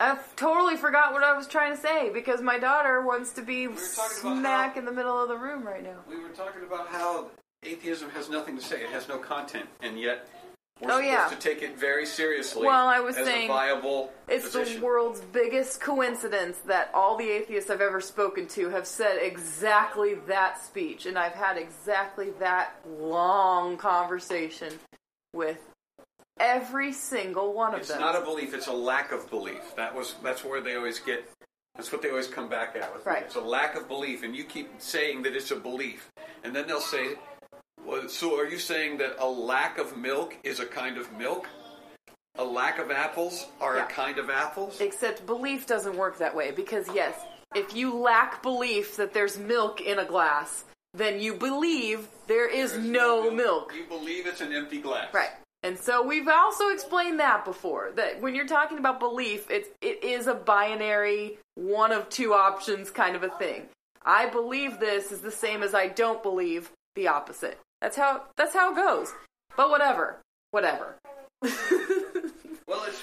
I 0.00 0.16
totally 0.36 0.76
forgot 0.76 1.12
what 1.12 1.24
I 1.24 1.36
was 1.36 1.48
trying 1.48 1.74
to 1.74 1.80
say 1.82 2.10
because 2.10 2.40
my 2.40 2.56
daughter 2.56 3.02
wants 3.04 3.32
to 3.32 3.42
be 3.42 3.64
about 3.64 3.78
smack 3.80 4.74
how- 4.74 4.78
in 4.78 4.84
the 4.84 4.92
middle 4.92 5.20
of 5.20 5.28
the 5.28 5.36
room 5.36 5.66
right 5.66 5.82
now. 5.82 5.96
we 6.08 6.20
were 6.20 6.28
talking 6.28 6.62
about 6.62 6.86
how 6.86 7.26
atheism 7.64 8.08
has 8.10 8.28
nothing 8.30 8.56
to 8.56 8.62
say 8.62 8.80
it 8.80 8.90
has 8.90 9.08
no 9.08 9.18
content 9.18 9.66
and 9.82 9.98
yet 9.98 10.28
we're 10.80 10.92
Oh, 10.92 10.98
supposed 11.02 11.06
yeah. 11.08 11.28
to 11.30 11.34
take 11.36 11.62
it 11.62 11.76
very 11.76 12.06
seriously 12.06 12.64
Well, 12.64 12.86
I 12.86 13.00
was 13.00 13.16
as 13.16 13.26
saying 13.26 13.50
a 13.50 13.52
viable 13.52 14.12
It's 14.28 14.44
position. 14.44 14.78
the 14.78 14.86
world's 14.86 15.20
biggest 15.20 15.80
coincidence 15.80 16.58
that 16.66 16.92
all 16.94 17.16
the 17.16 17.28
atheists 17.28 17.68
I've 17.68 17.80
ever 17.80 18.00
spoken 18.00 18.46
to 18.50 18.68
have 18.68 18.86
said 18.86 19.18
exactly 19.20 20.14
that 20.28 20.62
speech, 20.62 21.06
and 21.06 21.18
I've 21.18 21.32
had 21.32 21.56
exactly 21.56 22.30
that 22.38 22.74
long 22.86 23.76
conversation 23.76 24.78
with 25.32 25.58
every 26.40 26.92
single 26.92 27.52
one 27.52 27.74
of 27.74 27.80
It's 27.80 27.88
them. 27.88 27.98
It's 27.98 28.04
not 28.04 28.20
a 28.20 28.24
belief; 28.24 28.54
it's 28.54 28.66
a 28.66 28.72
lack 28.72 29.12
of 29.12 29.28
belief. 29.30 29.74
That 29.76 29.94
was 29.94 30.14
that's 30.22 30.44
where 30.44 30.60
they 30.60 30.76
always 30.76 30.98
get. 30.98 31.28
That's 31.76 31.92
what 31.92 32.02
they 32.02 32.10
always 32.10 32.26
come 32.26 32.48
back 32.48 32.74
at 32.76 32.92
with. 32.92 33.06
Right. 33.06 33.22
It's 33.22 33.36
a 33.36 33.40
lack 33.40 33.76
of 33.76 33.86
belief, 33.88 34.22
and 34.24 34.34
you 34.34 34.44
keep 34.44 34.68
saying 34.78 35.22
that 35.22 35.36
it's 35.36 35.50
a 35.52 35.56
belief, 35.56 36.10
and 36.42 36.54
then 36.54 36.66
they'll 36.66 36.80
say, 36.80 37.14
well, 37.84 38.08
"So 38.08 38.38
are 38.38 38.46
you 38.46 38.58
saying 38.58 38.98
that 38.98 39.16
a 39.18 39.26
lack 39.28 39.78
of 39.78 39.96
milk 39.96 40.36
is 40.42 40.58
a 40.58 40.66
kind 40.66 40.98
of 40.98 41.12
milk? 41.16 41.46
A 42.36 42.44
lack 42.44 42.78
of 42.78 42.90
apples 42.90 43.46
are 43.60 43.76
Yeah. 43.76 43.84
a 43.84 43.88
kind 43.88 44.18
of 44.18 44.28
apples?" 44.30 44.80
Except 44.80 45.24
belief 45.26 45.66
doesn't 45.66 45.96
work 45.96 46.18
that 46.18 46.34
way 46.34 46.50
because, 46.50 46.88
yes, 46.92 47.14
if 47.54 47.74
you 47.74 47.94
lack 47.94 48.42
belief 48.42 48.96
that 48.96 49.12
there's 49.12 49.38
milk 49.38 49.80
in 49.80 49.98
a 50.00 50.04
glass, 50.04 50.64
then 50.94 51.20
you 51.20 51.34
believe 51.34 52.08
there 52.26 52.48
is 52.48 52.72
There's 52.72 52.84
no 52.84 53.30
milk. 53.30 53.72
You 53.74 53.84
believe 53.84 54.26
it's 54.26 54.40
an 54.40 54.52
empty 54.52 54.80
glass. 54.80 55.12
Right. 55.14 55.30
And 55.62 55.78
so 55.78 56.02
we've 56.06 56.28
also 56.28 56.68
explained 56.68 57.18
that 57.20 57.44
before. 57.44 57.90
That 57.96 58.20
when 58.20 58.34
you're 58.34 58.46
talking 58.46 58.78
about 58.78 59.00
belief, 59.00 59.50
it's 59.50 59.68
it 59.80 60.04
is 60.04 60.26
a 60.26 60.34
binary 60.34 61.38
one 61.56 61.90
of 61.92 62.08
two 62.08 62.32
options 62.32 62.90
kind 62.90 63.16
of 63.16 63.22
a 63.24 63.28
thing. 63.30 63.62
I 64.04 64.26
believe 64.26 64.78
this 64.78 65.10
is 65.12 65.20
the 65.20 65.30
same 65.32 65.62
as 65.62 65.74
I 65.74 65.88
don't 65.88 66.22
believe 66.22 66.70
the 66.94 67.08
opposite. 67.08 67.58
That's 67.80 67.96
how 67.96 68.22
that's 68.36 68.54
how 68.54 68.72
it 68.72 68.76
goes. 68.76 69.12
But 69.56 69.70
whatever. 69.70 70.18
Whatever. 70.52 70.96
Well, 72.66 72.84
it's 72.86 73.00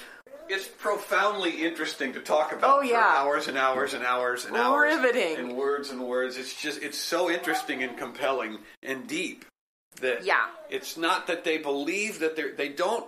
it's 0.48 0.68
profoundly 0.68 1.64
interesting 1.66 2.12
to 2.12 2.20
talk 2.20 2.52
about 2.52 2.78
Oh, 2.78 2.80
yeah. 2.80 3.14
for 3.14 3.18
hours 3.18 3.48
and 3.48 3.58
hours 3.58 3.94
and 3.94 4.04
hours 4.04 4.44
and 4.44 4.56
hours. 4.56 4.94
Riveting. 4.94 5.36
And 5.38 5.56
words 5.56 5.90
and 5.90 6.00
words. 6.06 6.36
It's 6.36 6.54
just 6.54 6.80
it's 6.84 6.96
so 6.98 7.28
interesting 7.28 7.82
and 7.82 7.96
compelling 7.98 8.58
and 8.82 9.08
deep. 9.08 9.44
That 10.00 10.24
Yeah. 10.24 10.46
it's 10.68 10.96
not 10.96 11.26
that 11.26 11.44
they 11.44 11.58
believe 11.58 12.18
that 12.20 12.36
they 12.36 12.50
they 12.50 12.68
don't. 12.68 13.06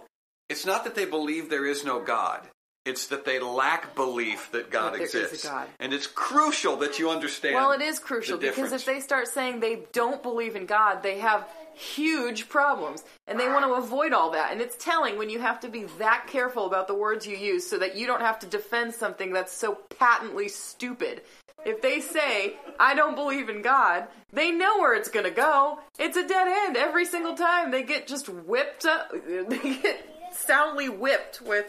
It's 0.48 0.64
not 0.64 0.84
that 0.84 0.94
they 0.94 1.04
believe 1.04 1.50
there 1.50 1.66
is 1.66 1.84
no 1.84 2.00
God. 2.00 2.48
It's 2.84 3.08
that 3.08 3.26
they 3.26 3.38
lack 3.38 3.94
belief 3.94 4.50
that 4.52 4.70
God 4.70 4.94
That 4.94 4.98
there 4.98 5.06
is 5.06 5.14
a 5.14 5.22
exists, 5.24 5.46
God. 5.46 5.68
and 5.78 5.92
it's 5.92 6.06
crucial 6.06 6.76
that 6.76 6.98
you 6.98 7.10
understand. 7.10 7.54
Well, 7.56 7.72
it 7.72 7.82
is 7.82 7.98
crucial 7.98 8.38
because 8.38 8.72
if 8.72 8.86
they 8.86 9.00
start 9.00 9.28
saying 9.28 9.60
they 9.60 9.82
don't 9.92 10.22
believe 10.22 10.56
in 10.56 10.64
God, 10.64 11.02
they 11.02 11.18
have 11.18 11.46
huge 11.74 12.48
problems 12.48 13.04
and 13.26 13.38
they 13.38 13.46
want 13.46 13.64
to 13.64 13.74
avoid 13.74 14.12
all 14.12 14.30
that. 14.30 14.52
And 14.52 14.60
it's 14.60 14.76
telling 14.82 15.18
when 15.18 15.28
you 15.30 15.38
have 15.38 15.60
to 15.60 15.68
be 15.68 15.84
that 15.98 16.26
careful 16.26 16.66
about 16.66 16.88
the 16.88 16.94
words 16.94 17.26
you 17.26 17.36
use 17.36 17.68
so 17.68 17.78
that 17.78 17.94
you 17.94 18.06
don't 18.06 18.22
have 18.22 18.38
to 18.40 18.46
defend 18.46 18.94
something 18.94 19.32
that's 19.32 19.52
so 19.52 19.74
patently 19.98 20.48
stupid. 20.48 21.22
If 21.64 21.82
they 21.82 22.00
say, 22.00 22.56
I 22.78 22.94
don't 22.94 23.14
believe 23.14 23.48
in 23.48 23.62
God, 23.62 24.06
they 24.32 24.50
know 24.50 24.78
where 24.78 24.94
it's 24.94 25.10
to 25.10 25.30
go. 25.30 25.80
It's 25.98 26.16
a 26.16 26.26
dead 26.26 26.48
end 26.48 26.76
every 26.76 27.04
single 27.04 27.34
time. 27.34 27.70
They 27.70 27.82
get 27.82 28.06
just 28.06 28.28
whipped 28.28 28.84
up. 28.84 29.12
They 29.48 29.80
get 29.82 30.32
soundly 30.32 30.88
whipped 30.88 31.40
with 31.40 31.66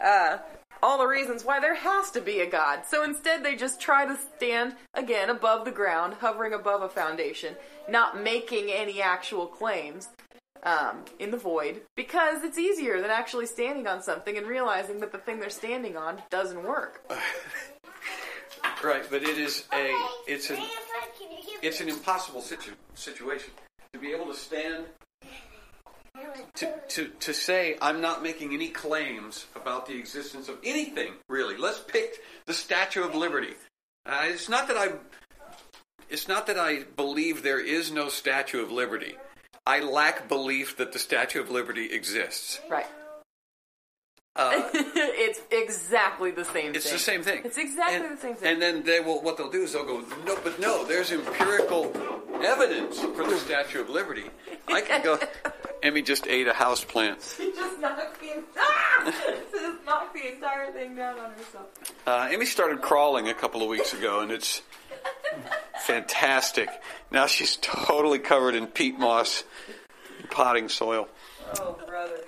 uh, 0.00 0.38
all 0.82 0.98
the 0.98 1.06
reasons 1.06 1.44
why 1.44 1.60
there 1.60 1.74
has 1.74 2.10
to 2.12 2.20
be 2.20 2.40
a 2.40 2.46
God. 2.46 2.80
So 2.88 3.04
instead, 3.04 3.44
they 3.44 3.56
just 3.56 3.80
try 3.80 4.06
to 4.06 4.18
stand 4.36 4.74
again 4.94 5.30
above 5.30 5.64
the 5.64 5.70
ground, 5.70 6.14
hovering 6.14 6.52
above 6.52 6.82
a 6.82 6.88
foundation, 6.88 7.54
not 7.88 8.22
making 8.22 8.70
any 8.70 9.00
actual 9.00 9.46
claims 9.46 10.08
um, 10.62 11.04
in 11.18 11.30
the 11.30 11.36
void, 11.36 11.82
because 11.96 12.42
it's 12.42 12.58
easier 12.58 13.00
than 13.00 13.10
actually 13.10 13.46
standing 13.46 13.86
on 13.86 14.02
something 14.02 14.36
and 14.36 14.46
realizing 14.46 15.00
that 15.00 15.12
the 15.12 15.18
thing 15.18 15.38
they're 15.38 15.50
standing 15.50 15.96
on 15.96 16.20
doesn't 16.30 16.64
work. 16.64 17.04
right, 18.82 19.04
but 19.10 19.22
it 19.22 19.38
is 19.38 19.64
a 19.72 19.94
it's 20.26 20.50
an 20.50 20.56
Grandpa, 20.56 20.72
can 21.18 21.30
you 21.30 21.38
give 21.44 21.58
it's 21.62 21.80
an 21.80 21.88
impossible 21.88 22.42
situ- 22.42 22.72
situation 22.94 23.50
to 23.92 23.98
be 23.98 24.12
able 24.12 24.26
to 24.26 24.34
stand 24.34 24.84
to, 26.54 26.74
to, 26.88 27.08
to 27.20 27.32
say 27.32 27.76
I'm 27.80 28.00
not 28.00 28.22
making 28.22 28.52
any 28.52 28.68
claims 28.68 29.46
about 29.54 29.86
the 29.86 29.96
existence 29.96 30.48
of 30.48 30.58
anything 30.64 31.12
really. 31.28 31.56
Let's 31.56 31.78
pick 31.78 32.16
the 32.46 32.54
Statue 32.54 33.04
of 33.04 33.14
Liberty. 33.14 33.54
Uh, 34.04 34.22
it's 34.24 34.48
not 34.48 34.68
that 34.68 34.76
I 34.76 34.92
it's 36.08 36.26
not 36.26 36.46
that 36.46 36.58
I 36.58 36.84
believe 36.96 37.42
there 37.42 37.60
is 37.60 37.92
no 37.92 38.08
Statue 38.08 38.62
of 38.62 38.72
Liberty. 38.72 39.16
I 39.66 39.80
lack 39.80 40.28
belief 40.28 40.78
that 40.78 40.92
the 40.92 40.98
Statue 40.98 41.40
of 41.40 41.50
Liberty 41.50 41.92
exists. 41.92 42.60
Right. 42.70 42.86
Uh, 44.38 44.68
it's 44.72 45.40
exactly 45.50 46.30
the 46.30 46.44
same 46.44 46.72
thing. 46.72 46.74
it's 46.76 46.84
thing. 46.84 46.92
the 46.92 46.98
same 46.98 47.22
thing. 47.22 47.42
It's 47.44 47.58
exactly 47.58 47.96
And- 47.96 48.16
the 48.16 48.20
same 48.20 48.34
thing. 48.36 48.52
And 48.52 48.62
then 48.62 48.82
they 48.84 49.00
will. 49.00 49.20
What 49.20 49.36
they'll 49.36 49.50
do 49.50 49.62
is 49.62 49.72
they'll 49.72 49.84
go, 49.84 50.04
no, 50.24 50.38
but 50.44 50.60
no. 50.60 50.84
There's 50.84 51.10
empirical 51.10 51.92
evidence 52.42 53.00
for 53.00 53.24
the 53.24 53.36
Statue 53.38 53.80
of 53.80 53.90
Liberty. 53.90 54.24
I 54.68 54.80
can 54.80 55.02
go. 55.02 55.18
Emmy 55.82 56.02
just 56.02 56.26
ate 56.28 56.46
a 56.48 56.52
house 56.52 56.84
plant. 56.84 57.20
She 57.36 57.52
just 57.52 57.78
knocked 57.80 58.20
the, 58.20 58.42
ah! 58.58 59.12
Just 59.52 59.84
knocked 59.86 60.14
the 60.14 60.32
entire 60.34 60.72
thing 60.72 60.94
down 60.96 61.18
on 61.18 61.30
herself. 61.32 61.66
Uh, 62.06 62.28
Amy 62.30 62.46
started 62.46 62.80
crawling 62.80 63.28
a 63.28 63.34
couple 63.34 63.62
of 63.62 63.68
weeks 63.68 63.92
ago, 63.92 64.20
and 64.20 64.30
it's 64.32 64.62
fantastic. 65.84 66.68
Now 67.10 67.26
she's 67.26 67.56
totally 67.56 68.18
covered 68.18 68.54
in 68.54 68.66
peat 68.66 68.98
moss, 68.98 69.44
potting 70.30 70.68
soil. 70.68 71.08
Oh, 71.60 71.76
brother. 71.86 72.18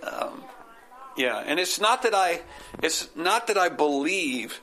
Yeah, 1.16 1.38
and 1.44 1.58
it's 1.60 1.80
not 1.80 2.02
that 2.02 2.14
I, 2.14 2.40
it's 2.82 3.08
not 3.16 3.48
that 3.48 3.58
I 3.58 3.68
believe 3.68 4.60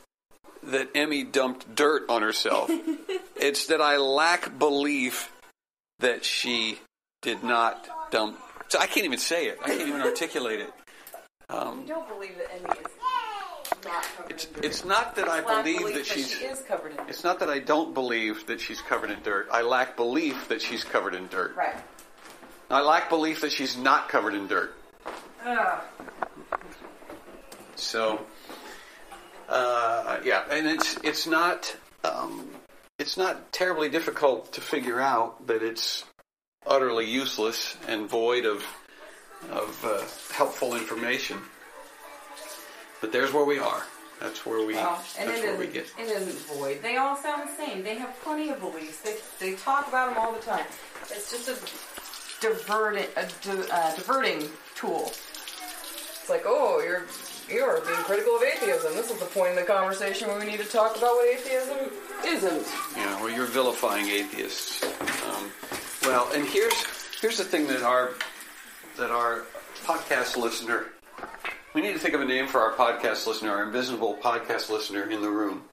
that 0.63 0.89
Emmy 0.95 1.23
dumped 1.23 1.75
dirt 1.75 2.09
on 2.09 2.21
herself. 2.21 2.69
it's 3.35 3.67
that 3.67 3.81
I 3.81 3.97
lack 3.97 4.57
belief 4.57 5.31
that 5.99 6.25
she 6.25 6.79
did 7.21 7.43
not 7.43 7.87
dump. 8.11 8.39
So 8.69 8.79
I 8.79 8.87
can't 8.87 9.05
even 9.05 9.19
say 9.19 9.47
it. 9.47 9.59
I 9.63 9.67
can't 9.69 9.87
even 9.87 10.01
articulate 10.01 10.59
it. 10.61 10.73
Um, 11.49 11.81
you 11.81 11.87
don't 11.87 12.07
believe 12.09 12.37
that 12.37 12.51
Emmy 12.53 12.79
is 12.79 13.85
not 13.85 14.03
covered 14.03 14.31
It's 14.31 14.45
in 14.45 14.53
dirt. 14.53 14.65
it's 14.65 14.85
not 14.85 15.15
that 15.15 15.29
I 15.29 15.41
believe 15.41 15.79
belief 15.79 15.95
that 15.95 16.05
she's. 16.05 16.29
she 16.31 16.45
is 16.45 16.61
covered 16.61 16.91
in 16.91 16.97
dirt. 16.97 17.09
It's 17.09 17.23
not 17.23 17.39
that 17.39 17.49
I 17.49 17.59
don't 17.59 17.93
believe 17.93 18.45
that 18.47 18.59
she's 18.59 18.81
covered 18.81 19.11
in 19.11 19.21
dirt. 19.23 19.47
I 19.51 19.61
lack 19.61 19.95
belief 19.95 20.49
that 20.49 20.61
she's 20.61 20.83
covered 20.83 21.15
in 21.15 21.27
dirt. 21.27 21.55
Right. 21.55 21.75
I 22.69 22.81
lack 22.81 23.07
belief 23.09 23.39
that 23.41 23.51
she's 23.53 23.77
not 23.77 24.09
covered 24.09 24.33
in 24.33 24.47
dirt. 24.47 24.75
Ugh. 25.45 25.81
So, 27.77 28.19
uh, 29.47 30.19
yeah, 30.23 30.43
and 30.51 30.67
it's 30.67 30.97
it's 31.03 31.27
not 31.27 31.75
um, 32.03 32.49
it's 32.99 33.17
not 33.17 33.51
terribly 33.51 33.89
difficult 33.89 34.53
to 34.53 34.61
figure 34.61 34.99
out 34.99 35.47
that 35.47 35.61
it's 35.63 36.03
utterly 36.65 37.05
useless 37.05 37.77
and 37.87 38.09
void 38.09 38.45
of 38.45 38.65
of 39.51 39.85
uh, 39.85 40.33
helpful 40.33 40.75
information. 40.75 41.37
But 42.99 43.11
there's 43.11 43.31
where 43.31 43.45
we 43.45 43.59
are. 43.59 43.83
That's 44.19 44.43
where 44.45 44.65
we. 44.65 44.73
Well, 44.73 44.99
and 45.19 45.29
that's 45.29 45.41
it 45.41 45.45
where 45.45 45.59
we 45.59 45.67
get. 45.67 45.85
it 45.99 46.07
isn't 46.07 46.57
void. 46.57 46.81
They 46.81 46.97
all 46.97 47.15
sound 47.15 47.47
the 47.47 47.53
same. 47.53 47.83
They 47.83 47.95
have 47.95 48.15
plenty 48.23 48.49
of 48.49 48.59
beliefs. 48.59 49.01
They, 49.01 49.17
they 49.39 49.55
talk 49.55 49.87
about 49.87 50.09
them 50.09 50.17
all 50.17 50.31
the 50.33 50.41
time. 50.41 50.65
It's 51.11 51.29
just 51.29 51.47
a 51.47 52.41
diverting, 52.41 53.05
a 53.15 53.27
di- 53.43 53.69
uh, 53.71 53.95
diverting 53.95 54.49
tool. 54.73 55.05
It's 55.05 56.27
like, 56.29 56.43
oh, 56.47 56.81
you're 56.83 57.03
you're 57.49 57.81
being 57.81 57.95
critical 58.03 58.35
of 58.35 58.43
atheism. 58.43 58.93
This 58.93 59.09
is 59.11 59.17
the 59.19 59.25
point 59.25 59.51
in 59.51 59.55
the 59.55 59.63
conversation 59.63 60.27
where 60.27 60.39
we 60.39 60.45
need 60.45 60.59
to 60.59 60.65
talk 60.65 60.97
about 60.97 61.15
what 61.15 61.27
atheism 61.33 61.77
isn't. 62.25 62.67
Yeah, 62.95 63.21
well, 63.21 63.29
you're 63.29 63.45
vilifying 63.45 64.07
atheists. 64.07 64.83
Um, 65.27 65.51
well, 66.03 66.29
and 66.33 66.45
here's 66.47 66.73
here's 67.21 67.37
the 67.37 67.43
thing 67.43 67.67
that 67.67 67.83
our 67.83 68.11
that 68.97 69.11
our 69.11 69.43
podcast 69.83 70.37
listener. 70.37 70.85
We 71.73 71.81
need 71.81 71.93
to 71.93 71.99
think 71.99 72.15
of 72.15 72.21
a 72.21 72.25
name 72.25 72.47
for 72.47 72.59
our 72.59 72.73
podcast 72.73 73.27
listener, 73.27 73.51
our 73.51 73.63
invisible 73.63 74.17
podcast 74.21 74.69
listener 74.69 75.03
in 75.09 75.21
the 75.21 75.29
room. 75.29 75.63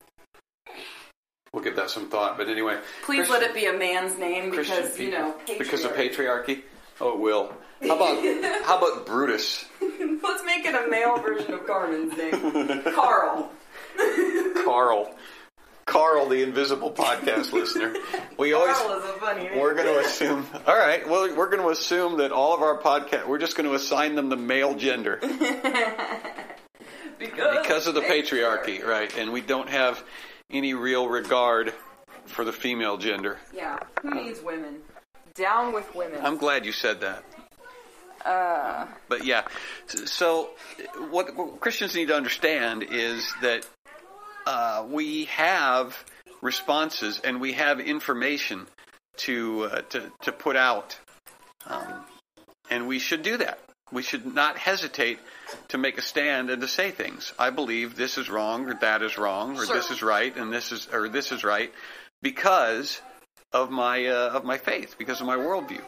We'll 1.52 1.62
give 1.62 1.76
that 1.76 1.88
some 1.88 2.10
thought. 2.10 2.36
But 2.36 2.48
anyway, 2.48 2.78
Please 3.04 3.26
Christian- 3.26 3.40
let 3.40 3.42
it 3.50 3.54
be 3.54 3.66
a 3.66 3.72
man's 3.72 4.18
name 4.18 4.50
Christian 4.52 4.76
because 4.82 4.98
you 4.98 5.06
people. 5.10 5.20
know 5.28 5.34
because 5.58 5.84
of 5.84 5.92
patriarchy. 5.92 6.62
Patriarchy. 6.98 7.00
Oh, 7.00 7.14
it 7.14 7.18
will. 7.20 7.52
How 7.82 7.96
about 7.96 8.24
how 8.64 8.78
about 8.78 9.06
Brutus, 9.06 9.64
Let's 9.80 10.44
make 10.44 10.64
it 10.64 10.74
a 10.74 10.88
male 10.90 11.18
version 11.18 11.52
of 11.52 11.66
Carmen's 11.66 12.16
name, 12.16 12.82
Carl. 12.94 13.50
Carl, 14.64 15.14
Carl, 15.86 16.28
the 16.28 16.42
invisible 16.42 16.90
podcast 16.92 17.52
listener? 17.52 17.94
We 18.38 18.52
always 18.52 18.76
is 18.76 19.10
a 19.10 19.18
funny 19.20 19.44
name. 19.44 19.58
We're 19.58 19.74
going 19.74 19.86
to 19.86 20.00
assume. 20.00 20.46
All 20.66 20.76
right. 20.76 21.06
Well, 21.08 21.36
we're 21.36 21.50
going 21.50 21.62
to 21.62 21.68
assume 21.68 22.18
that 22.18 22.32
all 22.32 22.54
of 22.54 22.62
our 22.62 22.80
podcast. 22.80 23.28
We're 23.28 23.38
just 23.38 23.56
going 23.56 23.68
to 23.68 23.74
assign 23.74 24.14
them 24.14 24.28
the 24.30 24.36
male 24.36 24.74
gender 24.74 25.20
because 27.18 27.86
of 27.86 27.94
the 27.94 28.00
patriarchy, 28.00 28.84
right? 28.84 29.16
And 29.16 29.32
we 29.32 29.40
don't 29.40 29.68
have 29.68 30.02
any 30.50 30.74
real 30.74 31.08
regard 31.08 31.72
for 32.26 32.44
the 32.44 32.52
female 32.52 32.96
gender. 32.96 33.38
Yeah, 33.54 33.78
who 34.02 34.08
um, 34.10 34.16
needs 34.16 34.40
women? 34.40 34.76
Down 35.34 35.72
with 35.72 35.92
women. 35.96 36.20
I'm 36.22 36.36
glad 36.36 36.64
you 36.64 36.70
said 36.72 37.00
that. 37.00 37.24
uh, 38.24 38.86
But 39.08 39.24
yeah, 39.24 39.42
so 39.86 40.50
what, 41.10 41.34
what 41.36 41.58
Christians 41.60 41.94
need 41.96 42.08
to 42.08 42.14
understand 42.16 42.84
is 42.88 43.32
that 43.42 43.66
uh, 44.46 44.86
we 44.88 45.24
have 45.26 46.04
responses 46.40 47.20
and 47.24 47.40
we 47.40 47.54
have 47.54 47.80
information 47.80 48.66
to 49.16 49.64
uh, 49.64 49.80
to 49.90 50.12
to 50.22 50.32
put 50.32 50.54
out, 50.56 50.96
um, 51.66 52.04
and 52.70 52.86
we 52.86 52.98
should 53.00 53.22
do 53.22 53.36
that. 53.38 53.58
We 53.92 54.02
should 54.02 54.26
not 54.34 54.56
hesitate 54.58 55.18
to 55.68 55.78
make 55.78 55.98
a 55.98 56.02
stand 56.02 56.50
and 56.50 56.62
to 56.62 56.68
say 56.68 56.90
things. 56.92 57.32
I 57.38 57.50
believe 57.50 57.96
this 57.96 58.18
is 58.18 58.28
wrong, 58.30 58.68
or 58.68 58.74
that 58.74 59.02
is 59.02 59.18
wrong, 59.18 59.56
or 59.56 59.66
Sure. 59.66 59.74
this 59.76 59.90
is 59.90 60.00
right, 60.02 60.36
and 60.36 60.52
this 60.52 60.70
is 60.72 60.88
or 60.92 61.08
this 61.08 61.32
is 61.32 61.42
right, 61.44 61.72
because 62.22 63.00
of 63.54 63.70
my 63.70 64.04
uh, 64.04 64.30
of 64.34 64.44
my 64.44 64.58
faith, 64.58 64.96
because 64.98 65.20
of 65.20 65.26
my 65.26 65.36
worldview. 65.36 65.80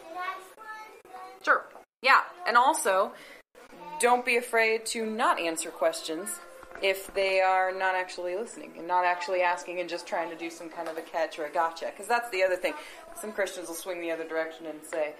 sure. 1.43 1.65
Yeah, 2.01 2.21
and 2.47 2.57
also, 2.57 3.11
don't 3.99 4.25
be 4.25 4.37
afraid 4.37 4.85
to 4.87 5.05
not 5.05 5.39
answer 5.39 5.69
questions 5.69 6.39
if 6.81 7.13
they 7.13 7.41
are 7.41 7.71
not 7.71 7.95
actually 7.95 8.35
listening 8.35 8.71
and 8.77 8.87
not 8.87 9.03
actually 9.03 9.41
asking 9.41 9.79
and 9.79 9.89
just 9.89 10.05
trying 10.07 10.29
to 10.29 10.35
do 10.35 10.49
some 10.49 10.69
kind 10.69 10.87
of 10.87 10.97
a 10.97 11.01
catch 11.01 11.39
or 11.39 11.45
a 11.45 11.51
gotcha. 11.51 11.87
Because 11.87 12.07
that's 12.07 12.29
the 12.29 12.43
other 12.43 12.55
thing. 12.55 12.73
Some 13.19 13.31
Christians 13.31 13.67
will 13.67 13.75
swing 13.75 13.99
the 13.99 14.11
other 14.11 14.27
direction 14.27 14.67
and 14.67 14.79
say, 14.83 15.13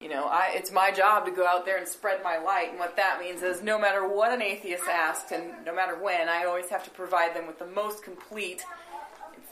you 0.00 0.08
know, 0.08 0.26
I, 0.26 0.52
it's 0.54 0.70
my 0.70 0.90
job 0.90 1.24
to 1.24 1.32
go 1.32 1.46
out 1.46 1.64
there 1.64 1.78
and 1.78 1.88
spread 1.88 2.22
my 2.22 2.38
light. 2.38 2.68
And 2.70 2.78
what 2.78 2.94
that 2.96 3.18
means 3.20 3.42
is 3.42 3.62
no 3.62 3.78
matter 3.78 4.06
what 4.06 4.32
an 4.32 4.42
atheist 4.42 4.84
asks 4.84 5.32
and 5.32 5.64
no 5.64 5.74
matter 5.74 5.96
when, 5.96 6.28
I 6.28 6.44
always 6.44 6.68
have 6.68 6.84
to 6.84 6.90
provide 6.90 7.34
them 7.34 7.46
with 7.46 7.58
the 7.58 7.66
most 7.66 8.04
complete, 8.04 8.62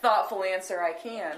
thoughtful 0.03 0.45
answer 0.45 0.83
I 0.83 0.93
can. 0.93 1.37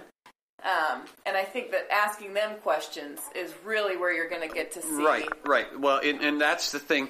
Um, 0.65 1.03
and 1.25 1.37
I 1.37 1.45
think 1.45 1.71
that 1.71 1.89
asking 1.93 2.35
them 2.35 2.57
questions 2.63 3.21
is 3.35 3.55
really 3.65 3.97
where 3.97 4.13
you're 4.13 4.29
going 4.29 4.47
to 4.49 4.53
get 4.55 4.73
to 4.73 4.83
see. 4.83 5.03
Right, 5.03 5.29
right. 5.47 5.79
Well, 5.79 6.01
and, 6.03 6.21
and 6.21 6.41
that's 6.41 6.73
the 6.73 6.79
thing 6.81 7.09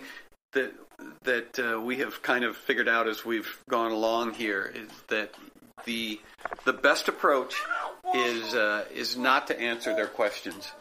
that 0.53 0.73
that 1.23 1.59
uh, 1.59 1.81
we 1.81 1.99
have 1.99 2.23
kind 2.23 2.45
of 2.45 2.57
figured 2.57 2.89
out 2.89 3.07
as 3.09 3.25
we've 3.25 3.59
gone 3.71 3.93
along 3.93 4.35
here 4.35 4.73
is 4.75 4.91
that 5.09 5.33
the 5.85 6.21
the 6.65 6.73
best 6.73 7.09
approach 7.09 7.55
is 8.15 8.55
uh, 8.55 8.85
is 8.95 9.17
not 9.17 9.47
to 9.47 9.59
answer 9.59 9.95
their 9.95 10.09
questions. 10.09 10.73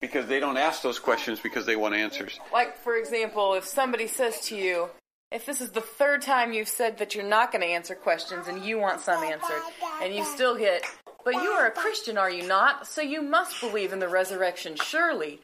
because 0.00 0.26
they 0.26 0.40
don't 0.40 0.56
ask 0.56 0.82
those 0.82 0.98
questions 0.98 1.40
because 1.40 1.66
they 1.66 1.76
want 1.76 1.94
answers. 1.94 2.38
Like, 2.52 2.76
for 2.78 2.96
example, 2.96 3.54
if 3.54 3.64
somebody 3.66 4.06
says 4.06 4.40
to 4.42 4.56
you, 4.56 4.88
if 5.32 5.46
this 5.46 5.60
is 5.60 5.70
the 5.70 5.80
third 5.80 6.22
time 6.22 6.52
you've 6.52 6.68
said 6.68 6.98
that 6.98 7.14
you're 7.14 7.24
not 7.24 7.50
going 7.50 7.62
to 7.62 7.68
answer 7.68 7.94
questions 7.94 8.46
and 8.48 8.64
you 8.64 8.78
want 8.78 9.00
some 9.00 9.22
answered, 9.24 9.62
and 10.02 10.14
you 10.14 10.24
still 10.24 10.56
get, 10.56 10.82
but 11.26 11.42
you 11.42 11.50
are 11.50 11.66
a 11.66 11.72
Christian, 11.72 12.16
are 12.16 12.30
you 12.30 12.46
not? 12.46 12.86
So 12.86 13.02
you 13.02 13.20
must 13.20 13.60
believe 13.60 13.92
in 13.92 13.98
the 13.98 14.06
resurrection, 14.08 14.76
surely. 14.76 15.40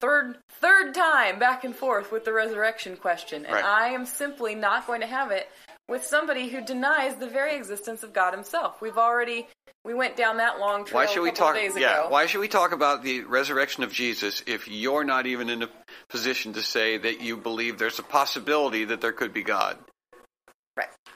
Third, 0.00 0.38
third 0.60 0.92
time 0.92 1.38
back 1.38 1.62
and 1.62 1.74
forth 1.74 2.10
with 2.10 2.24
the 2.24 2.32
resurrection 2.32 2.96
question, 2.96 3.44
and 3.44 3.54
Right. 3.54 3.64
I 3.64 3.88
am 3.90 4.06
simply 4.06 4.56
not 4.56 4.88
going 4.88 5.02
to 5.02 5.06
have 5.06 5.30
it 5.30 5.48
with 5.88 6.04
somebody 6.04 6.48
who 6.48 6.60
denies 6.60 7.14
the 7.16 7.28
very 7.28 7.54
existence 7.54 8.02
of 8.02 8.12
God 8.12 8.34
Himself. 8.34 8.80
We've 8.82 8.98
already 8.98 9.46
we 9.84 9.94
went 9.94 10.16
down 10.16 10.38
that 10.38 10.58
long 10.58 10.84
trail 10.84 11.02
Why 11.02 11.06
should 11.06 11.20
a 11.20 11.22
we 11.22 11.30
talk? 11.30 11.56
Yeah. 11.76 12.08
Why 12.08 12.26
should 12.26 12.40
we 12.40 12.48
talk 12.48 12.72
about 12.72 13.04
the 13.04 13.20
resurrection 13.20 13.84
of 13.84 13.92
Jesus 13.92 14.42
if 14.48 14.66
you're 14.66 15.04
not 15.04 15.26
even 15.26 15.48
in 15.48 15.62
a 15.62 15.68
position 16.08 16.54
to 16.54 16.62
say 16.62 16.98
that 16.98 17.20
you 17.20 17.36
believe 17.36 17.78
there's 17.78 18.00
a 18.00 18.02
possibility 18.02 18.84
that 18.86 19.00
there 19.00 19.12
could 19.12 19.32
be 19.32 19.44
God? 19.44 19.78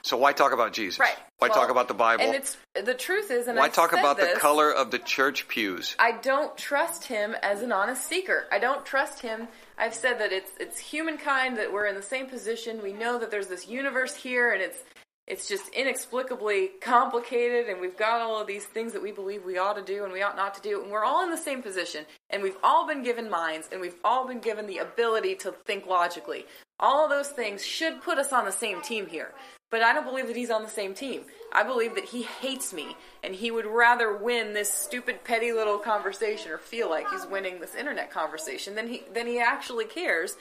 So 0.05 0.19
why 0.19 0.35
talk 0.35 0.53
about 0.53 0.75
Jesus? 0.75 1.01
Right. 1.01 1.17
Why 1.39 1.49
Well, 1.49 1.59
talk 1.59 1.71
about 1.71 1.89
the 1.89 1.95
Bible? 1.95 2.25
And 2.25 2.35
it's 2.35 2.59
the 2.75 2.93
truth 2.93 3.31
is, 3.31 3.49
and 3.49 3.57
why 3.57 3.65
I 3.65 3.69
talk 3.71 3.95
about 3.95 4.19
the 4.19 4.35
color 4.39 4.71
of 4.71 4.91
the 4.91 4.99
church 4.99 5.49
pews? 5.49 5.97
I 5.99 6.13
don't 6.13 6.55
trust 6.59 7.07
him 7.07 7.35
as 7.43 7.63
an 7.63 7.73
honest 7.73 8.07
seeker. 8.07 8.45
I 8.53 8.59
don't 8.59 8.85
trust 8.85 9.21
him. 9.21 9.49
I've 9.79 9.95
said 9.95 10.21
that 10.21 10.31
it's 10.31 10.53
it's 10.61 10.79
humankind 10.79 11.57
that 11.57 11.73
we're 11.73 11.87
in 11.87 11.95
the 11.95 12.03
same 12.03 12.27
position. 12.27 12.83
We 12.83 12.93
know 12.93 13.19
that 13.19 13.31
there's 13.31 13.47
this 13.47 13.67
universe 13.67 14.15
here, 14.15 14.53
and 14.53 14.61
it's 14.61 14.79
it's 15.27 15.49
just 15.49 15.69
inexplicably 15.71 16.71
complicated, 16.81 17.69
and 17.69 17.81
we've 17.81 17.97
got 17.97 18.21
all 18.21 18.41
of 18.41 18.47
these 18.47 18.65
things 18.65 18.93
that 18.93 19.03
we 19.03 19.11
believe 19.11 19.45
we 19.45 19.57
ought 19.57 19.75
to 19.75 19.83
do 19.83 20.05
and 20.05 20.13
we 20.13 20.23
ought 20.23 20.37
not 20.37 20.55
to 20.55 20.61
do, 20.61 20.83
and 20.83 20.91
we're 20.91 21.05
all 21.05 21.25
in 21.25 21.31
the 21.31 21.37
same 21.37 21.63
position, 21.63 22.05
and 22.31 22.43
we've 22.43 22.59
all 22.63 22.87
been 22.87 23.03
given 23.03 23.31
minds, 23.31 23.69
and 23.73 23.81
we've 23.81 23.97
all 24.05 24.27
been 24.27 24.41
given 24.41 24.67
the 24.67 24.79
ability 24.79 25.35
to 25.37 25.53
think 25.65 25.87
logically. 25.87 26.45
All 26.79 27.05
of 27.05 27.11
those 27.11 27.29
things 27.29 27.65
should 27.65 28.03
put 28.03 28.19
us 28.19 28.33
on 28.33 28.45
the 28.45 28.53
same 28.53 28.83
team 28.83 29.07
here. 29.07 29.33
But 29.71 29.83
I 29.83 29.93
don't 29.93 30.05
believe 30.05 30.29
that 30.29 30.37
he's 30.37 30.51
on 30.51 30.63
the 30.63 30.69
same 30.69 30.95
team. 30.95 31.23
I 31.53 31.65
believe 31.65 31.97
that 31.97 32.05
he 32.05 32.23
hates 32.23 32.73
me 32.73 32.97
and 33.25 33.35
he 33.35 33.51
would 33.51 33.67
rather 33.67 34.17
win 34.17 34.53
this 34.53 34.73
stupid 34.73 35.25
petty 35.25 35.53
little 35.53 35.79
conversation 35.79 36.53
or 36.53 36.59
feel 36.59 36.89
like 36.89 37.11
he's 37.11 37.27
winning 37.27 37.59
this 37.59 37.75
internet 37.75 38.11
conversation 38.11 38.77
than 38.77 38.87
he 38.87 39.03
than 39.13 39.27
he 39.27 39.41
actually 39.41 39.87
cares 39.87 40.37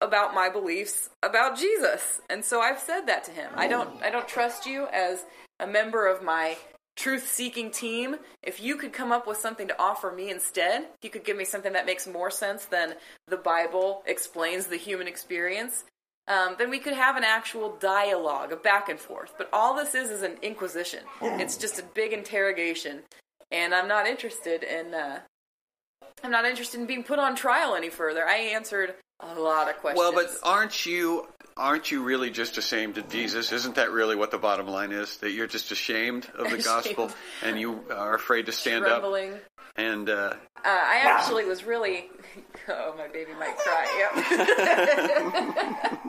about 0.00 0.34
my 0.34 0.48
beliefs 0.48 1.08
about 1.22 1.58
Jesus. 1.58 2.20
And 2.28 2.44
so 2.44 2.60
I've 2.60 2.78
said 2.78 3.06
that 3.06 3.24
to 3.24 3.30
him. 3.30 3.50
I 3.54 3.68
don't 3.68 4.02
I 4.02 4.10
don't 4.10 4.28
trust 4.28 4.66
you 4.66 4.86
as 4.92 5.24
a 5.60 5.66
member 5.66 6.06
of 6.06 6.22
my 6.22 6.56
truth 6.96 7.28
seeking 7.28 7.70
team. 7.70 8.16
If 8.42 8.62
you 8.62 8.76
could 8.76 8.92
come 8.92 9.12
up 9.12 9.26
with 9.26 9.38
something 9.38 9.68
to 9.68 9.80
offer 9.80 10.12
me 10.12 10.30
instead, 10.30 10.82
if 10.82 10.98
you 11.02 11.10
could 11.10 11.24
give 11.24 11.36
me 11.36 11.44
something 11.44 11.72
that 11.72 11.86
makes 11.86 12.06
more 12.06 12.30
sense 12.30 12.66
than 12.66 12.94
the 13.28 13.36
Bible 13.36 14.02
explains 14.06 14.66
the 14.66 14.76
human 14.76 15.08
experience, 15.08 15.84
um, 16.28 16.54
then 16.58 16.70
we 16.70 16.78
could 16.78 16.94
have 16.94 17.16
an 17.16 17.24
actual 17.24 17.76
dialogue, 17.80 18.52
a 18.52 18.56
back 18.56 18.88
and 18.88 18.98
forth. 18.98 19.34
But 19.36 19.48
all 19.52 19.74
this 19.74 19.94
is 19.94 20.10
is 20.10 20.22
an 20.22 20.36
inquisition. 20.42 21.00
It's 21.20 21.56
just 21.56 21.78
a 21.78 21.82
big 21.82 22.12
interrogation, 22.12 23.02
and 23.50 23.74
I'm 23.74 23.88
not 23.88 24.06
interested 24.06 24.62
in. 24.62 24.94
Uh, 24.94 25.20
I'm 26.22 26.30
not 26.30 26.44
interested 26.44 26.80
in 26.80 26.86
being 26.86 27.04
put 27.04 27.18
on 27.18 27.36
trial 27.36 27.74
any 27.74 27.90
further. 27.90 28.26
I 28.26 28.36
answered 28.54 28.94
a 29.20 29.34
lot 29.38 29.68
of 29.68 29.76
questions. 29.76 29.98
Well, 29.98 30.12
but 30.12 30.30
aren't 30.42 30.86
you 30.86 31.26
aren't 31.56 31.90
you 31.90 32.02
really 32.02 32.30
just 32.30 32.58
ashamed 32.58 32.98
of 32.98 33.08
Jesus? 33.08 33.52
Isn't 33.52 33.76
that 33.76 33.90
really 33.92 34.16
what 34.16 34.30
the 34.30 34.38
bottom 34.38 34.66
line 34.66 34.90
is? 34.92 35.18
That 35.18 35.30
you're 35.32 35.46
just 35.46 35.70
ashamed 35.70 36.26
of 36.34 36.50
the 36.50 36.56
Ashamed. 36.56 36.64
gospel 36.64 37.10
and 37.42 37.58
you 37.60 37.84
are 37.94 38.14
afraid 38.14 38.46
to 38.46 38.52
stand 38.52 38.84
up 38.86 39.04
and 39.76 40.08
uh, 40.08 40.34
Uh, 40.64 40.68
I 40.68 41.00
actually 41.04 41.44
was 41.44 41.64
really. 41.64 42.06
Oh, 42.66 42.94
my 42.96 43.08
baby 43.08 43.32
might 43.38 43.56
cry. 43.58 43.84
Yep. 44.14 46.00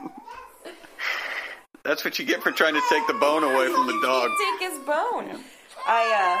that's 1.84 2.02
what 2.02 2.18
you 2.18 2.24
get 2.24 2.42
for 2.42 2.50
trying 2.50 2.72
to 2.74 2.80
take 2.88 3.06
the 3.06 3.12
bone 3.14 3.44
away 3.44 3.66
from 3.70 3.86
the 3.86 4.00
dog. 4.02 4.30
Take 4.60 4.70
his 4.70 4.78
bone. 4.80 5.38
I 5.86 6.40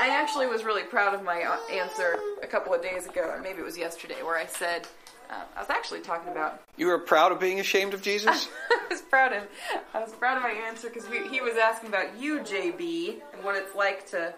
I 0.00 0.08
actually 0.08 0.46
was 0.46 0.64
really 0.64 0.82
proud 0.84 1.14
of 1.14 1.22
my 1.22 1.42
uh, 1.42 1.56
answer 1.72 2.16
a 2.42 2.46
couple 2.46 2.72
of 2.72 2.82
days 2.82 3.06
ago, 3.06 3.22
or 3.22 3.40
maybe 3.42 3.58
it 3.60 3.64
was 3.64 3.76
yesterday, 3.76 4.22
where 4.22 4.36
I 4.38 4.46
said 4.46 4.86
uh, 5.30 5.34
I 5.56 5.60
was 5.60 5.70
actually 5.70 6.00
talking 6.00 6.32
about. 6.32 6.62
You 6.76 6.86
were 6.86 6.98
proud 6.98 7.32
of 7.32 7.38
being 7.38 7.60
ashamed 7.60 7.92
of 7.94 8.02
Jesus? 8.02 8.48
I 8.70 8.80
was 8.90 9.02
proud 9.02 9.32
of 9.32 9.42
I 9.94 10.00
was 10.00 10.12
proud 10.12 10.36
of 10.38 10.42
my 10.42 10.50
answer 10.50 10.88
because 10.88 11.06
he 11.30 11.40
was 11.40 11.56
asking 11.56 11.90
about 11.90 12.18
you, 12.18 12.40
JB, 12.40 13.20
and 13.34 13.44
what 13.44 13.56
it's 13.56 13.74
like 13.74 14.08
to 14.10 14.34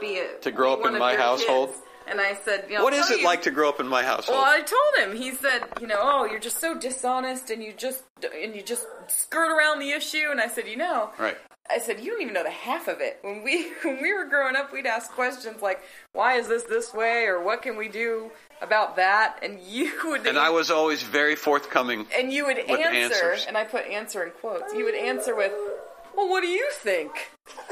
be 0.00 0.18
a 0.18 0.38
To 0.40 0.50
grow 0.50 0.72
up 0.74 0.86
in 0.86 0.98
my 0.98 1.16
household? 1.16 1.70
kids. 1.70 1.80
And 2.04 2.20
I 2.20 2.34
said, 2.34 2.66
you 2.68 2.76
know, 2.78 2.82
what 2.84 2.92
is 2.94 3.08
it 3.12 3.20
you- 3.20 3.24
like 3.24 3.42
to 3.42 3.52
grow 3.52 3.68
up 3.68 3.78
in 3.78 3.86
my 3.86 4.02
household? 4.02 4.36
Well, 4.38 4.44
I 4.50 4.60
told 4.60 5.08
him. 5.10 5.16
He 5.16 5.30
said, 5.30 5.62
you 5.80 5.86
know, 5.86 5.98
oh, 6.00 6.24
you're 6.24 6.40
just 6.40 6.58
so 6.60 6.76
dishonest, 6.76 7.50
and 7.50 7.62
you 7.62 7.72
just 7.72 8.02
and 8.42 8.56
you 8.56 8.62
just 8.62 8.86
skirt 9.08 9.50
around 9.56 9.78
the 9.78 9.90
issue. 9.90 10.26
And 10.30 10.40
I 10.40 10.48
said, 10.48 10.66
you 10.66 10.76
know, 10.76 11.10
Right. 11.18 11.36
I 11.70 11.78
said, 11.78 12.00
you 12.00 12.10
don't 12.10 12.22
even 12.22 12.34
know 12.34 12.42
the 12.42 12.50
half 12.50 12.88
of 12.88 13.00
it. 13.00 13.18
When 13.22 13.42
we 13.42 13.70
when 13.84 14.00
we 14.02 14.12
were 14.12 14.24
growing 14.26 14.56
up, 14.56 14.72
we'd 14.72 14.86
ask 14.86 15.10
questions 15.10 15.62
like, 15.62 15.80
why 16.12 16.34
is 16.34 16.48
this 16.48 16.64
this 16.64 16.92
way, 16.92 17.24
or 17.24 17.42
what 17.42 17.62
can 17.62 17.76
we 17.76 17.88
do 17.88 18.30
about 18.60 18.96
that? 18.96 19.38
And 19.42 19.60
you 19.60 19.92
would 20.04 20.26
And 20.26 20.38
I 20.38 20.50
was 20.50 20.70
always 20.70 21.02
very 21.02 21.36
forthcoming. 21.36 22.06
and 22.16 22.32
you 22.32 22.46
would 22.46 22.58
answer, 22.58 22.88
answers. 22.88 23.44
and 23.46 23.56
I 23.56 23.64
put 23.64 23.86
answer 23.86 24.22
in 24.22 24.30
quotes. 24.32 24.72
You 24.74 24.84
would 24.84 24.94
answer 24.94 25.34
with, 25.34 25.52
well, 26.16 26.28
what 26.28 26.42
do 26.42 26.48
you 26.48 26.68
think? 26.74 27.10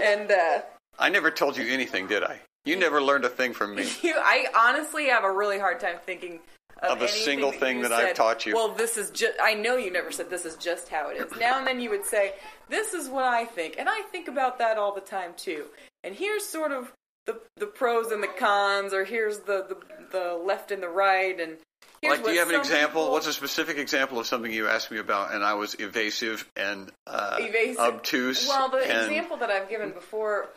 And 0.03 0.31
uh, 0.31 0.61
I 0.99 1.09
never 1.09 1.31
told 1.31 1.57
you 1.57 1.65
anything, 1.73 2.07
did 2.07 2.23
I? 2.25 2.41
You 2.65 2.77
never 2.77 3.03
learned 3.03 3.25
a 3.25 3.29
thing 3.31 3.55
from 3.55 3.75
me. 3.75 3.89
You, 4.03 4.15
I 4.17 4.47
honestly 4.57 5.07
have 5.09 5.25
a 5.25 5.33
really 5.33 5.59
hard 5.59 5.81
time 5.81 5.97
thinking 6.05 6.41
of, 6.83 6.93
Of 6.99 7.03
a 7.03 7.09
single 7.09 7.53
thing 7.53 7.79
you 7.79 7.83
that 7.89 7.93
I've 7.93 8.15
taught 8.15 8.47
you. 8.47 8.55
Well, 8.55 8.69
this 8.73 8.97
is 8.97 9.11
just. 9.11 9.39
I 9.43 9.55
know 9.55 9.77
you 9.77 9.91
never 9.93 10.11
said 10.11 10.31
this 10.31 10.45
is 10.45 10.57
just 10.57 10.89
how 10.89 11.11
it 11.11 11.19
is. 11.19 11.39
Now 11.39 11.59
and 11.59 11.67
then 11.67 11.81
you 11.81 11.91
would 11.91 12.05
say, 12.07 12.35
"This 12.69 12.95
is 12.95 13.09
what 13.09 13.25
I 13.25 13.45
think," 13.45 13.77
and 13.79 13.89
I 13.89 14.03
think 14.11 14.29
about 14.29 14.59
that 14.59 14.79
all 14.79 14.95
the 14.95 15.01
time 15.01 15.33
too. 15.37 15.67
And 16.05 16.15
here's 16.15 16.45
sort 16.47 16.73
of 16.73 16.93
the 17.27 17.39
the 17.57 17.67
pros 17.67 18.11
and 18.13 18.23
the 18.23 18.29
cons, 18.29 18.95
or 18.95 19.05
here's 19.05 19.41
the 19.41 19.67
the, 19.69 19.77
the 20.11 20.35
left 20.43 20.71
and 20.73 20.83
the 20.83 20.89
right, 20.89 21.39
and 21.39 21.59
here's 22.01 22.17
Like, 22.19 22.25
do 22.25 22.33
you 22.33 22.39
have 22.39 22.49
an 22.49 22.55
example? 22.59 23.03
people- 23.03 23.13
What's 23.13 23.27
a 23.27 23.33
specific 23.35 23.77
example 23.77 24.19
of 24.19 24.27
something 24.27 24.51
you 24.51 24.67
asked 24.69 24.91
me 24.91 24.99
about 24.99 25.35
and 25.35 25.45
I 25.45 25.55
was 25.55 25.75
evasive 25.79 26.49
and 26.57 26.91
uh, 27.07 27.37
evasive. 27.41 27.79
obtuse? 27.79 28.49
Well, 28.49 28.71
the 28.71 28.79
and- 28.79 29.07
example 29.07 29.37
that 29.37 29.51
I've 29.51 29.69
given 29.69 29.91
before 29.93 30.49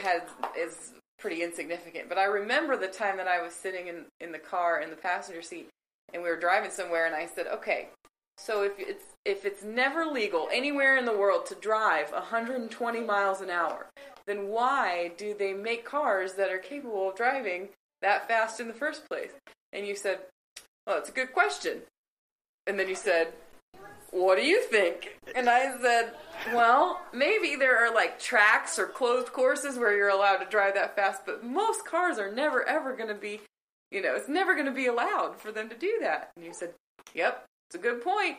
has 0.00 0.22
is 0.56 0.92
pretty 1.22 1.42
insignificant, 1.44 2.08
but 2.08 2.18
I 2.18 2.24
remember 2.24 2.76
the 2.76 2.88
time 2.88 3.16
that 3.16 3.28
I 3.28 3.40
was 3.40 3.54
sitting 3.54 3.86
in 3.86 4.06
in 4.20 4.32
the 4.32 4.40
car 4.40 4.80
in 4.80 4.90
the 4.90 4.96
passenger 4.96 5.40
seat 5.40 5.68
and 6.12 6.22
we 6.22 6.28
were 6.28 6.36
driving 6.38 6.72
somewhere, 6.72 7.06
and 7.06 7.14
I 7.14 7.26
said, 7.26 7.46
"Okay, 7.46 7.88
so 8.36 8.64
if 8.64 8.72
it's 8.78 9.04
if 9.24 9.44
it's 9.44 9.62
never 9.62 10.04
legal 10.04 10.48
anywhere 10.52 10.96
in 10.96 11.04
the 11.04 11.16
world 11.16 11.46
to 11.46 11.54
drive 11.54 12.12
120 12.12 13.00
miles 13.00 13.40
an 13.40 13.50
hour, 13.50 13.86
then 14.26 14.48
why 14.48 15.12
do 15.16 15.32
they 15.32 15.52
make 15.52 15.84
cars 15.84 16.34
that 16.34 16.50
are 16.50 16.58
capable 16.58 17.08
of 17.08 17.16
driving 17.16 17.68
that 18.00 18.26
fast 18.26 18.58
in 18.58 18.66
the 18.66 18.74
first 18.74 19.08
place?" 19.08 19.32
And 19.72 19.86
you 19.86 19.94
said, 19.94 20.18
"Well, 20.86 20.98
it's 20.98 21.08
a 21.08 21.12
good 21.12 21.32
question." 21.32 21.82
And 22.66 22.78
then 22.78 22.88
you 22.88 22.94
said, 22.94 23.32
what 24.12 24.36
do 24.38 24.44
you 24.44 24.62
think? 24.62 25.18
And 25.34 25.48
I 25.48 25.76
said, 25.80 26.12
well, 26.54 27.00
maybe 27.12 27.56
there 27.56 27.84
are 27.84 27.92
like 27.94 28.20
tracks 28.20 28.78
or 28.78 28.86
closed 28.86 29.32
courses 29.32 29.76
where 29.78 29.96
you're 29.96 30.08
allowed 30.10 30.36
to 30.38 30.46
drive 30.48 30.74
that 30.74 30.94
fast, 30.94 31.22
but 31.26 31.42
most 31.44 31.84
cars 31.84 32.18
are 32.18 32.30
never 32.30 32.66
ever 32.68 32.94
going 32.94 33.08
to 33.08 33.14
be, 33.14 33.40
you 33.90 34.00
know, 34.02 34.14
it's 34.14 34.28
never 34.28 34.54
going 34.54 34.66
to 34.66 34.72
be 34.72 34.86
allowed 34.86 35.40
for 35.40 35.50
them 35.50 35.68
to 35.70 35.76
do 35.76 35.98
that. 36.02 36.30
And 36.36 36.44
you 36.44 36.52
said, 36.54 36.74
yep, 37.14 37.44
it's 37.68 37.74
a 37.74 37.78
good 37.78 38.02
point. 38.04 38.36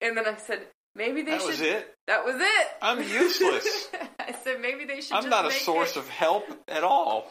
And 0.00 0.16
then 0.16 0.26
I 0.26 0.36
said, 0.36 0.62
maybe 0.94 1.22
they 1.22 1.32
That 1.32 1.40
should. 1.40 1.50
was 1.50 1.60
it? 1.60 1.94
That 2.06 2.24
was 2.24 2.36
it. 2.38 2.66
I'm 2.80 3.02
useless. 3.02 3.88
I 4.20 4.32
said 4.32 4.60
maybe 4.60 4.84
they 4.84 5.00
should. 5.00 5.14
I'm 5.16 5.28
not 5.28 5.46
a 5.46 5.50
source 5.52 5.92
it- 5.92 5.98
of 5.98 6.08
help 6.08 6.44
at 6.68 6.84
all. 6.84 7.26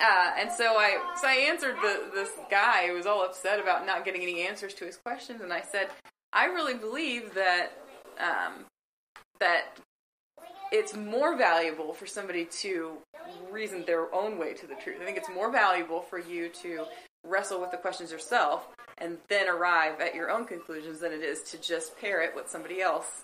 uh, 0.00 0.30
and 0.38 0.50
so 0.52 0.64
I 0.76 0.98
so 1.20 1.28
I 1.28 1.46
answered 1.48 1.76
the, 1.80 2.10
this 2.14 2.30
guy 2.50 2.88
who 2.88 2.94
was 2.94 3.06
all 3.06 3.24
upset 3.24 3.58
about 3.60 3.86
not 3.86 4.04
getting 4.04 4.22
any 4.22 4.42
answers 4.46 4.74
to 4.74 4.84
his 4.84 4.96
questions, 4.96 5.40
and 5.40 5.52
I 5.52 5.62
said, 5.62 5.88
I 6.34 6.46
really 6.46 6.74
believe 6.74 7.32
that 7.34 7.70
um, 8.18 8.64
that 9.38 9.78
it's 10.72 10.96
more 10.96 11.36
valuable 11.36 11.92
for 11.92 12.06
somebody 12.06 12.44
to 12.46 12.98
reason 13.50 13.84
their 13.86 14.12
own 14.12 14.38
way 14.38 14.54
to 14.54 14.66
the 14.66 14.74
truth. 14.74 14.98
I 15.00 15.04
think 15.04 15.16
it's 15.16 15.30
more 15.30 15.50
valuable 15.50 16.00
for 16.00 16.18
you 16.18 16.48
to 16.62 16.86
wrestle 17.24 17.60
with 17.60 17.70
the 17.70 17.76
questions 17.76 18.10
yourself 18.10 18.66
and 18.98 19.18
then 19.28 19.48
arrive 19.48 20.00
at 20.00 20.14
your 20.14 20.30
own 20.30 20.44
conclusions 20.44 21.00
than 21.00 21.12
it 21.12 21.22
is 21.22 21.42
to 21.42 21.58
just 21.58 21.98
parrot 22.00 22.34
what 22.34 22.50
somebody 22.50 22.80
else 22.80 23.22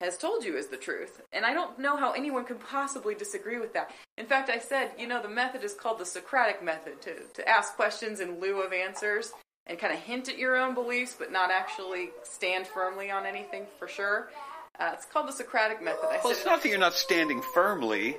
has 0.00 0.18
told 0.18 0.44
you 0.44 0.56
is 0.56 0.66
the 0.66 0.76
truth. 0.76 1.22
And 1.32 1.46
I 1.46 1.54
don't 1.54 1.78
know 1.78 1.96
how 1.96 2.12
anyone 2.12 2.44
could 2.44 2.60
possibly 2.60 3.14
disagree 3.14 3.58
with 3.58 3.72
that. 3.74 3.92
In 4.18 4.26
fact, 4.26 4.50
I 4.50 4.58
said, 4.58 4.90
you 4.98 5.06
know, 5.06 5.22
the 5.22 5.28
method 5.28 5.62
is 5.62 5.74
called 5.74 5.98
the 5.98 6.06
Socratic 6.06 6.62
method 6.62 7.00
to, 7.02 7.14
to 7.34 7.48
ask 7.48 7.74
questions 7.76 8.20
in 8.20 8.40
lieu 8.40 8.62
of 8.62 8.72
answers 8.72 9.32
and 9.66 9.78
kind 9.78 9.92
of 9.92 9.98
hint 10.00 10.28
at 10.28 10.38
your 10.38 10.56
own 10.56 10.74
beliefs, 10.74 11.16
but 11.18 11.32
not 11.32 11.50
actually 11.50 12.10
stand 12.22 12.66
firmly 12.66 13.10
on 13.10 13.24
anything 13.26 13.66
for 13.78 13.88
sure. 13.88 14.30
Uh, 14.78 14.90
it's 14.92 15.06
called 15.06 15.28
the 15.28 15.32
Socratic 15.32 15.82
method. 15.82 16.04
I 16.10 16.20
Well, 16.22 16.32
it's 16.32 16.44
not 16.44 16.62
that 16.62 16.68
you're 16.68 16.78
not 16.78 16.94
standing 16.94 17.40
firmly. 17.54 18.16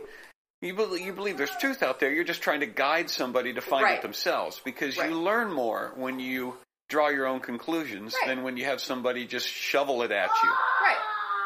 you 0.62 0.74
believe, 0.74 1.06
you 1.06 1.14
believe 1.14 1.38
there's 1.38 1.56
truth 1.58 1.84
out 1.84 2.00
there. 2.00 2.12
You're 2.12 2.24
just 2.24 2.42
trying 2.42 2.62
to 2.62 2.66
guide 2.66 3.10
somebody 3.10 3.54
to 3.54 3.62
find 3.62 3.84
Right. 3.84 3.98
it 3.98 4.02
themselves 4.02 4.60
because 4.64 4.98
Right. 4.98 5.10
you 5.10 5.16
learn 5.22 5.52
more 5.52 5.92
when 5.96 6.20
you 6.20 6.58
draw 6.90 7.10
your 7.10 7.28
own 7.28 7.40
conclusions 7.42 8.16
Right. 8.16 8.28
than 8.30 8.44
when 8.44 8.58
you 8.58 8.66
have 8.66 8.80
somebody 8.82 9.26
just 9.28 9.48
shovel 9.48 10.02
it 10.04 10.12
at 10.12 10.30
you. 10.44 10.50
Right. 10.82 10.98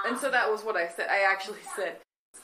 And 0.05 0.17
so 0.17 0.29
that 0.29 0.49
was 0.49 0.63
what 0.63 0.77
I 0.77 0.87
said. 0.89 1.09
I 1.09 1.21
actually 1.23 1.59
said 1.75 1.97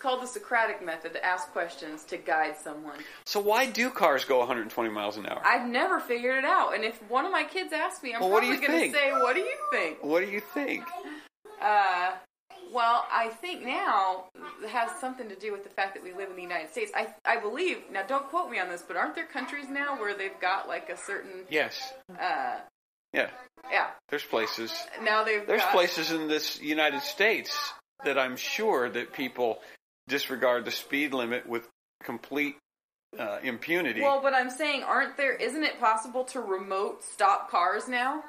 called 0.06 0.22
the 0.22 0.28
Socratic 0.28 0.86
method 0.86 1.14
to 1.14 1.26
ask 1.26 1.52
questions 1.52 2.04
to 2.04 2.18
guide 2.18 2.56
someone. 2.56 3.00
So 3.26 3.40
why 3.40 3.66
do 3.66 3.90
cars 3.90 4.24
go 4.24 4.38
120 4.38 4.90
miles 4.92 5.18
an 5.18 5.26
hour? 5.26 5.42
I've 5.44 5.68
never 5.68 6.00
figured 6.00 6.38
it 6.38 6.46
out. 6.46 6.76
And 6.76 6.84
if 6.84 7.02
one 7.10 7.26
of 7.26 7.32
my 7.32 7.44
kids 7.44 7.74
asks 7.74 8.04
me, 8.04 8.14
I'm 8.14 8.22
Well, 8.22 8.30
probably 8.30 8.50
you 8.50 8.68
going 8.68 8.92
to 8.92 8.96
say, 8.96 9.12
"What 9.12 9.34
do 9.34 9.42
you 9.42 9.56
think?" 9.72 10.04
what 10.04 10.20
do 10.24 10.30
you 10.30 10.42
think? 10.42 10.84
Uh, 11.60 12.12
well, 12.72 13.08
I 13.12 13.30
think 13.30 13.66
now 13.66 14.26
it 14.62 14.70
has 14.70 14.92
something 15.02 15.28
to 15.30 15.36
do 15.36 15.52
with 15.52 15.64
the 15.64 15.70
fact 15.72 15.96
that 15.96 16.04
we 16.04 16.14
live 16.14 16.30
in 16.30 16.36
the 16.36 16.42
United 16.44 16.70
States. 16.72 16.92
I 16.96 17.08
I 17.26 17.38
believe 17.38 17.78
now. 17.92 18.04
Don't 18.04 18.30
quote 18.30 18.52
me 18.52 18.60
on 18.60 18.70
this, 18.70 18.84
but 18.88 18.98
aren't 18.98 19.16
there 19.16 19.26
countries 19.26 19.66
now 19.70 20.00
where 20.00 20.16
they've 20.16 20.40
got 20.40 20.68
like 20.68 20.90
a 20.90 20.98
certain 20.98 21.46
Yes. 21.50 21.94
uh, 22.20 22.58
Yeah. 23.12 23.30
yeah. 23.72 23.88
There's 24.10 24.24
places. 24.26 24.72
Now 25.02 25.24
they've 25.24 25.48
There's 25.48 25.62
got, 25.62 25.72
places 25.72 26.12
in 26.12 26.28
this 26.28 26.62
United 26.62 27.02
States 27.02 27.58
that 28.04 28.20
I'm 28.20 28.36
sure 28.38 28.90
that 28.90 29.14
people 29.14 29.62
disregard 30.08 30.66
the 30.66 30.72
speed 30.72 31.14
limit 31.14 31.48
with 31.48 31.68
complete 32.04 32.56
uh, 33.18 33.40
impunity. 33.44 34.02
Well, 34.02 34.22
but 34.22 34.34
I'm 34.34 34.50
saying, 34.50 34.84
aren't 34.84 35.18
there? 35.18 35.34
Isn't 35.36 35.64
it 35.64 35.80
possible 35.80 36.24
to 36.26 36.42
remote 36.42 37.04
stop 37.04 37.50
cars 37.50 37.88
now? 37.88 38.24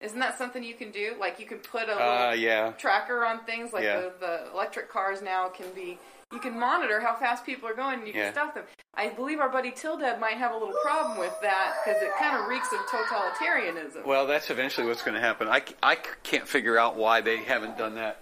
Isn't 0.00 0.18
that 0.18 0.36
something 0.36 0.62
you 0.64 0.74
can 0.74 0.90
do? 0.90 1.14
Like 1.18 1.38
you 1.38 1.46
can 1.46 1.58
put 1.58 1.88
a 1.88 1.94
uh, 1.94 2.32
yeah. 2.32 2.72
tracker 2.72 3.24
on 3.24 3.44
things. 3.44 3.72
Like 3.72 3.84
Yeah. 3.84 4.00
the, 4.00 4.12
the 4.20 4.50
electric 4.52 4.90
cars 4.90 5.22
now 5.22 5.48
can 5.48 5.66
be. 5.74 5.98
You 6.32 6.40
can 6.40 6.58
monitor 6.58 6.98
how 6.98 7.14
fast 7.14 7.44
people 7.44 7.68
are 7.68 7.74
going, 7.74 7.98
and 8.00 8.08
you 8.08 8.14
Yeah. 8.14 8.24
can 8.24 8.32
stop 8.32 8.54
them. 8.54 8.64
I 8.94 9.10
believe 9.10 9.38
our 9.38 9.50
buddy 9.50 9.70
Tildeb 9.70 10.18
might 10.18 10.38
have 10.38 10.52
a 10.52 10.56
little 10.56 10.74
problem 10.82 11.18
with 11.18 11.34
that 11.42 11.74
because 11.84 12.02
it 12.02 12.10
kind 12.18 12.36
of 12.36 12.48
reeks 12.48 12.68
of 12.72 12.80
totalitarianism. 12.80 14.04
Well, 14.04 14.26
that's 14.26 14.50
eventually 14.50 14.86
what's 14.86 15.02
going 15.02 15.14
to 15.14 15.20
happen. 15.20 15.46
I, 15.48 15.62
I 15.82 15.96
can't 16.22 16.48
figure 16.48 16.78
out 16.78 16.96
why 16.96 17.20
they 17.20 17.38
haven't 17.38 17.78
done 17.78 17.94
that. 17.96 18.21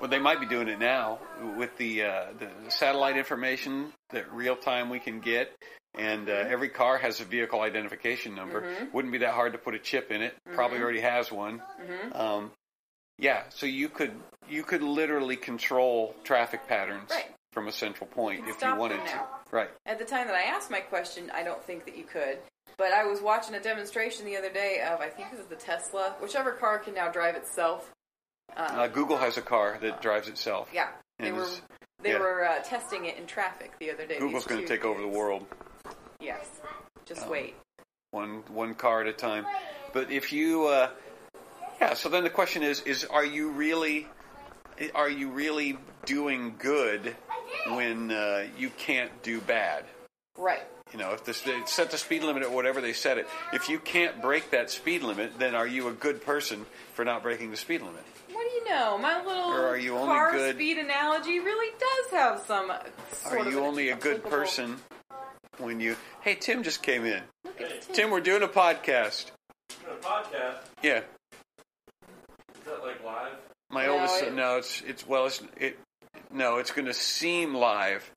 Well, 0.00 0.10
they 0.10 0.18
might 0.18 0.40
be 0.40 0.46
doing 0.46 0.68
it 0.68 0.78
now 0.78 1.18
with 1.56 1.76
the 1.78 2.02
uh, 2.04 2.24
the 2.38 2.48
satellite 2.70 3.16
information 3.16 3.92
that 4.10 4.30
real 4.32 4.56
time 4.56 4.90
we 4.90 4.98
can 4.98 5.20
get, 5.20 5.52
and 5.96 6.28
uh, 6.28 6.32
every 6.32 6.68
car 6.68 6.98
has 6.98 7.20
a 7.20 7.24
vehicle 7.24 7.60
identification 7.60 8.34
number. 8.34 8.68
Wouldn't 8.92 9.12
be 9.12 9.18
that 9.18 9.34
hard 9.34 9.52
to 9.52 9.58
put 9.58 9.74
a 9.74 9.78
chip 9.78 10.10
in 10.10 10.20
it. 10.22 10.34
Probably 10.54 10.80
already 10.80 11.00
has 11.00 11.30
one. 11.32 11.62
Um, 12.12 12.50
yeah, 13.18 13.44
so 13.50 13.66
you 13.66 13.88
could 13.88 14.12
you 14.48 14.62
could 14.62 14.82
literally 14.82 15.36
control 15.36 16.14
traffic 16.24 16.66
patterns 16.68 17.10
Right. 17.10 17.30
from 17.52 17.68
a 17.68 17.72
central 17.72 18.06
point 18.08 18.40
can 18.40 18.48
if 18.50 18.60
you 18.60 18.74
wanted 18.76 19.06
to. 19.06 19.20
Right. 19.52 19.70
At 19.86 19.98
the 19.98 20.04
time 20.04 20.26
that 20.26 20.34
I 20.36 20.42
asked 20.42 20.70
my 20.70 20.80
question, 20.80 21.30
I 21.32 21.44
don't 21.44 21.62
think 21.62 21.84
that 21.86 21.96
you 21.96 22.04
could. 22.04 22.38
But 22.76 22.92
I 22.92 23.04
was 23.04 23.20
watching 23.22 23.54
a 23.54 23.60
demonstration 23.60 24.26
the 24.26 24.36
other 24.36 24.50
day 24.52 24.82
of 24.84 25.00
I 25.00 25.08
think 25.08 25.28
it 25.32 25.38
was 25.38 25.46
the 25.46 25.54
Tesla, 25.54 26.16
whichever 26.20 26.50
car 26.52 26.78
can 26.80 26.92
now 26.94 27.08
drive 27.08 27.36
itself. 27.36 27.92
Uh, 28.56 28.86
Google 28.88 29.16
has 29.16 29.36
a 29.36 29.42
car 29.42 29.78
that 29.80 30.00
drives 30.02 30.28
itself. 30.28 30.68
Yeah, 30.72 30.88
they 31.18 31.28
And 31.28 31.36
were 31.36 31.42
it's- 31.42 31.60
they 32.02 32.10
yeah. 32.12 32.18
were 32.18 32.44
uh, 32.46 32.60
testing 32.60 33.06
it 33.06 33.16
in 33.16 33.26
traffic 33.26 33.72
the 33.78 33.90
other 33.90 34.06
day. 34.06 34.18
Google's 34.18 34.44
going 34.46 34.60
to 34.60 34.66
take 34.66 34.84
over 34.84 35.00
the 35.00 35.08
world. 35.08 35.46
Yes, 36.20 36.46
just 37.06 37.22
Um, 37.22 37.30
wait. 37.30 37.54
one 38.10 38.44
one 38.48 38.74
car 38.74 39.00
at 39.00 39.06
a 39.06 39.12
time. 39.12 39.46
But 39.92 40.10
if 40.10 40.32
you, 40.32 40.66
uh, 40.66 40.90
yeah. 41.80 41.94
So 41.94 42.08
then 42.08 42.22
the 42.24 42.30
question 42.30 42.62
is: 42.62 42.80
is 42.82 43.04
are 43.04 43.24
you 43.24 43.50
really, 43.50 44.06
are 44.94 45.08
you 45.10 45.30
really 45.30 45.78
doing 46.04 46.56
good 46.58 47.16
when 47.68 48.10
uh, 48.10 48.46
you 48.58 48.70
can't 48.70 49.10
do 49.22 49.40
bad? 49.40 49.84
Right. 50.36 50.62
You 50.92 50.98
know, 50.98 51.12
if 51.12 51.24
this, 51.24 51.40
they 51.40 51.60
set 51.66 51.90
the 51.90 51.98
speed 51.98 52.22
limit 52.22 52.42
at 52.44 52.52
whatever 52.52 52.80
they 52.80 52.92
set 52.92 53.18
it, 53.18 53.26
if 53.52 53.68
you 53.68 53.78
can't 53.80 54.20
break 54.20 54.50
that 54.50 54.70
speed 54.70 55.02
limit, 55.02 55.38
then 55.38 55.54
are 55.54 55.66
you 55.66 55.88
a 55.88 55.92
good 55.92 56.24
person 56.24 56.66
for 56.92 57.04
not 57.04 57.22
breaking 57.22 57.50
the 57.50 57.56
speed 57.56 57.80
limit? 57.82 58.04
What 58.34 58.46
do 58.48 58.54
you 58.56 58.68
know? 58.68 58.98
My 58.98 59.24
little 59.24 59.44
are 59.52 59.76
you 59.78 59.94
only 59.96 60.06
car 60.06 60.32
good- 60.32 60.54
speed 60.56 60.78
analogy 60.78 61.38
really 61.40 61.72
does 61.78 62.10
have 62.18 62.40
some. 62.40 62.72
Sort 63.12 63.46
Are 63.46 63.50
you 63.50 63.58
an 63.58 63.64
only 63.64 63.88
a 63.90 63.96
good 63.96 64.24
person 64.24 64.76
when 65.58 65.80
you? 65.80 65.96
Hey, 66.20 66.34
Tim 66.34 66.62
just 66.62 66.82
came 66.82 67.04
in. 67.04 67.22
Look 67.44 67.60
at 67.60 67.82
Tim. 67.82 67.94
Tim, 67.94 68.10
we're 68.10 68.20
doing 68.20 68.42
a 68.42 68.48
podcast. 68.48 69.30
A 69.88 69.94
podcast? 70.04 70.56
Yeah, 70.82 70.98
Is 70.98 72.64
that 72.66 72.82
like 72.84 73.02
live? 73.04 73.32
my 73.70 73.86
No, 73.86 73.94
oldest. 73.98 74.22
it- 74.22 74.34
no, 74.34 74.56
it's 74.58 74.80
it's 74.82 75.06
well, 75.06 75.26
it's 75.26 75.42
it. 75.56 75.78
No, 76.32 76.56
it's 76.58 76.72
going 76.72 76.86
to 76.86 76.94
seem 76.94 77.54
live. 77.54 78.10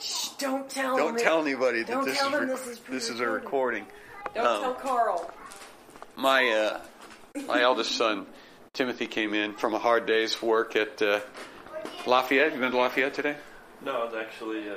Shh, 0.00 0.28
don't 0.38 0.68
tell 0.68 0.96
Don't 0.96 1.14
them. 1.16 1.24
tell 1.24 1.40
anybody 1.40 1.78
that 1.84 1.86
Don't 1.92 2.04
this 2.04 2.18
tell 2.18 2.34
is, 2.34 2.40
rec- 2.40 2.48
this 2.48 2.66
is 2.66 2.78
this 2.90 3.10
is 3.10 3.20
a 3.20 3.28
recording. 3.28 3.86
Don't 4.34 4.46
um, 4.46 4.62
tell 4.62 4.74
Carl. 4.74 5.30
My 6.16 6.48
uh, 6.48 7.42
my 7.46 7.62
eldest 7.62 7.92
son 7.92 8.26
Timothy 8.76 9.06
came 9.06 9.32
in 9.32 9.54
from 9.54 9.72
a 9.72 9.78
hard 9.78 10.04
day's 10.04 10.42
work 10.42 10.76
at 10.76 11.00
uh, 11.00 11.20
Lafayette. 12.06 12.52
You 12.52 12.60
been 12.60 12.72
to 12.72 12.76
Lafayette 12.76 13.14
today? 13.14 13.34
No, 13.82 14.02
I 14.02 14.04
was 14.04 14.14
actually 14.14 14.68
uh, 14.68 14.74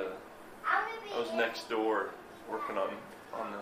I 0.65 1.19
was 1.19 1.29
next 1.33 1.69
door 1.69 2.11
working 2.49 2.77
on 2.77 2.91
on 3.33 3.51
the 3.51 3.57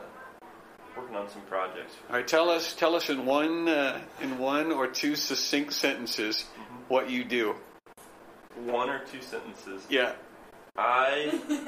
working 0.95 1.15
on 1.15 1.27
some 1.27 1.41
projects. 1.41 1.95
All 2.07 2.17
right, 2.17 2.27
tell 2.27 2.51
us 2.51 2.75
tell 2.75 2.93
us 2.93 3.09
in 3.09 3.25
one 3.25 3.67
uh, 3.67 3.99
in 4.21 4.37
one 4.37 4.71
or 4.71 4.85
two 4.85 5.15
succinct 5.15 5.73
sentences 5.73 6.45
what 6.87 7.09
you 7.09 7.23
do. 7.23 7.55
One 8.63 8.91
or 8.91 8.99
two 9.11 9.23
sentences. 9.23 9.87
Yeah. 9.89 10.13
I 10.77 11.31
this 11.47 11.59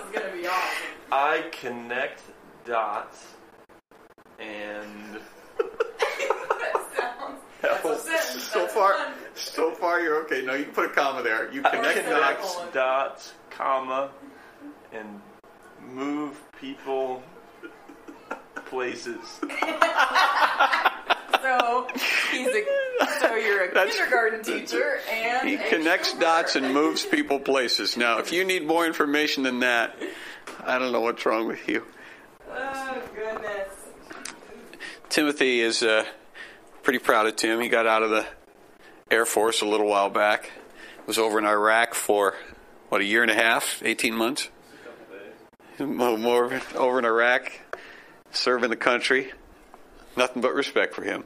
is 0.00 0.10
gonna 0.12 0.32
be 0.32 0.48
awesome. 0.48 0.96
I 1.12 1.44
connect 1.52 2.22
dots 2.64 3.24
and 4.38 5.20
That 7.60 7.82
sounds. 7.82 8.04
That's 8.04 8.34
a 8.36 8.40
so 8.40 8.66
far, 8.68 8.92
one. 8.94 9.12
so 9.34 9.70
far 9.72 10.00
you're 10.00 10.22
okay. 10.24 10.42
No, 10.42 10.54
you 10.54 10.64
can 10.64 10.74
put 10.74 10.86
a 10.86 10.88
comma 10.94 11.22
there. 11.22 11.50
You 11.52 11.62
connect 11.62 12.04
connect 12.04 12.40
dots. 12.42 12.58
dots, 12.72 13.32
comma, 13.50 14.10
and 14.92 15.20
move 15.92 16.40
people 16.60 17.22
places. 18.66 19.40
So 21.40 21.86
he's 22.32 22.48
a. 22.48 22.62
So 23.20 23.34
you're 23.36 23.64
a 23.70 23.72
That's- 23.74 23.94
kindergarten 23.96 24.42
teacher 24.42 24.98
and 25.10 25.48
He 25.48 25.56
connects 25.56 26.08
chauffeur. 26.10 26.20
dots 26.20 26.56
and 26.56 26.74
moves 26.74 27.04
people 27.06 27.38
places. 27.38 27.96
Now, 27.96 28.18
if 28.18 28.32
you 28.32 28.44
need 28.44 28.66
more 28.66 28.84
information 28.84 29.44
than 29.44 29.60
that, 29.60 29.96
I 30.64 30.78
don't 30.80 30.90
know 30.90 31.00
what's 31.00 31.24
wrong 31.24 31.46
with 31.46 31.66
you. 31.68 31.84
Oh 32.50 33.02
goodness. 33.14 33.70
Timothy 35.08 35.60
is 35.60 35.82
uh, 35.82 36.04
pretty 36.82 36.98
proud 36.98 37.26
of 37.26 37.36
Tim. 37.36 37.60
He 37.60 37.68
got 37.68 37.86
out 37.86 38.02
of 38.02 38.10
the 38.10 38.26
Air 39.10 39.24
Force 39.24 39.62
a 39.62 39.66
little 39.66 39.88
while 39.88 40.10
back. 40.10 40.50
Was 41.06 41.18
over 41.18 41.38
in 41.38 41.46
Iraq 41.46 41.94
for 41.94 42.34
what 42.90 43.00
a 43.00 43.04
year 43.04 43.22
and 43.22 43.30
a 43.30 43.34
half, 43.34 43.82
eighteen 43.82 44.14
months. 44.14 44.50
More 45.78 46.18
more 46.18 46.60
over 46.76 46.98
in 46.98 47.06
Iraq, 47.06 47.50
serving 48.30 48.68
the 48.68 48.76
country. 48.76 49.32
Nothing 50.16 50.42
but 50.42 50.52
respect 50.52 50.94
for 50.94 51.02
him. 51.02 51.24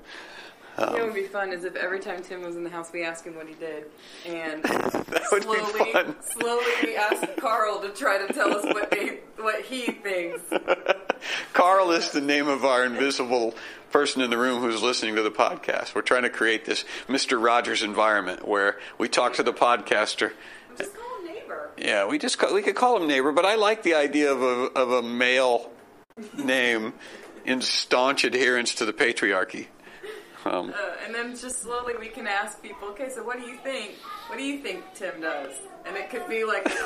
You 0.79 0.87
know 0.87 0.93
what 0.93 1.05
would 1.07 1.15
be 1.15 1.25
fun 1.25 1.53
is 1.53 1.65
if 1.65 1.77
every 1.77 2.01
time 2.01 2.23
Tim 2.23 2.43
was 2.43 2.57
in 2.57 2.65
the 2.65 2.71
house, 2.71 2.91
we 2.93 3.05
asked 3.05 3.27
him 3.27 3.35
what 3.35 3.47
he 3.47 3.55
did, 3.55 3.85
and 4.27 4.65
slowly, 5.29 5.93
slowly 6.23 6.65
we 6.83 6.97
asked 6.97 7.37
Carl 7.37 7.81
to 7.83 7.91
try 7.91 8.25
to 8.27 8.33
tell 8.33 8.57
us 8.57 8.65
what 8.65 8.91
they, 8.91 9.21
what 9.37 9.63
he 9.65 9.83
thinks. 9.83 10.41
Carl 11.53 11.91
is 11.91 12.11
the 12.11 12.21
name 12.21 12.49
of 12.49 12.65
our 12.65 12.85
invisible 12.85 13.55
person 13.91 14.23
in 14.23 14.31
the 14.31 14.39
room 14.39 14.61
who's 14.63 14.83
listening 14.83 15.17
to 15.17 15.23
the 15.23 15.31
podcast. 15.31 15.95
We're 15.95 16.03
trying 16.03 16.23
to 16.23 16.31
create 16.31 16.65
this 16.65 16.85
Mr. 17.09 17.43
Rogers 17.43 17.83
environment 17.83 18.49
where 18.49 18.79
we 18.97 19.09
talk 19.09 19.35
to 19.35 19.43
the 19.43 19.53
podcaster. 19.53 20.33
Just 20.79 20.95
call 20.95 21.19
him 21.19 21.27
neighbor. 21.27 21.71
Yeah, 21.77 22.07
we 22.07 22.19
just 22.19 22.39
call, 22.39 22.55
we 22.55 22.63
could 22.63 22.75
call 22.75 22.97
him 22.97 23.07
neighbor, 23.07 23.33
but 23.33 23.45
I 23.45 23.57
like 23.57 23.83
the 23.83 23.95
idea 23.95 24.33
of 24.33 24.41
a 24.41 24.79
of 24.79 24.91
a 24.91 25.03
male 25.03 25.71
name 26.37 26.95
in 27.45 27.61
staunch 27.61 28.25
adherence 28.25 28.75
to 28.77 28.87
the 28.87 28.93
patriarchy. 28.93 29.67
Um, 30.45 30.71
Uh, 30.71 31.05
and 31.05 31.15
then 31.15 31.37
just 31.37 31.63
slowly 31.63 31.95
we 31.99 32.09
can 32.09 32.27
ask 32.27 32.61
people, 32.63 32.89
okay, 32.89 33.09
so 33.11 33.23
what 33.23 33.39
do 33.41 33.47
you 33.47 33.57
think? 33.59 33.93
What 34.29 34.39
do 34.39 34.45
you 34.45 34.59
think 34.59 34.83
Tim 34.95 35.21
does? 35.21 35.55
And 35.87 35.97
it 35.97 36.11
could 36.11 36.29
be 36.29 36.45
like 36.45 36.67
an 36.67 36.77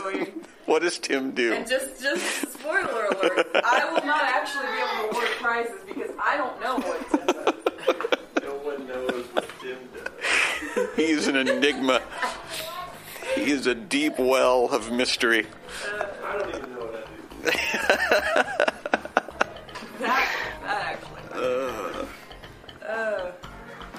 ongoing. 0.00 0.44
what 0.66 0.82
does 0.82 0.98
Tim 0.98 1.32
do? 1.32 1.52
And 1.52 1.66
just, 1.66 2.00
just 2.00 2.52
spoiler 2.52 3.06
alert, 3.06 3.46
I 3.64 3.84
will 3.92 4.04
not 4.06 4.24
actually 4.24 4.66
be 4.66 4.78
able 4.78 5.12
to 5.12 5.16
award 5.16 5.28
prizes 5.40 5.80
because 5.86 6.10
I 6.22 6.36
don't 6.36 6.60
know 6.60 6.76
what 6.76 7.10
Tim 7.10 7.26
does. 7.26 7.54
No 8.42 8.56
one 8.56 8.86
knows 8.86 9.24
what 9.32 9.46
Tim 9.60 9.78
does. 9.94 10.88
He's 10.96 11.26
an 11.28 11.36
enigma. 11.36 12.00
He 13.34 13.50
is 13.50 13.66
a 13.66 13.74
deep 13.74 14.18
well 14.18 14.66
of 14.70 14.90
mystery. 14.92 15.46
I 16.24 16.38
don't 16.38 16.48
even 16.54 16.72
know 16.74 16.80
what 16.80 16.94
I 16.94 17.00
do. 17.44 18.66
That, 20.00 20.28
that 20.62 20.98
actually. 21.34 22.06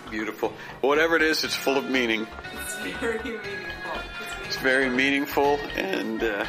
Beautiful. 0.10 0.54
Whatever 0.82 1.16
it 1.16 1.22
is, 1.22 1.44
it's 1.44 1.56
full 1.56 1.78
of 1.78 1.90
meaning. 1.90 2.28
It's 2.54 2.76
very 3.00 3.20
meaningful. 3.24 4.02
It's 4.46 4.58
very 4.58 4.90
meaningful 4.90 5.58
and 5.76 6.22
uh, 6.22 6.46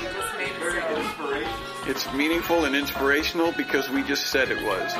You 0.00 0.08
just 0.08 0.38
made 0.38 0.52
Very 0.58 0.80
so. 0.80 0.96
inspirational. 0.96 1.90
it's 1.90 2.12
meaningful 2.14 2.64
and 2.64 2.74
inspirational 2.74 3.52
because 3.52 3.90
we 3.90 4.02
just 4.04 4.28
said 4.28 4.50
it 4.50 4.62
was. 4.64 4.94